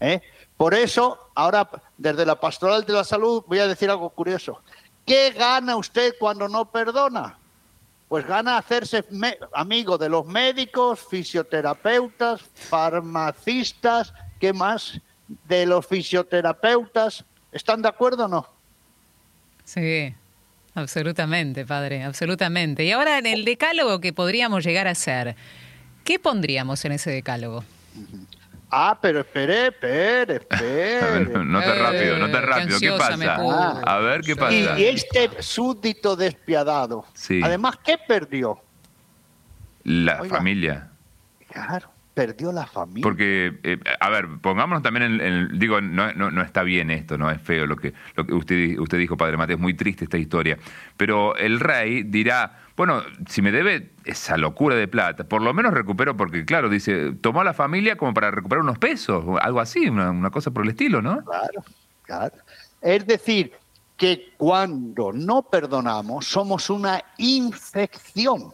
¿eh? 0.00 0.20
Por 0.54 0.74
eso, 0.74 1.30
ahora 1.34 1.66
desde 1.96 2.26
la 2.26 2.38
pastoral 2.38 2.84
de 2.84 2.92
la 2.92 3.04
salud 3.04 3.42
voy 3.46 3.60
a 3.60 3.68
decir 3.68 3.88
algo 3.88 4.10
curioso. 4.10 4.60
¿Qué 5.06 5.30
gana 5.30 5.76
usted 5.76 6.14
cuando 6.20 6.46
no 6.46 6.70
perdona? 6.70 7.38
Pues 8.08 8.26
gana 8.26 8.58
hacerse 8.58 9.04
amigo 9.52 9.98
de 9.98 10.08
los 10.08 10.26
médicos, 10.26 11.00
fisioterapeutas, 11.10 12.40
farmacistas, 12.54 14.14
¿qué 14.38 14.52
más? 14.52 15.00
de 15.48 15.66
los 15.66 15.86
fisioterapeutas. 15.86 17.24
¿Están 17.52 17.82
de 17.82 17.88
acuerdo 17.88 18.26
o 18.26 18.28
no? 18.28 18.48
Sí, 19.64 20.14
absolutamente, 20.74 21.64
padre, 21.64 22.02
absolutamente. 22.04 22.84
Y 22.84 22.92
ahora 22.92 23.18
en 23.18 23.26
el 23.26 23.44
decálogo 23.44 24.00
que 24.00 24.12
podríamos 24.12 24.64
llegar 24.64 24.86
a 24.86 24.90
hacer, 24.90 25.36
¿qué 26.04 26.18
pondríamos 26.18 26.84
en 26.84 26.92
ese 26.92 27.10
decálogo? 27.10 27.64
Ah, 28.70 28.98
pero 29.00 29.20
espere, 29.20 29.68
espere, 29.68 30.36
espere. 30.40 31.44
no 31.44 31.60
te 31.60 31.74
rápido, 31.74 32.18
no 32.18 32.30
te 32.30 32.40
rápido. 32.40 32.80
¿Qué 32.80 32.92
pasa? 32.92 33.34
a 33.84 33.98
ver, 33.98 34.22
¿qué 34.22 34.36
pasa? 34.36 34.78
Y, 34.78 34.84
este 34.84 35.42
súbdito 35.42 36.16
despiadado, 36.16 37.04
sí. 37.14 37.40
además, 37.42 37.76
¿qué 37.84 37.96
perdió? 37.98 38.60
La 39.84 40.24
familia. 40.24 40.90
Claro 41.48 41.96
perdió 42.16 42.50
la 42.50 42.66
familia. 42.66 43.02
Porque, 43.02 43.58
eh, 43.62 43.78
a 44.00 44.08
ver, 44.08 44.26
pongámonos 44.40 44.82
también 44.82 45.20
en, 45.20 45.58
digo, 45.58 45.82
no, 45.82 46.14
no, 46.14 46.40
está 46.40 46.62
bien 46.62 46.90
esto, 46.90 47.18
no 47.18 47.30
es 47.30 47.38
feo 47.42 47.66
lo 47.66 47.76
que, 47.76 47.92
lo 48.14 48.26
que 48.26 48.32
usted, 48.32 48.78
usted 48.78 48.96
dijo, 48.96 49.18
Padre 49.18 49.36
Mateo, 49.36 49.56
es 49.56 49.60
muy 49.60 49.74
triste 49.74 50.04
esta 50.04 50.16
historia, 50.16 50.56
pero 50.96 51.36
el 51.36 51.60
rey 51.60 52.04
dirá, 52.04 52.65
bueno, 52.76 53.02
si 53.28 53.40
me 53.40 53.52
debe 53.52 53.92
esa 54.04 54.36
locura 54.36 54.76
de 54.76 54.86
plata, 54.86 55.24
por 55.24 55.40
lo 55.40 55.54
menos 55.54 55.72
recupero, 55.72 56.16
porque 56.16 56.44
claro, 56.44 56.68
dice, 56.68 57.12
tomó 57.20 57.40
a 57.40 57.44
la 57.44 57.54
familia 57.54 57.96
como 57.96 58.12
para 58.12 58.30
recuperar 58.30 58.62
unos 58.62 58.78
pesos, 58.78 59.24
algo 59.40 59.60
así, 59.60 59.88
una, 59.88 60.30
cosa 60.30 60.50
por 60.50 60.64
el 60.64 60.70
estilo, 60.70 61.00
¿no? 61.00 61.24
Claro, 61.24 61.64
claro. 62.02 62.36
Es 62.82 63.06
decir, 63.06 63.52
que 63.96 64.34
cuando 64.36 65.10
no 65.12 65.42
perdonamos 65.42 66.26
somos 66.26 66.68
una 66.68 67.02
infección 67.16 68.52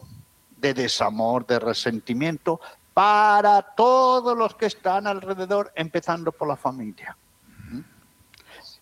de 0.57 0.73
desamor, 0.73 1.45
de 1.45 1.59
resentimiento, 1.59 2.61
para 2.93 3.61
todos 3.61 4.37
los 4.37 4.55
que 4.55 4.67
están 4.67 5.07
alrededor, 5.07 5.71
empezando 5.75 6.31
por 6.31 6.47
la 6.47 6.55
familia. 6.55 7.17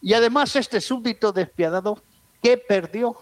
Y 0.01 0.13
además 0.13 0.55
este 0.55 0.81
súbdito 0.81 1.31
despiadado, 1.31 2.01
¿qué 2.41 2.57
perdió? 2.57 3.17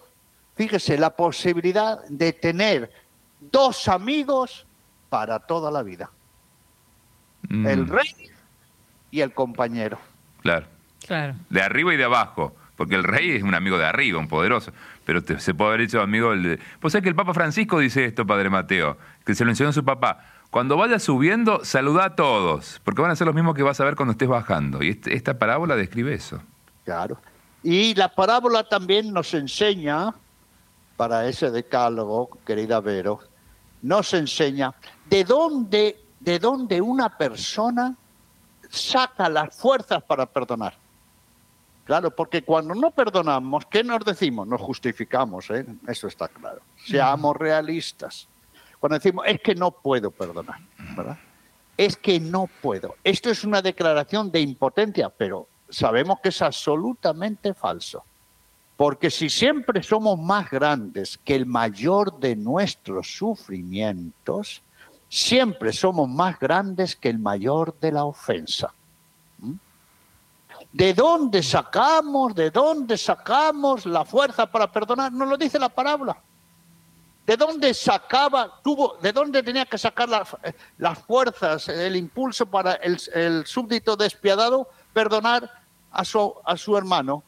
Fíjese, 0.60 0.98
la 0.98 1.12
posibilidad 1.12 2.04
de 2.10 2.34
tener 2.34 2.92
dos 3.40 3.88
amigos 3.88 4.68
para 5.08 5.40
toda 5.40 5.72
la 5.72 5.84
vida. 5.84 6.12
Mm. 7.48 7.66
El 7.66 7.88
rey 7.88 8.14
y 9.10 9.22
el 9.22 9.34
compañero. 9.34 9.98
Claro. 10.42 10.66
Claro. 11.08 11.36
De 11.50 11.62
arriba 11.62 11.94
y 11.94 11.98
de 11.98 12.04
abajo. 12.04 12.54
Porque 12.76 12.96
el 12.96 13.06
rey 13.06 13.32
es 13.38 13.44
un 13.44 13.56
amigo 13.56 13.78
de 13.78 13.86
arriba, 13.86 14.20
un 14.20 14.28
poderoso. 14.28 14.74
Pero 15.06 15.22
se 15.22 15.54
puede 15.54 15.70
haber 15.70 15.82
hecho 15.86 16.02
amigo 16.02 16.32
del 16.32 16.44
de... 16.44 16.60
Pues 16.82 16.94
es 16.94 17.02
que 17.02 17.08
el 17.08 17.16
Papa 17.16 17.34
Francisco 17.34 17.80
dice 17.80 18.04
esto, 18.04 18.28
Padre 18.28 18.50
Mateo, 18.50 18.98
que 19.26 19.36
se 19.36 19.46
lo 19.46 19.52
enseñó 19.52 19.70
a 19.70 19.74
su 19.74 19.86
papá. 19.86 20.26
Cuando 20.50 20.76
vayas 20.76 21.04
subiendo, 21.04 21.64
saluda 21.64 22.04
a 22.04 22.16
todos, 22.18 22.82
porque 22.84 23.02
van 23.02 23.12
a 23.12 23.16
ser 23.16 23.28
los 23.28 23.36
mismos 23.36 23.56
que 23.56 23.64
vas 23.64 23.80
a 23.80 23.86
ver 23.86 23.96
cuando 23.96 24.12
estés 24.12 24.28
bajando. 24.28 24.84
Y 24.84 24.90
este, 24.90 25.16
esta 25.16 25.40
parábola 25.40 25.78
describe 25.78 26.14
eso. 26.14 26.44
Claro. 26.84 27.18
Y 27.64 27.96
la 27.96 28.14
parábola 28.14 28.68
también 28.68 29.14
nos 29.14 29.34
enseña, 29.34 30.14
para 31.00 31.26
ese 31.30 31.50
decálogo, 31.50 32.30
querida 32.46 32.82
Vero, 32.82 33.22
nos 33.84 34.14
enseña 34.14 34.76
de 35.06 35.24
dónde, 35.24 36.04
de 36.20 36.40
dónde 36.40 36.82
una 36.82 37.18
persona 37.18 37.96
saca 38.70 39.30
las 39.30 39.56
fuerzas 39.56 40.04
para 40.04 40.26
perdonar. 40.26 40.74
Claro, 41.86 42.14
porque 42.14 42.42
cuando 42.42 42.76
no 42.76 42.92
perdonamos, 42.92 43.66
¿qué 43.68 43.82
nos 43.82 44.04
decimos? 44.04 44.46
Nos 44.46 44.60
justificamos, 44.60 45.50
¿eh? 45.52 45.66
eso 45.88 46.08
está 46.08 46.28
claro. 46.28 46.60
Seamos 46.76 47.38
realistas. 47.38 48.28
Cuando 48.78 48.96
decimos, 48.96 49.24
es 49.26 49.40
que 49.40 49.56
no 49.56 49.72
puedo 49.72 50.12
perdonar, 50.12 50.60
¿verdad? 50.98 51.18
Es 51.78 51.96
que 51.96 52.20
no 52.20 52.50
puedo. 52.62 52.98
Esto 53.06 53.30
es 53.30 53.46
una 53.46 53.62
declaración 53.62 54.34
de 54.34 54.42
impotencia, 54.42 55.08
pero 55.08 55.48
sabemos 55.70 56.20
que 56.22 56.28
es 56.28 56.42
absolutamente 56.42 57.54
falso. 57.54 58.04
Porque 58.80 59.12
si 59.12 59.30
siempre 59.30 59.84
somos 59.84 60.18
más 60.18 60.50
grandes 60.50 61.20
que 61.26 61.36
el 61.36 61.46
mayor 61.46 62.18
de 62.18 62.38
nuestros 62.38 63.14
sufrimientos, 63.14 64.62
siempre 65.10 65.74
somos 65.74 66.08
más 66.08 66.40
grandes 66.40 66.96
que 66.96 67.10
el 67.10 67.20
mayor 67.20 67.78
de 67.82 67.92
la 67.92 68.06
ofensa. 68.06 68.74
¿Mm? 69.40 69.56
¿De 70.72 70.94
dónde 70.94 71.44
sacamos, 71.44 72.34
de 72.34 72.52
dónde 72.52 72.98
sacamos 72.98 73.86
la 73.86 74.06
fuerza 74.06 74.50
para 74.50 74.72
perdonar? 74.72 75.12
Nos 75.12 75.28
lo 75.28 75.36
dice 75.36 75.60
la 75.60 75.68
parábola. 75.68 76.16
¿De 77.28 77.36
dónde 77.36 77.74
sacaba, 77.74 78.62
tuvo, 78.64 78.96
de 79.02 79.12
dónde 79.12 79.44
tenía 79.44 79.66
que 79.66 79.78
sacar 79.78 80.08
las 80.78 81.00
fuerzas, 81.00 81.68
el 81.68 81.98
impulso 81.98 82.46
para 82.46 82.76
el, 82.76 83.46
súbdito 83.46 83.98
despiadado 83.98 84.70
perdonar 84.94 85.52
a 85.92 86.06
su, 86.06 86.34
a 86.46 86.56
su 86.56 86.78
hermano? 86.78 87.26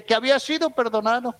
Que 0.00 0.14
había 0.14 0.38
sido 0.38 0.70
perdonado. 0.70 1.34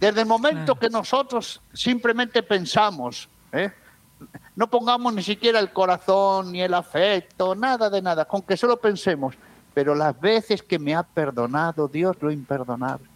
Desde 0.00 0.22
el 0.22 0.26
momento 0.26 0.74
que 0.74 0.88
nosotros 0.88 1.60
simplemente 1.72 2.42
pensamos, 2.42 3.28
¿eh? 3.52 3.70
no 4.56 4.68
pongamos 4.68 5.14
ni 5.14 5.22
siquiera 5.22 5.60
el 5.60 5.72
corazón 5.72 6.52
ni 6.52 6.62
el 6.62 6.74
afecto, 6.74 7.54
nada 7.54 7.90
de 7.90 8.02
nada, 8.02 8.24
con 8.24 8.42
que 8.42 8.56
solo 8.56 8.76
pensemos, 8.76 9.34
pero 9.74 9.94
las 9.94 10.18
veces 10.20 10.62
que 10.62 10.78
me 10.78 10.94
ha 10.94 11.02
perdonado 11.02 11.88
Dios 11.88 12.16
lo 12.20 12.30
imperdonable 12.30 13.08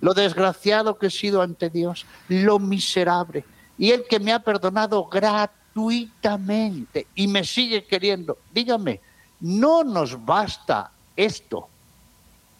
lo 0.00 0.14
desgraciado 0.14 0.98
que 0.98 1.06
he 1.06 1.10
sido 1.10 1.42
ante 1.42 1.70
Dios, 1.70 2.06
lo 2.28 2.58
miserable. 2.58 3.44
Y 3.78 3.90
el 3.90 4.06
que 4.06 4.20
me 4.20 4.32
ha 4.32 4.40
perdonado 4.40 5.04
gratuitamente 5.06 7.06
y 7.14 7.28
me 7.28 7.44
sigue 7.44 7.84
queriendo. 7.84 8.38
Dígame, 8.52 9.00
¿no 9.40 9.84
nos 9.84 10.24
basta 10.24 10.90
esto 11.14 11.68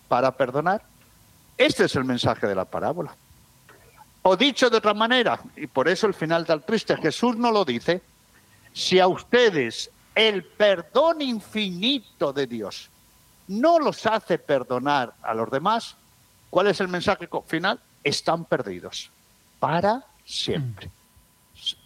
para 0.08 0.30
perdonar? 0.32 0.82
Este 1.56 1.84
es 1.84 1.96
el 1.96 2.04
mensaje 2.04 2.46
de 2.46 2.54
la 2.54 2.64
parábola. 2.64 3.14
O 4.22 4.36
dicho 4.36 4.68
de 4.68 4.78
otra 4.78 4.94
manera, 4.94 5.40
y 5.56 5.66
por 5.66 5.88
eso 5.88 6.06
el 6.06 6.14
final 6.14 6.44
del 6.44 6.62
triste, 6.62 6.96
Jesús 6.96 7.36
no 7.36 7.50
lo 7.52 7.64
dice, 7.64 8.02
si 8.72 8.98
a 8.98 9.06
ustedes 9.06 9.90
el 10.14 10.44
perdón 10.44 11.22
infinito 11.22 12.32
de 12.32 12.46
Dios 12.46 12.90
no 13.48 13.78
los 13.78 14.04
hace 14.06 14.38
perdonar 14.38 15.14
a 15.22 15.32
los 15.34 15.50
demás, 15.50 15.96
¿Cuál 16.50 16.68
es 16.68 16.80
el 16.80 16.88
mensaje 16.88 17.28
final? 17.46 17.80
Están 18.02 18.46
perdidos 18.46 19.10
para 19.58 20.06
siempre. 20.24 20.90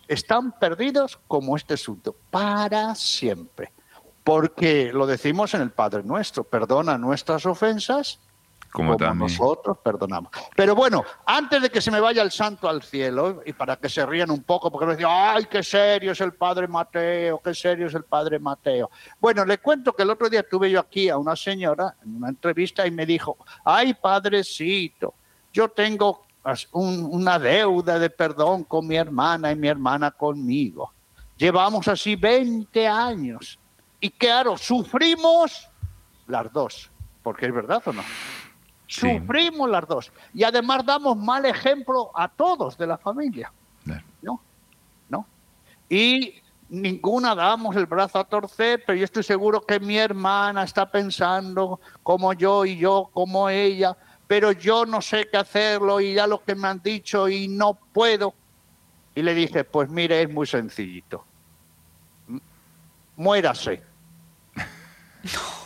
Están 0.07 0.53
perdidos 0.53 1.19
como 1.27 1.57
este 1.57 1.75
asunto, 1.75 2.15
para 2.31 2.95
siempre. 2.95 3.73
Porque 4.23 4.93
lo 4.93 5.07
decimos 5.07 5.55
en 5.55 5.63
el 5.63 5.71
Padre 5.71 6.03
Nuestro, 6.03 6.45
perdona 6.45 6.99
nuestras 6.99 7.47
ofensas 7.47 8.21
como, 8.71 8.97
nosotros 8.97 9.79
perdonamos. 9.83 10.31
Pero 10.55 10.75
bueno, 10.75 11.05
antes 11.27 11.63
de 11.63 11.71
que 11.71 11.81
se 11.81 11.91
me 11.91 12.01
vaya 12.01 12.23
el 12.23 12.31
santo 12.31 12.69
al 12.69 12.83
cielo, 12.83 13.43
y 13.45 13.53
para 13.53 13.77
que 13.77 13.89
se 13.89 14.05
rían 14.07 14.31
un 14.31 14.43
poco, 14.43 14.71
porque 14.71 14.87
me 14.87 14.97
dicen, 14.97 15.11
ay, 15.11 15.47
qué 15.47 15.63
serio 15.63 16.13
es 16.13 16.21
el 16.21 16.35
padre 16.35 16.69
Mateo, 16.69 17.41
qué 17.43 17.55
serio 17.55 17.87
es 17.87 17.95
el 17.95 18.05
padre 18.05 18.39
Mateo. 18.39 18.91
Bueno, 19.21 19.45
le 19.45 19.59
cuento 19.59 19.93
que 19.93 20.03
el 20.03 20.11
otro 20.11 20.29
día 20.29 20.43
tuve 20.43 20.71
yo 20.71 20.81
aquí 20.81 21.09
a 21.09 21.19
una 21.19 21.37
señora 21.37 21.97
en 22.03 22.17
una 22.17 22.29
entrevista 22.29 22.87
y 22.87 22.91
me 22.91 23.07
dijo, 23.07 23.37
ay, 23.65 23.95
padrecito, 23.95 25.15
yo 25.53 25.69
tengo 25.69 26.27
una 26.73 27.39
deuda 27.39 27.99
de 27.99 28.11
perdón 28.11 28.65
con 28.65 28.87
mi 28.87 28.97
hermana 28.97 29.53
y 29.53 29.57
mi 29.57 29.69
hermana 29.69 30.11
conmigo. 30.11 30.93
Llevamos 31.37 31.89
así 31.89 32.17
20 32.17 32.87
años 32.87 33.59
Y 33.99 34.11
claro, 34.11 34.57
sufrimos 34.57 35.69
las 36.27 36.53
dos, 36.53 36.91
porque 37.23 37.47
es 37.47 37.55
verdad 37.55 37.83
o 37.87 37.93
no. 37.93 38.03
Sufrimos 38.91 39.71
las 39.71 39.87
dos. 39.87 40.13
Y 40.35 40.43
además 40.43 40.85
damos 40.85 41.17
mal 41.17 41.45
ejemplo 41.45 42.11
a 42.13 42.27
todos 42.27 42.77
de 42.77 42.89
la 42.89 42.99
familia. 42.99 43.53
¿No? 44.21 44.41
¿No? 45.09 45.27
Y 45.89 46.35
ninguna 46.69 47.37
damos 47.37 47.77
el 47.77 47.87
brazo 47.87 48.19
a 48.19 48.25
torcer, 48.25 48.83
pero 48.85 48.99
yo 48.99 49.05
estoy 49.05 49.23
seguro 49.23 49.61
que 49.61 49.79
mi 49.79 49.97
hermana 49.97 50.65
está 50.65 50.91
pensando 50.91 51.81
como 52.03 52.33
yo 52.33 52.65
y 52.65 52.79
yo 52.79 53.11
como 53.13 53.49
ella, 53.49 53.97
pero 54.27 54.51
yo 54.51 54.85
no 54.85 55.01
sé 55.01 55.29
qué 55.31 55.37
hacerlo 55.37 56.01
y 56.01 56.15
ya 56.15 56.27
lo 56.27 56.43
que 56.43 56.57
me 56.57 56.67
han 56.67 56.83
dicho 56.83 57.29
y 57.29 57.47
no 57.47 57.75
puedo. 57.75 58.35
Y 59.15 59.23
le 59.23 59.35
dije, 59.35 59.63
pues 59.63 59.89
mire, 59.89 60.21
es 60.23 60.31
muy 60.31 60.49
sencillito. 60.49 61.25
Muérase. 63.15 63.85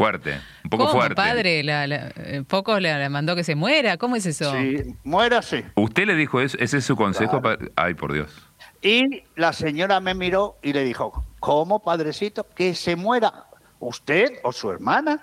Fuerte, 0.00 0.40
un 0.64 0.70
poco 0.70 0.86
¿Cómo, 0.86 0.98
fuerte. 0.98 1.14
padre? 1.14 1.62
La, 1.62 1.86
la- 1.86 2.10
eh, 2.16 2.42
poco 2.48 2.80
le, 2.80 3.06
mandó 3.10 3.36
que 3.36 3.44
se 3.44 3.54
muera. 3.54 3.98
¿Cómo 3.98 4.16
es 4.16 4.24
eso? 4.24 4.50
Sí, 4.52 4.96
muérase. 5.04 5.66
¿Usted 5.74 6.06
le 6.06 6.14
dijo 6.14 6.40
eso? 6.40 6.56
¿Ese 6.58 6.78
es 6.78 6.86
su 6.86 6.96
consejo? 6.96 7.42
Claro. 7.42 7.66
Ay, 7.76 7.92
por 7.92 8.14
Dios. 8.14 8.34
Y 8.80 9.24
la 9.36 9.52
señora 9.52 10.00
me 10.00 10.14
miró 10.14 10.56
y 10.62 10.72
le 10.72 10.84
dijo, 10.84 11.22
¿cómo, 11.38 11.80
padrecito? 11.80 12.46
Que 12.54 12.74
se 12.74 12.96
muera 12.96 13.44
usted 13.78 14.38
o 14.42 14.52
su 14.52 14.70
hermana. 14.70 15.22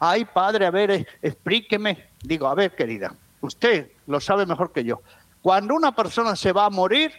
Ay, 0.00 0.24
padre, 0.24 0.64
a 0.64 0.70
ver, 0.70 1.06
explíqueme. 1.20 2.06
Digo, 2.22 2.48
a 2.48 2.54
ver, 2.54 2.74
querida, 2.74 3.12
usted 3.42 3.90
lo 4.06 4.20
sabe 4.20 4.46
mejor 4.46 4.72
que 4.72 4.84
yo. 4.84 5.02
Cuando 5.42 5.74
una 5.74 5.94
persona 5.94 6.34
se 6.34 6.52
va 6.52 6.64
a 6.64 6.70
morir, 6.70 7.12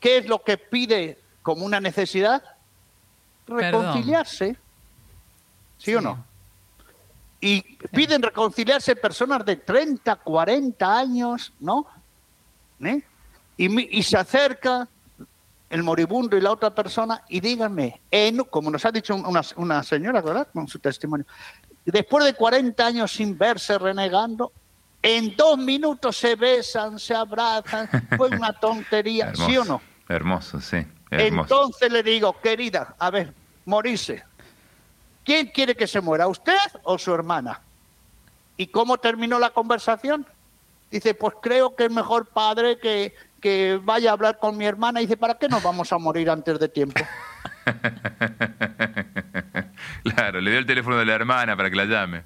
¿qué 0.00 0.18
es 0.18 0.26
lo 0.26 0.42
que 0.42 0.58
pide 0.58 1.16
como 1.42 1.64
una 1.64 1.78
necesidad? 1.78 2.42
Perdón. 3.46 4.02
¿Sí, 5.82 5.94
o 5.94 6.00
no? 6.00 6.24
Y 7.40 7.60
piden 7.92 8.22
reconciliarse 8.22 8.94
personas 8.94 9.44
de 9.44 9.56
30, 9.56 10.14
40 10.16 10.98
años, 10.98 11.52
¿no? 11.58 11.86
¿Eh? 12.80 13.02
Y, 13.56 13.98
y 13.98 14.02
se 14.02 14.16
acerca 14.16 14.88
el 15.68 15.82
moribundo 15.82 16.36
y 16.36 16.40
la 16.40 16.52
otra 16.52 16.72
persona 16.74 17.22
y 17.28 17.40
díganme, 17.40 18.00
en- 18.10 18.44
como 18.44 18.70
nos 18.70 18.84
ha 18.84 18.92
dicho 18.92 19.14
una, 19.14 19.40
una 19.56 19.82
señora, 19.82 20.20
¿verdad? 20.20 20.48
Con 20.52 20.68
su 20.68 20.78
testimonio, 20.78 21.26
después 21.84 22.24
de 22.24 22.34
40 22.34 22.86
años 22.86 23.10
sin 23.12 23.36
verse 23.36 23.76
renegando, 23.78 24.52
en 25.02 25.34
dos 25.34 25.58
minutos 25.58 26.16
se 26.16 26.36
besan, 26.36 26.98
se 26.98 27.14
abrazan, 27.14 27.88
fue 28.16 28.28
una 28.28 28.52
tontería, 28.52 29.32
¿sí 29.34 29.56
o 29.56 29.64
no? 29.64 29.80
Hermoso, 30.08 30.60
sí. 30.60 30.76
Hermoso. 31.10 31.54
Entonces 31.64 31.90
le 31.90 32.02
digo, 32.04 32.40
querida, 32.40 32.94
a 32.98 33.10
ver, 33.10 33.34
morirse. 33.64 34.22
¿Quién 35.24 35.48
quiere 35.48 35.74
que 35.74 35.86
se 35.86 36.00
muera, 36.00 36.28
usted 36.28 36.58
o 36.82 36.98
su 36.98 37.14
hermana? 37.14 37.60
¿Y 38.56 38.66
cómo 38.66 38.98
terminó 38.98 39.38
la 39.38 39.50
conversación? 39.50 40.26
Dice, 40.90 41.14
pues 41.14 41.34
creo 41.40 41.74
que 41.74 41.86
es 41.86 41.90
mejor 41.90 42.26
padre 42.26 42.78
que, 42.78 43.14
que 43.40 43.80
vaya 43.82 44.10
a 44.10 44.12
hablar 44.12 44.38
con 44.38 44.56
mi 44.56 44.66
hermana. 44.66 45.00
Dice, 45.00 45.16
¿para 45.16 45.38
qué 45.38 45.48
nos 45.48 45.62
vamos 45.62 45.92
a 45.92 45.98
morir 45.98 46.28
antes 46.28 46.58
de 46.58 46.68
tiempo? 46.68 47.02
claro, 50.04 50.40
le 50.40 50.50
dio 50.50 50.58
el 50.58 50.66
teléfono 50.66 50.96
de 50.96 51.06
la 51.06 51.14
hermana 51.14 51.56
para 51.56 51.70
que 51.70 51.76
la 51.76 51.84
llame. 51.84 52.24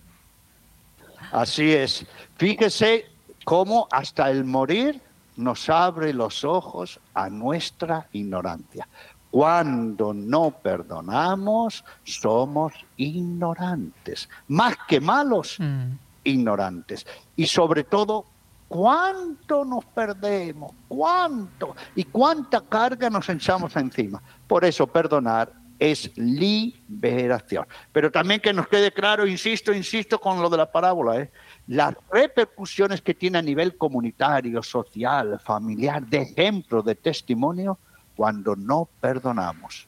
Así 1.32 1.72
es. 1.72 2.06
Fíjese 2.36 3.06
cómo 3.44 3.88
hasta 3.90 4.30
el 4.30 4.44
morir 4.44 5.00
nos 5.36 5.68
abre 5.68 6.12
los 6.12 6.44
ojos 6.44 7.00
a 7.14 7.28
nuestra 7.28 8.06
ignorancia. 8.12 8.88
Cuando 9.36 10.14
no 10.14 10.50
perdonamos, 10.50 11.84
somos 12.04 12.72
ignorantes. 12.96 14.30
Más 14.48 14.74
que 14.88 14.98
malos, 14.98 15.56
Mm. 15.60 15.92
ignorantes. 16.24 17.06
Y 17.36 17.46
sobre 17.46 17.84
todo, 17.84 18.24
¿cuánto 18.66 19.62
nos 19.66 19.84
perdemos? 19.84 20.72
¿Cuánto? 20.88 21.76
¿Y 21.94 22.04
cuánta 22.04 22.62
carga 22.62 23.10
nos 23.10 23.28
echamos 23.28 23.76
encima? 23.76 24.22
Por 24.46 24.64
eso 24.64 24.86
perdonar 24.86 25.52
es 25.78 26.16
liberación. 26.16 27.66
Pero 27.92 28.10
también 28.10 28.40
que 28.40 28.54
nos 28.54 28.68
quede 28.68 28.90
claro, 28.90 29.26
insisto, 29.26 29.70
insisto 29.74 30.18
con 30.18 30.40
lo 30.40 30.48
de 30.48 30.56
la 30.56 30.72
parábola, 30.72 31.20
¿eh? 31.20 31.30
las 31.66 31.94
repercusiones 32.10 33.02
que 33.02 33.12
tiene 33.12 33.36
a 33.36 33.42
nivel 33.42 33.76
comunitario, 33.76 34.62
social, 34.62 35.38
familiar, 35.40 36.06
de 36.06 36.22
ejemplo, 36.22 36.80
de 36.80 36.94
testimonio, 36.94 37.78
cuando 38.16 38.56
no 38.56 38.88
perdonamos. 39.00 39.86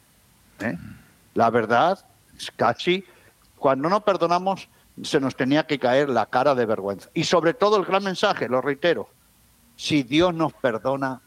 ¿eh? 0.61 0.77
La 1.35 1.51
verdad, 1.51 1.99
es 2.37 2.51
casi, 2.51 3.05
cuando 3.57 3.89
no 3.89 4.05
perdonamos, 4.05 4.69
se 5.03 5.21
nos 5.21 5.37
tenía 5.37 5.67
que 5.67 5.79
caer 5.79 6.09
la 6.09 6.27
cara 6.27 6.55
de 6.55 6.67
vergüenza. 6.67 7.09
Y 7.15 7.25
sobre 7.25 7.55
todo 7.55 7.77
el 7.77 7.85
gran 7.85 8.05
mensaje, 8.05 8.49
lo 8.49 8.61
reitero, 8.61 9.09
si 9.77 10.03
Dios 10.03 10.35
nos 10.35 10.53
perdona, 10.53 11.21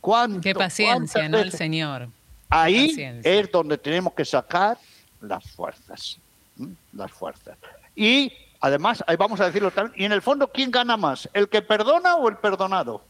¿cuánto, 0.00 0.40
Qué 0.40 0.54
paciencia, 0.54 1.28
¿no? 1.28 1.38
El? 1.38 1.52
Señor. 1.52 2.08
Ahí 2.48 2.88
Paciencia. 2.88 3.32
es 3.32 3.50
donde 3.50 3.78
tenemos 3.78 4.12
que 4.12 4.24
sacar 4.24 4.76
las 5.20 5.44
fuerzas. 5.52 6.18
¿m? 6.58 6.74
Las 6.92 7.10
fuerzas. 7.12 7.56
Y 7.94 8.32
además, 8.60 9.02
ahí 9.06 9.16
vamos 9.16 9.40
a 9.40 9.46
decirlo 9.46 9.70
también, 9.70 10.02
y 10.02 10.04
en 10.04 10.12
el 10.12 10.20
fondo, 10.22 10.48
¿quién 10.48 10.70
gana 10.70 10.96
más? 10.96 11.28
¿El 11.32 11.48
que 11.48 11.62
perdona 11.62 12.16
o 12.16 12.28
el 12.28 12.36
perdonado? 12.36 13.02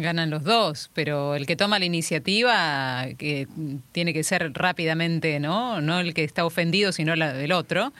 Ganan 0.00 0.30
los 0.30 0.44
dos, 0.44 0.90
pero 0.94 1.34
el 1.34 1.44
que 1.44 1.56
toma 1.56 1.78
la 1.80 1.84
iniciativa, 1.84 3.06
que 3.18 3.48
tiene 3.92 4.12
que 4.12 4.22
ser 4.22 4.52
rápidamente, 4.54 5.40
¿no? 5.40 5.80
No 5.80 5.98
el 5.98 6.14
que 6.14 6.22
está 6.22 6.44
ofendido, 6.44 6.92
sino 6.92 7.16
la 7.16 7.32
del 7.32 7.50
otro. 7.52 7.92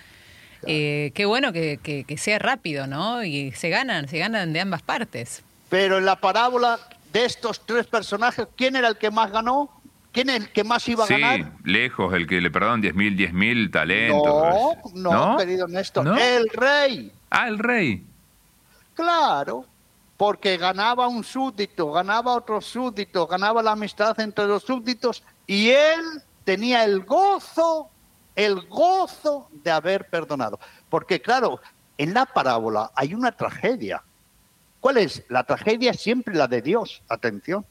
Eh, 0.66 1.10
qué 1.14 1.24
bueno 1.26 1.52
que, 1.52 1.78
que- 1.82 2.04
que 2.04 2.16
sea 2.16 2.38
rápido, 2.38 2.86
¿no? 2.86 3.24
Y 3.24 3.50
se 3.52 3.68
ganan, 3.68 4.06
se 4.08 4.18
ganan 4.18 4.52
de 4.52 4.60
ambas 4.60 4.82
partes. 4.82 5.42
Pero 5.68 5.98
en 5.98 6.04
la 6.04 6.16
parábola 6.16 6.78
de 7.12 7.24
estos 7.24 7.66
tres 7.66 7.86
personajes, 7.86 8.46
¿quién 8.56 8.76
era 8.76 8.86
el 8.88 8.96
que 8.96 9.10
más 9.10 9.32
ganó? 9.32 9.68
¿Quién 10.12 10.30
es 10.30 10.36
el 10.36 10.48
que 10.50 10.62
más 10.64 10.88
iba 10.88 11.04
a 11.04 11.06
Sí, 11.08 11.14
ganar? 11.20 11.52
lejos, 11.64 12.14
el 12.14 12.26
que 12.26 12.40
le 12.40 12.50
perdonan 12.50 12.80
10 12.80 12.94
mil, 12.94 13.16
10 13.16 13.32
mil 13.32 13.70
talentos. 13.70 14.76
No, 14.94 15.32
no, 15.32 15.36
querido 15.36 15.66
Néstor, 15.68 16.04
¿No? 16.04 16.16
el 16.16 16.48
rey. 16.50 17.10
Ah, 17.30 17.48
el 17.48 17.58
rey. 17.58 18.04
Claro, 18.94 19.64
porque 20.18 20.56
ganaba 20.56 21.06
un 21.06 21.22
súbdito, 21.22 21.92
ganaba 21.92 22.34
otro 22.34 22.60
súbdito, 22.60 23.28
ganaba 23.28 23.62
la 23.62 23.72
amistad 23.72 24.18
entre 24.18 24.48
los 24.48 24.64
súbditos 24.64 25.22
y 25.46 25.70
él 25.70 26.02
tenía 26.42 26.84
el 26.84 27.04
gozo, 27.04 27.88
el 28.34 28.66
gozo 28.66 29.48
de 29.52 29.70
haber 29.70 30.10
perdonado. 30.10 30.58
Porque 30.90 31.22
claro, 31.22 31.60
en 31.96 32.14
la 32.14 32.26
parábola 32.26 32.90
hay 32.96 33.14
una 33.14 33.30
tragedia. 33.30 34.02
¿Cuál 34.80 34.98
es? 34.98 35.22
La 35.28 35.44
tragedia 35.44 35.92
es 35.92 36.00
siempre 36.00 36.34
la 36.34 36.48
de 36.48 36.62
Dios, 36.62 37.00
atención. 37.08 37.64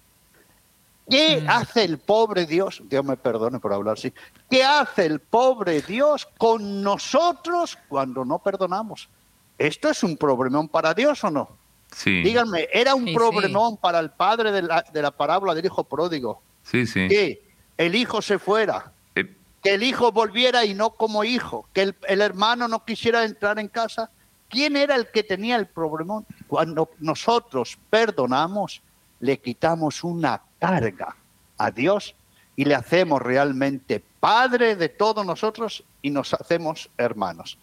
¿Qué 1.10 1.46
hace 1.50 1.84
el 1.84 1.98
pobre 1.98 2.46
Dios? 2.46 2.82
Dios 2.86 3.04
me 3.04 3.18
perdone 3.18 3.60
por 3.60 3.74
hablar 3.74 3.96
así. 3.96 4.14
¿Qué 4.50 4.64
hace 4.64 5.06
el 5.06 5.20
pobre 5.20 5.82
Dios 5.82 6.26
con 6.38 6.82
nosotros 6.82 7.78
cuando 7.90 8.24
no 8.24 8.40
perdonamos? 8.40 9.10
¿Esto 9.58 9.90
es 9.90 10.02
un 10.02 10.16
problemón 10.16 10.70
para 10.70 10.94
Dios 10.94 11.22
o 11.26 11.32
no? 11.32 11.67
Sí. 11.92 12.22
Díganme, 12.22 12.68
¿era 12.72 12.94
un 12.96 13.06
Sí, 13.06 13.14
problemón 13.14 13.78
para 13.78 14.00
el 14.00 14.10
padre 14.12 14.52
de 14.52 14.62
la, 14.62 14.84
de 14.92 15.02
la 15.02 15.12
parábola 15.12 15.56
del 15.56 15.66
hijo 15.66 15.84
pródigo 15.84 16.42
Sí, 16.64 16.86
sí. 16.86 17.08
que 17.08 17.42
el 17.78 17.96
hijo 17.96 18.22
se 18.22 18.38
fuera, 18.40 18.92
Eh, 19.16 19.34
que 19.64 19.74
el 19.76 19.84
hijo 19.84 20.12
volviera 20.12 20.66
y 20.66 20.74
no 20.74 20.90
como 20.92 21.24
hijo, 21.24 21.68
que 21.74 21.82
el, 21.84 21.96
el 22.08 22.22
hermano 22.22 22.68
no 22.68 22.84
quisiera 22.84 23.24
entrar 23.24 23.58
en 23.60 23.68
casa? 23.70 24.10
¿Quién 24.50 24.78
era 24.78 24.96
el 24.96 25.08
que 25.12 25.24
tenía 25.24 25.56
el 25.58 25.68
problemón? 25.68 26.26
Cuando 26.48 26.90
nosotros 27.00 27.78
perdonamos, 27.90 28.82
le 29.20 29.40
quitamos 29.40 30.04
una 30.04 30.42
carga 30.60 31.16
a 31.58 31.72
Dios 31.72 32.16
y 32.56 32.66
le 32.66 32.76
hacemos 32.76 33.22
realmente 33.22 34.04
padre 34.20 34.76
de 34.76 34.90
todos 34.90 35.26
nosotros 35.26 35.84
y 36.02 36.10
nos 36.10 36.34
hacemos 36.34 36.90
hermanos. 36.98 37.58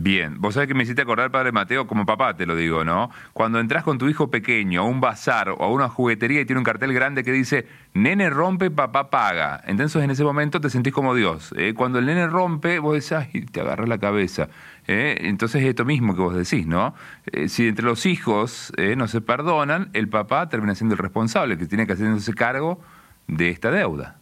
Bien, 0.00 0.40
vos 0.40 0.54
sabés 0.54 0.68
que 0.68 0.74
me 0.74 0.84
hiciste 0.84 1.02
acordar, 1.02 1.32
padre 1.32 1.50
Mateo, 1.50 1.88
como 1.88 2.06
papá 2.06 2.36
te 2.36 2.46
lo 2.46 2.54
digo, 2.54 2.84
¿no? 2.84 3.10
Cuando 3.32 3.58
entras 3.58 3.82
con 3.82 3.98
tu 3.98 4.08
hijo 4.08 4.30
pequeño 4.30 4.82
a 4.82 4.84
un 4.84 5.00
bazar 5.00 5.48
o 5.48 5.60
a 5.60 5.72
una 5.72 5.88
juguetería 5.88 6.40
y 6.40 6.44
tiene 6.44 6.58
un 6.58 6.64
cartel 6.64 6.92
grande 6.94 7.24
que 7.24 7.32
dice, 7.32 7.66
nene 7.94 8.30
rompe, 8.30 8.70
papá 8.70 9.10
paga. 9.10 9.60
Entonces 9.66 10.00
en 10.00 10.12
ese 10.12 10.22
momento 10.22 10.60
te 10.60 10.70
sentís 10.70 10.92
como 10.92 11.16
Dios. 11.16 11.52
¿eh? 11.56 11.74
Cuando 11.74 11.98
el 11.98 12.06
nene 12.06 12.28
rompe, 12.28 12.78
vos 12.78 12.94
decís, 12.94 13.10
ay, 13.10 13.46
te 13.46 13.60
agarras 13.60 13.88
la 13.88 13.98
cabeza. 13.98 14.48
¿eh? 14.86 15.16
Entonces 15.22 15.62
es 15.62 15.68
esto 15.68 15.84
mismo 15.84 16.14
que 16.14 16.20
vos 16.20 16.36
decís, 16.36 16.64
¿no? 16.64 16.94
Eh, 17.32 17.48
si 17.48 17.66
entre 17.66 17.84
los 17.84 18.06
hijos 18.06 18.72
no 18.96 19.08
se 19.08 19.20
perdonan, 19.20 19.90
el 19.94 20.08
papá 20.08 20.48
termina 20.48 20.76
siendo 20.76 20.94
el 20.94 21.00
responsable, 21.00 21.58
que 21.58 21.66
tiene 21.66 21.88
que 21.88 21.94
hacerse 21.94 22.34
cargo 22.34 22.80
de 23.26 23.48
esta 23.48 23.72
deuda. 23.72 24.20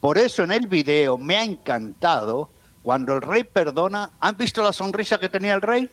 Por 0.00 0.18
eso 0.18 0.44
en 0.44 0.52
el 0.52 0.66
video 0.66 1.16
me 1.16 1.36
ha 1.36 1.44
encantado 1.44 2.50
cuando 2.84 3.14
el 3.14 3.22
rey 3.22 3.42
perdona. 3.42 4.10
¿Han 4.20 4.36
visto 4.36 4.62
la 4.62 4.72
sonrisa 4.72 5.18
que 5.18 5.30
tenía 5.30 5.54
el 5.54 5.62
rey? 5.62 5.90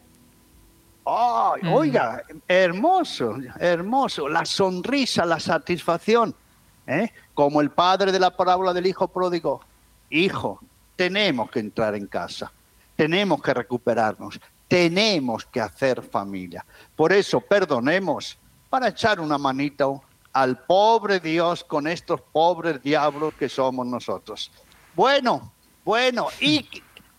Ay, 1.06 1.62
Oiga, 1.74 2.22
hermoso, 2.48 3.38
hermoso. 3.58 4.28
La 4.28 4.46
sonrisa, 4.46 5.26
la 5.26 5.40
satisfacción. 5.40 6.36
¿eh? 6.86 7.12
Como 7.34 7.62
el 7.62 7.72
padre 7.72 8.12
de 8.12 8.20
la 8.20 8.36
parábola 8.36 8.74
del 8.74 8.86
hijo 8.86 9.08
pródigo. 9.08 9.62
Hijo, 10.10 10.60
tenemos 10.98 11.50
que 11.50 11.62
entrar 11.62 11.96
en 11.96 12.08
casa. 12.08 12.52
Tenemos 12.98 13.42
que 13.42 13.54
recuperarnos. 13.54 14.40
Tenemos 14.68 15.46
que 15.46 15.62
hacer 15.62 16.02
familia. 16.02 16.66
Por 16.96 17.14
eso, 17.14 17.40
perdonemos 17.40 18.38
para 18.70 18.90
echar 18.90 19.22
una 19.22 19.38
manita 19.38 19.86
al 20.34 20.58
pobre 20.60 21.22
Dios 21.22 21.64
con 21.64 21.88
estos 21.88 22.20
pobres 22.20 22.84
diablos 22.84 23.34
que 23.36 23.48
somos 23.48 23.88
nosotros. 23.88 24.52
Bueno, 24.94 25.54
bueno, 25.84 26.28
y 26.40 26.68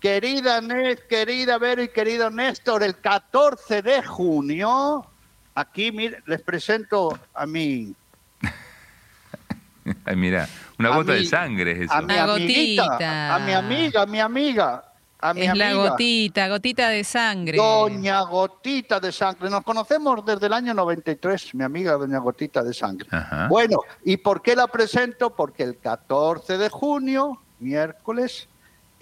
querida, 0.02 0.60
querida 1.08 1.58
Vero 1.58 1.82
y 1.82 1.88
querido 1.88 2.30
Néstor, 2.30 2.82
el 2.82 2.96
14 2.96 3.82
de 3.82 4.02
junio, 4.02 5.06
aquí 5.54 5.92
les 6.26 6.42
presento 6.42 7.18
a 7.34 7.46
mi... 7.46 7.94
Ay, 10.04 10.16
mira, 10.16 10.48
una 10.78 10.90
gota 10.90 11.12
de 11.12 11.24
sangre 11.24 11.72
es 11.72 11.80
eso. 11.82 11.94
A 11.94 12.02
mi 12.02 12.16
amiguita, 12.16 13.34
a 13.34 13.38
mi 13.38 13.52
amiga, 13.52 14.02
a 14.02 14.06
mi 14.06 14.20
amiga, 14.20 14.84
a 15.20 15.34
mi 15.34 15.42
es 15.42 15.50
amiga. 15.50 15.66
la 15.66 15.74
gotita, 15.74 16.48
gotita 16.48 16.88
de 16.88 17.04
sangre. 17.04 17.56
Doña 17.56 18.22
Gotita 18.22 18.98
de 18.98 19.12
Sangre. 19.12 19.48
Nos 19.50 19.62
conocemos 19.62 20.24
desde 20.24 20.46
el 20.46 20.52
año 20.52 20.74
93, 20.74 21.54
mi 21.54 21.62
amiga 21.62 21.92
Doña 21.92 22.18
Gotita 22.18 22.62
de 22.62 22.74
Sangre. 22.74 23.08
Bueno, 23.48 23.78
¿y 24.04 24.16
por 24.16 24.42
qué 24.42 24.56
la 24.56 24.66
presento? 24.66 25.30
Porque 25.30 25.62
el 25.62 25.78
14 25.78 26.58
de 26.58 26.68
junio, 26.68 27.40
miércoles, 27.60 28.48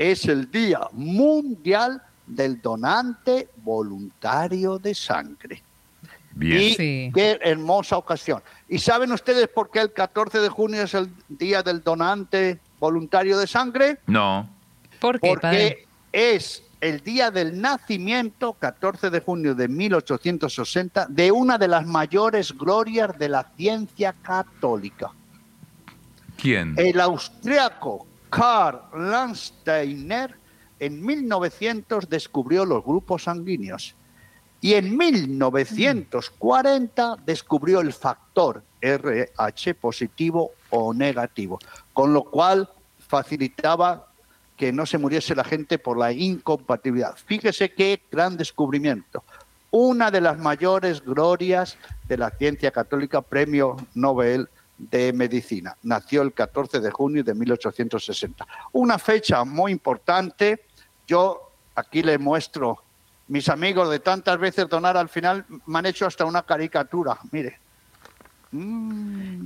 es 0.00 0.24
el 0.24 0.50
Día 0.50 0.80
Mundial 0.92 2.02
del 2.26 2.62
Donante 2.62 3.50
Voluntario 3.56 4.78
de 4.78 4.94
Sangre. 4.94 5.62
Bien. 6.30 6.72
Y 6.78 7.12
qué 7.12 7.38
hermosa 7.42 7.98
ocasión. 7.98 8.42
¿Y 8.66 8.78
saben 8.78 9.12
ustedes 9.12 9.48
por 9.48 9.70
qué 9.70 9.80
el 9.80 9.92
14 9.92 10.38
de 10.38 10.48
junio 10.48 10.84
es 10.84 10.94
el 10.94 11.10
Día 11.28 11.62
del 11.62 11.82
Donante 11.82 12.58
Voluntario 12.78 13.36
de 13.36 13.46
Sangre? 13.46 13.98
No. 14.06 14.48
¿Por 15.00 15.20
qué, 15.20 15.28
Porque 15.28 15.42
padre? 15.42 15.86
es 16.12 16.62
el 16.80 17.02
día 17.02 17.30
del 17.30 17.60
nacimiento, 17.60 18.54
14 18.54 19.10
de 19.10 19.20
junio 19.20 19.54
de 19.54 19.68
1860, 19.68 21.08
de 21.10 21.30
una 21.30 21.58
de 21.58 21.68
las 21.68 21.84
mayores 21.84 22.56
glorias 22.56 23.18
de 23.18 23.28
la 23.28 23.52
ciencia 23.54 24.14
católica. 24.22 25.10
¿Quién? 26.38 26.74
El 26.78 26.98
austriaco 27.00 28.06
Karl 28.30 28.80
Landsteiner 28.94 30.36
en 30.78 31.04
1900 31.04 32.08
descubrió 32.08 32.64
los 32.64 32.84
grupos 32.84 33.24
sanguíneos 33.24 33.96
y 34.60 34.74
en 34.74 34.96
1940 34.96 37.16
descubrió 37.24 37.80
el 37.80 37.92
factor 37.92 38.62
RH 38.80 39.74
positivo 39.74 40.52
o 40.70 40.94
negativo, 40.94 41.58
con 41.92 42.12
lo 42.12 42.22
cual 42.24 42.68
facilitaba 42.98 44.06
que 44.56 44.72
no 44.72 44.86
se 44.86 44.98
muriese 44.98 45.34
la 45.34 45.44
gente 45.44 45.78
por 45.78 45.98
la 45.98 46.12
incompatibilidad. 46.12 47.16
Fíjese 47.16 47.72
qué 47.72 48.02
gran 48.10 48.36
descubrimiento. 48.36 49.24
Una 49.70 50.10
de 50.10 50.20
las 50.20 50.38
mayores 50.38 51.02
glorias 51.02 51.78
de 52.06 52.18
la 52.18 52.30
ciencia 52.30 52.70
católica, 52.70 53.22
premio 53.22 53.76
Nobel 53.94 54.50
de 54.90 55.12
Medicina. 55.12 55.76
Nació 55.82 56.22
el 56.22 56.32
14 56.32 56.80
de 56.80 56.90
junio 56.90 57.22
de 57.22 57.34
1860. 57.34 58.46
Una 58.72 58.98
fecha 58.98 59.44
muy 59.44 59.72
importante. 59.72 60.64
Yo 61.06 61.50
aquí 61.74 62.02
le 62.02 62.16
muestro, 62.18 62.82
mis 63.28 63.48
amigos 63.48 63.90
de 63.90 64.00
tantas 64.00 64.38
veces 64.38 64.68
donar 64.68 64.96
al 64.96 65.08
final 65.08 65.44
me 65.66 65.78
han 65.78 65.86
hecho 65.86 66.06
hasta 66.06 66.24
una 66.24 66.42
caricatura. 66.42 67.18
Mire, 67.30 67.58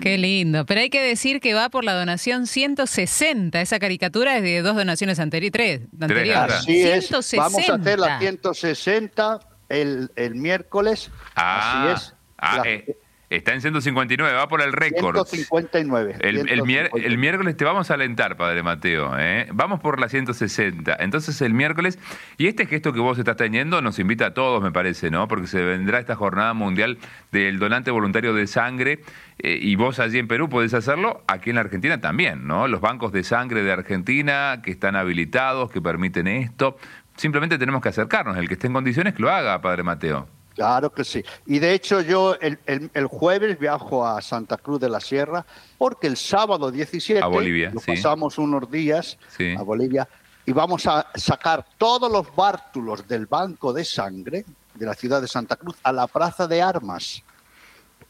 Qué 0.01 0.17
lindo. 0.19 0.65
Pero 0.65 0.81
hay 0.81 0.89
que 0.89 1.03
decir 1.03 1.41
que 1.41 1.53
va 1.53 1.69
por 1.69 1.85
la 1.85 1.93
donación 1.95 2.47
160. 2.47 3.61
Esa 3.61 3.79
caricatura 3.79 4.37
es 4.39 4.43
de 4.43 4.63
dos 4.63 4.75
donaciones 4.77 5.19
anteri 5.19 5.51
tres, 5.51 5.83
anteriores. 6.01 6.55
Así 6.57 6.81
es. 6.83 7.09
160. 7.09 7.43
Vamos 7.43 7.69
a 7.69 7.75
hacer 7.75 7.99
la 7.99 8.19
160 8.19 9.41
el, 9.69 10.11
el 10.17 10.35
miércoles. 10.37 11.11
Ah, 11.37 11.93
Así 11.93 12.07
es. 12.07 12.15
ah, 12.39 12.57
La- 12.65 12.71
eh, 12.71 12.97
está 13.31 13.53
en 13.53 13.61
159, 13.61 14.35
va 14.37 14.49
por 14.49 14.63
el 14.63 14.73
récord. 14.73 15.17
159. 15.27 16.17
El, 16.21 16.37
el 16.49 16.63
mier- 16.63 16.91
159. 16.91 17.07
el 17.07 17.19
miércoles 17.19 17.57
te 17.57 17.65
vamos 17.65 17.91
a 17.91 17.95
alentar, 17.95 18.37
Padre 18.37 18.63
Mateo. 18.63 19.13
¿eh? 19.19 19.49
Vamos 19.53 19.81
por 19.81 20.01
la 20.01 20.09
160. 20.09 20.97
Entonces 21.01 21.41
el 21.43 21.55
miércoles, 21.55 21.99
y 22.39 22.47
este 22.47 22.67
gesto 22.67 22.93
que 22.93 23.01
vos 23.01 23.19
estás 23.19 23.37
teniendo 23.37 23.81
nos 23.83 23.99
invita 23.99 24.27
a 24.27 24.35
todos, 24.35 24.63
me 24.63 24.73
parece, 24.73 25.11
¿no? 25.11 25.27
Porque 25.29 25.47
se 25.47 25.63
vendrá 25.63 25.99
esta 25.99 26.15
jornada 26.17 26.55
mundial 26.55 26.99
del 27.33 27.59
donante 27.59 27.91
voluntario 27.91 28.35
de 28.35 28.47
sangre, 28.47 29.01
eh, 29.39 29.59
y 29.61 29.75
vos 29.77 29.99
allí 30.01 30.19
en 30.19 30.29
Perú 30.29 30.49
podés 30.49 30.75
hacerlo, 30.75 31.23
aquí 31.27 31.51
en 31.51 31.57
la 31.57 31.63
Argentina 31.63 32.01
también, 32.01 32.47
¿no? 32.47 32.69
Los 32.69 32.81
bancos 32.81 33.13
de 33.13 33.25
sangre 33.25 33.63
de 33.63 33.73
Argentina 33.73 34.61
que 34.63 34.71
están 34.71 34.97
habilitados, 34.97 35.71
que 35.71 35.81
permiten 35.81 36.27
esto. 36.29 36.77
Simplemente 37.17 37.59
tenemos 37.59 37.81
que 37.81 37.89
acercarnos. 37.89 38.37
El 38.37 38.49
que 38.49 38.55
esté 38.55 38.67
en 38.67 38.73
condiciones 38.73 39.15
que 39.15 39.23
lo 39.23 39.31
haga, 39.31 39.61
Padre 39.61 39.83
Mateo. 39.85 40.29
Claro 40.55 40.93
que 40.93 41.03
sí. 41.05 41.25
Y 41.47 41.59
de 41.59 41.73
hecho 41.75 42.01
yo 42.01 42.37
el, 42.41 42.59
el- 42.67 42.91
el 42.95 43.07
jueves 43.07 43.59
viajo 43.59 44.07
a 44.07 44.23
Santa 44.23 44.57
Cruz 44.57 44.79
de 44.81 44.89
la 44.89 45.01
Sierra 45.01 45.45
porque 45.79 46.07
el 46.07 46.17
sábado 46.17 46.71
17 46.71 47.23
A 47.23 47.27
Bolivia, 47.27 47.71
lo 47.73 47.81
sí. 47.81 47.87
pasamos 47.93 48.39
unos 48.39 48.71
días 48.71 49.19
Sí. 49.37 49.55
a 49.59 49.63
Bolivia 49.63 50.09
y 50.47 50.53
vamos 50.53 50.87
a 50.87 51.07
sacar 51.15 51.67
todos 51.79 52.11
los 52.13 52.35
bártulos 52.37 53.09
del 53.09 53.27
banco 53.27 53.73
de 53.73 53.85
sangre 53.85 54.45
de 54.75 54.87
la 54.87 54.95
ciudad 54.95 55.21
de 55.21 55.29
Santa 55.29 55.57
Cruz 55.57 55.77
a 55.83 55.93
la 55.93 56.07
plaza 56.07 56.47
de 56.47 56.61
armas. 56.63 57.23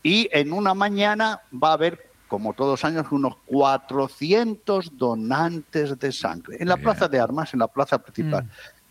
Y 0.03 0.29
en 0.33 0.53
una 0.53 0.75
mañana 0.75 1.41
va 1.53 1.71
a 1.71 1.75
haber, 1.75 2.11
como 2.29 2.53
todos 2.53 2.73
los 2.73 2.85
años, 2.85 3.07
unos 3.11 3.37
400 3.47 4.99
donantes 4.99 5.99
de 5.99 6.13
sangre 6.13 6.57
en 6.61 6.69
la 6.69 6.75
Bien. 6.77 6.85
plaza 6.85 7.09
de 7.09 7.19
armas, 7.21 7.55
en 7.55 7.61
la 7.61 7.69
plaza 7.69 7.99
principal. 7.99 8.51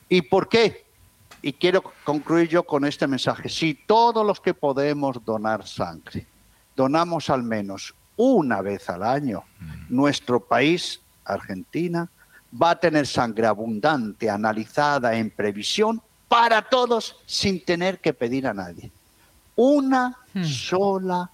¿Y 0.09 0.21
por 0.23 0.47
qué? 0.49 0.82
Y 1.43 1.53
quiero 1.53 1.83
concluir 2.03 2.47
yo 2.49 2.63
con 2.63 2.85
este 2.85 3.05
mensaje. 3.05 3.49
Si 3.49 3.75
todos 3.75 4.25
los 4.25 4.39
que 4.39 4.55
podemos 4.55 5.23
donar 5.23 5.67
sangre, 5.67 6.25
donamos 6.75 7.29
al 7.29 7.43
menos 7.43 7.93
una 8.15 8.61
vez 8.61 8.89
al 8.89 9.03
año, 9.03 9.43
nuestro 9.89 10.39
país, 10.39 10.99
Argentina, 11.23 12.09
va 12.59 12.71
a 12.71 12.79
tener 12.79 13.05
sangre 13.05 13.45
abundante, 13.45 14.27
analizada 14.29 15.15
en 15.15 15.29
previsión 15.29 16.01
para 16.27 16.61
todos 16.61 17.17
sin 17.27 17.63
tener 17.63 17.99
que 17.99 18.13
pedir 18.13 18.47
a 18.47 18.53
nadie. 18.55 18.91
Una 19.55 20.17
Hmm. 20.33 20.43
sola 20.43 21.29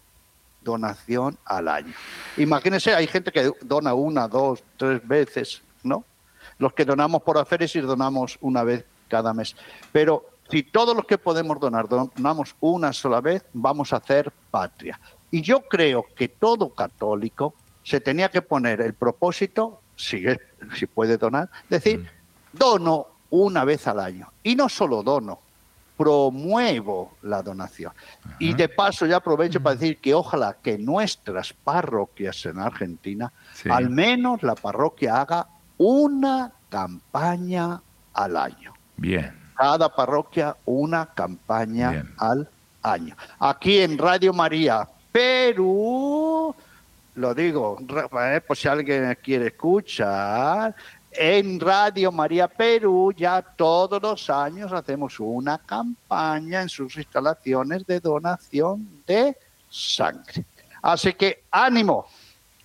donación 0.61 1.37
al 1.45 1.67
año. 1.69 1.93
Imagínense, 2.37 2.93
hay 2.93 3.07
gente 3.07 3.31
que 3.31 3.51
dona 3.61 3.93
una, 3.93 4.27
dos, 4.27 4.61
tres 4.77 5.05
veces, 5.07 5.61
¿no? 5.83 6.03
Los 6.57 6.73
que 6.73 6.83
donamos 6.83 7.21
por 7.23 7.37
aféresis 7.37 7.81
donamos 7.83 8.37
una 8.41 8.63
vez 8.63 8.85
cada 9.09 9.33
mes. 9.33 9.55
Pero 9.91 10.25
si 10.49 10.63
todos 10.63 10.95
los 10.95 11.05
que 11.05 11.17
podemos 11.17 11.59
donar 11.59 11.89
donamos 11.89 12.55
una 12.61 12.93
sola 12.93 13.19
vez, 13.19 13.43
vamos 13.53 13.91
a 13.91 13.97
hacer 13.97 14.31
patria. 14.49 14.97
Y 15.31 15.41
yo 15.41 15.61
creo 15.61 16.05
que 16.15 16.29
todo 16.29 16.69
católico 16.73 17.53
se 17.83 17.99
tenía 17.99 18.29
que 18.29 18.41
poner 18.41 18.79
el 18.81 18.93
propósito, 18.93 19.81
si, 19.95 20.25
es- 20.25 20.39
si 20.77 20.85
puede 20.85 21.17
donar, 21.17 21.49
decir, 21.69 22.09
dono 22.53 23.07
una 23.29 23.63
vez 23.65 23.85
al 23.87 23.99
año. 23.99 24.31
Y 24.43 24.55
no 24.55 24.69
solo 24.69 25.03
dono, 25.03 25.39
promuevo 25.97 27.17
la 27.23 27.41
donación. 27.43 27.91
Y 28.39 28.53
de 28.53 28.69
paso 28.69 29.05
ya 29.05 29.17
aprovecho 29.17 29.61
para 29.61 29.75
decir 29.75 29.97
que 29.99 30.13
ojalá 30.13 30.55
que 30.61 30.77
nuestras 30.77 31.53
parroquias 31.53 32.45
en 32.45 32.57
Argentina, 32.59 33.31
Sí. 33.53 33.69
al 33.69 33.89
menos 33.89 34.41
la 34.41 34.55
parroquia 34.55 35.21
haga 35.21 35.47
una 35.77 36.51
campaña 36.69 37.81
al 38.13 38.37
año. 38.37 38.73
Bien. 38.99 39.33
Cada 39.55 39.93
parroquia 39.93 40.55
una 40.65 41.05
campaña 41.07 41.91
Bien. 41.91 42.13
al 42.17 42.49
año. 42.81 43.15
Aquí 43.39 43.79
en 43.79 43.97
Radio 43.97 44.33
María, 44.33 44.87
Perú, 45.11 46.55
lo 47.15 47.33
digo, 47.33 47.77
eh, 48.21 48.41
por 48.45 48.55
si 48.55 48.67
alguien 48.67 49.17
quiere 49.21 49.47
escuchar, 49.47 50.75
en 51.11 51.59
Radio 51.59 52.11
María 52.11 52.47
Perú 52.47 53.11
ya 53.15 53.41
todos 53.41 54.01
los 54.01 54.29
años 54.29 54.71
hacemos 54.71 55.19
una 55.19 55.57
campaña 55.57 56.61
en 56.61 56.69
sus 56.69 56.95
instalaciones 56.95 57.85
de 57.85 57.99
donación 57.99 59.03
de 59.07 59.35
sangre. 59.69 60.45
Así 60.81 61.13
que 61.13 61.43
ánimo. 61.51 62.05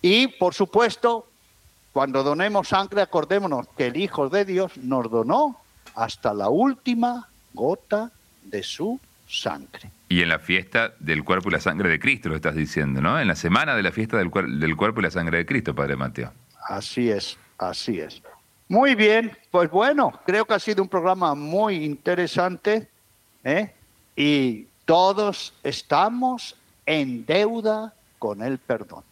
Y 0.01 0.27
por 0.27 0.53
supuesto, 0.53 1.27
cuando 1.91 2.23
donemos 2.23 2.67
sangre, 2.67 3.01
acordémonos 3.01 3.67
que 3.75 3.87
el 3.87 3.97
Hijo 3.97 4.29
de 4.29 4.45
Dios 4.45 4.77
nos 4.77 5.09
donó 5.09 5.64
hasta 5.95 6.33
la 6.33 6.49
última 6.49 7.27
gota 7.53 8.11
de 8.43 8.61
su 8.63 8.99
sangre. 9.27 9.89
Y 10.09 10.21
en 10.21 10.29
la 10.29 10.39
fiesta 10.39 10.93
del 10.99 11.23
cuerpo 11.23 11.49
y 11.49 11.53
la 11.53 11.59
sangre 11.59 11.89
de 11.89 11.99
Cristo, 11.99 12.29
lo 12.29 12.35
estás 12.35 12.55
diciendo, 12.55 13.01
¿no? 13.01 13.19
En 13.19 13.27
la 13.27 13.35
semana 13.35 13.75
de 13.75 13.81
la 13.83 13.91
fiesta 13.91 14.17
del, 14.17 14.29
cuer- 14.29 14.59
del 14.59 14.75
cuerpo 14.75 14.99
y 14.99 15.03
la 15.03 15.11
sangre 15.11 15.39
de 15.39 15.45
Cristo, 15.45 15.73
Padre 15.73 15.95
Mateo. 15.95 16.31
Así 16.67 17.09
es, 17.09 17.37
así 17.57 17.99
es. 17.99 18.21
Muy 18.67 18.95
bien, 18.95 19.31
pues 19.51 19.69
bueno, 19.69 20.11
creo 20.25 20.45
que 20.45 20.53
ha 20.53 20.59
sido 20.59 20.83
un 20.83 20.89
programa 20.89 21.33
muy 21.35 21.83
interesante. 21.83 22.87
¿eh? 23.43 23.71
Y 24.15 24.67
todos 24.85 25.53
estamos 25.63 26.55
en 26.85 27.25
deuda 27.25 27.93
con 28.19 28.41
el 28.43 28.57
perdón. 28.57 29.03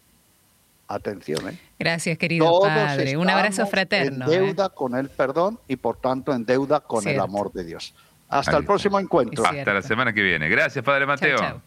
Atención, 0.94 1.50
¿eh? 1.50 1.58
Gracias, 1.80 2.18
querido 2.18 2.46
Todos 2.46 2.68
padre. 2.68 3.18
Un 3.18 3.30
abrazo 3.30 3.66
fraterno. 3.66 4.26
En 4.26 4.32
¿eh? 4.32 4.39
deuda 4.39 4.70
con 4.70 4.96
el 4.96 5.10
perdón 5.10 5.60
y 5.68 5.76
por 5.76 5.98
tanto 5.98 6.34
en 6.34 6.46
deuda 6.46 6.82
con 6.82 7.08
el 7.08 7.20
amor 7.20 7.52
de 7.52 7.64
Dios. 7.64 7.96
Hasta 8.30 8.52
Ahí 8.52 8.58
el 8.58 8.66
próximo 8.66 9.00
encuentro. 9.00 9.46
Hasta 9.46 9.74
la 9.74 9.82
semana 9.82 10.14
que 10.14 10.22
viene. 10.22 10.50
Gracias, 10.50 10.84
Padre 10.84 11.06
Mateo. 11.06 11.62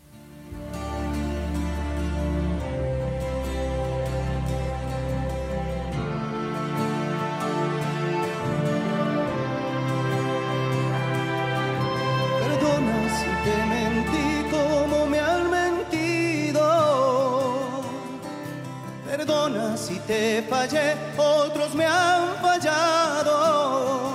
Si 19.86 19.98
te 20.00 20.42
fallé, 20.50 20.96
otros 21.16 21.74
me 21.74 21.86
han 21.86 22.34
fallado. 22.42 24.14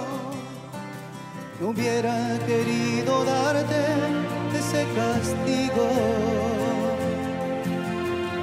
No 1.59 1.69
hubiera 1.69 2.37
querido 2.45 3.23
darte 3.23 3.81
ese 4.59 4.85
castigo. 4.99 5.87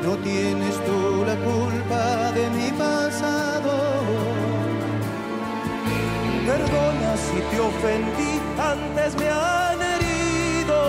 No 0.04 0.16
tienes 0.28 0.74
tú 0.86 1.24
la 1.26 1.36
culpa 1.50 2.32
de 2.32 2.44
mi 2.56 2.70
pasado. 2.84 3.72
Perdona 6.46 7.10
si 7.26 7.38
te 7.50 7.60
ofendí, 7.60 8.32
antes 8.72 9.10
me 9.20 9.28
han 9.28 9.78
herido. 9.92 10.80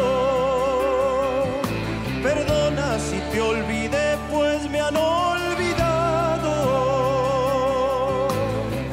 Perdona 2.24 2.98
si 2.98 3.18
te 3.32 3.42
olvidé, 3.42 3.69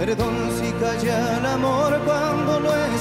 Perdón 0.07 0.37
si 0.57 0.71
calla 0.75 1.37
el 1.37 1.47
amor 1.47 2.01
cuando 2.05 2.61
lo 2.61 2.71
he 2.77 2.99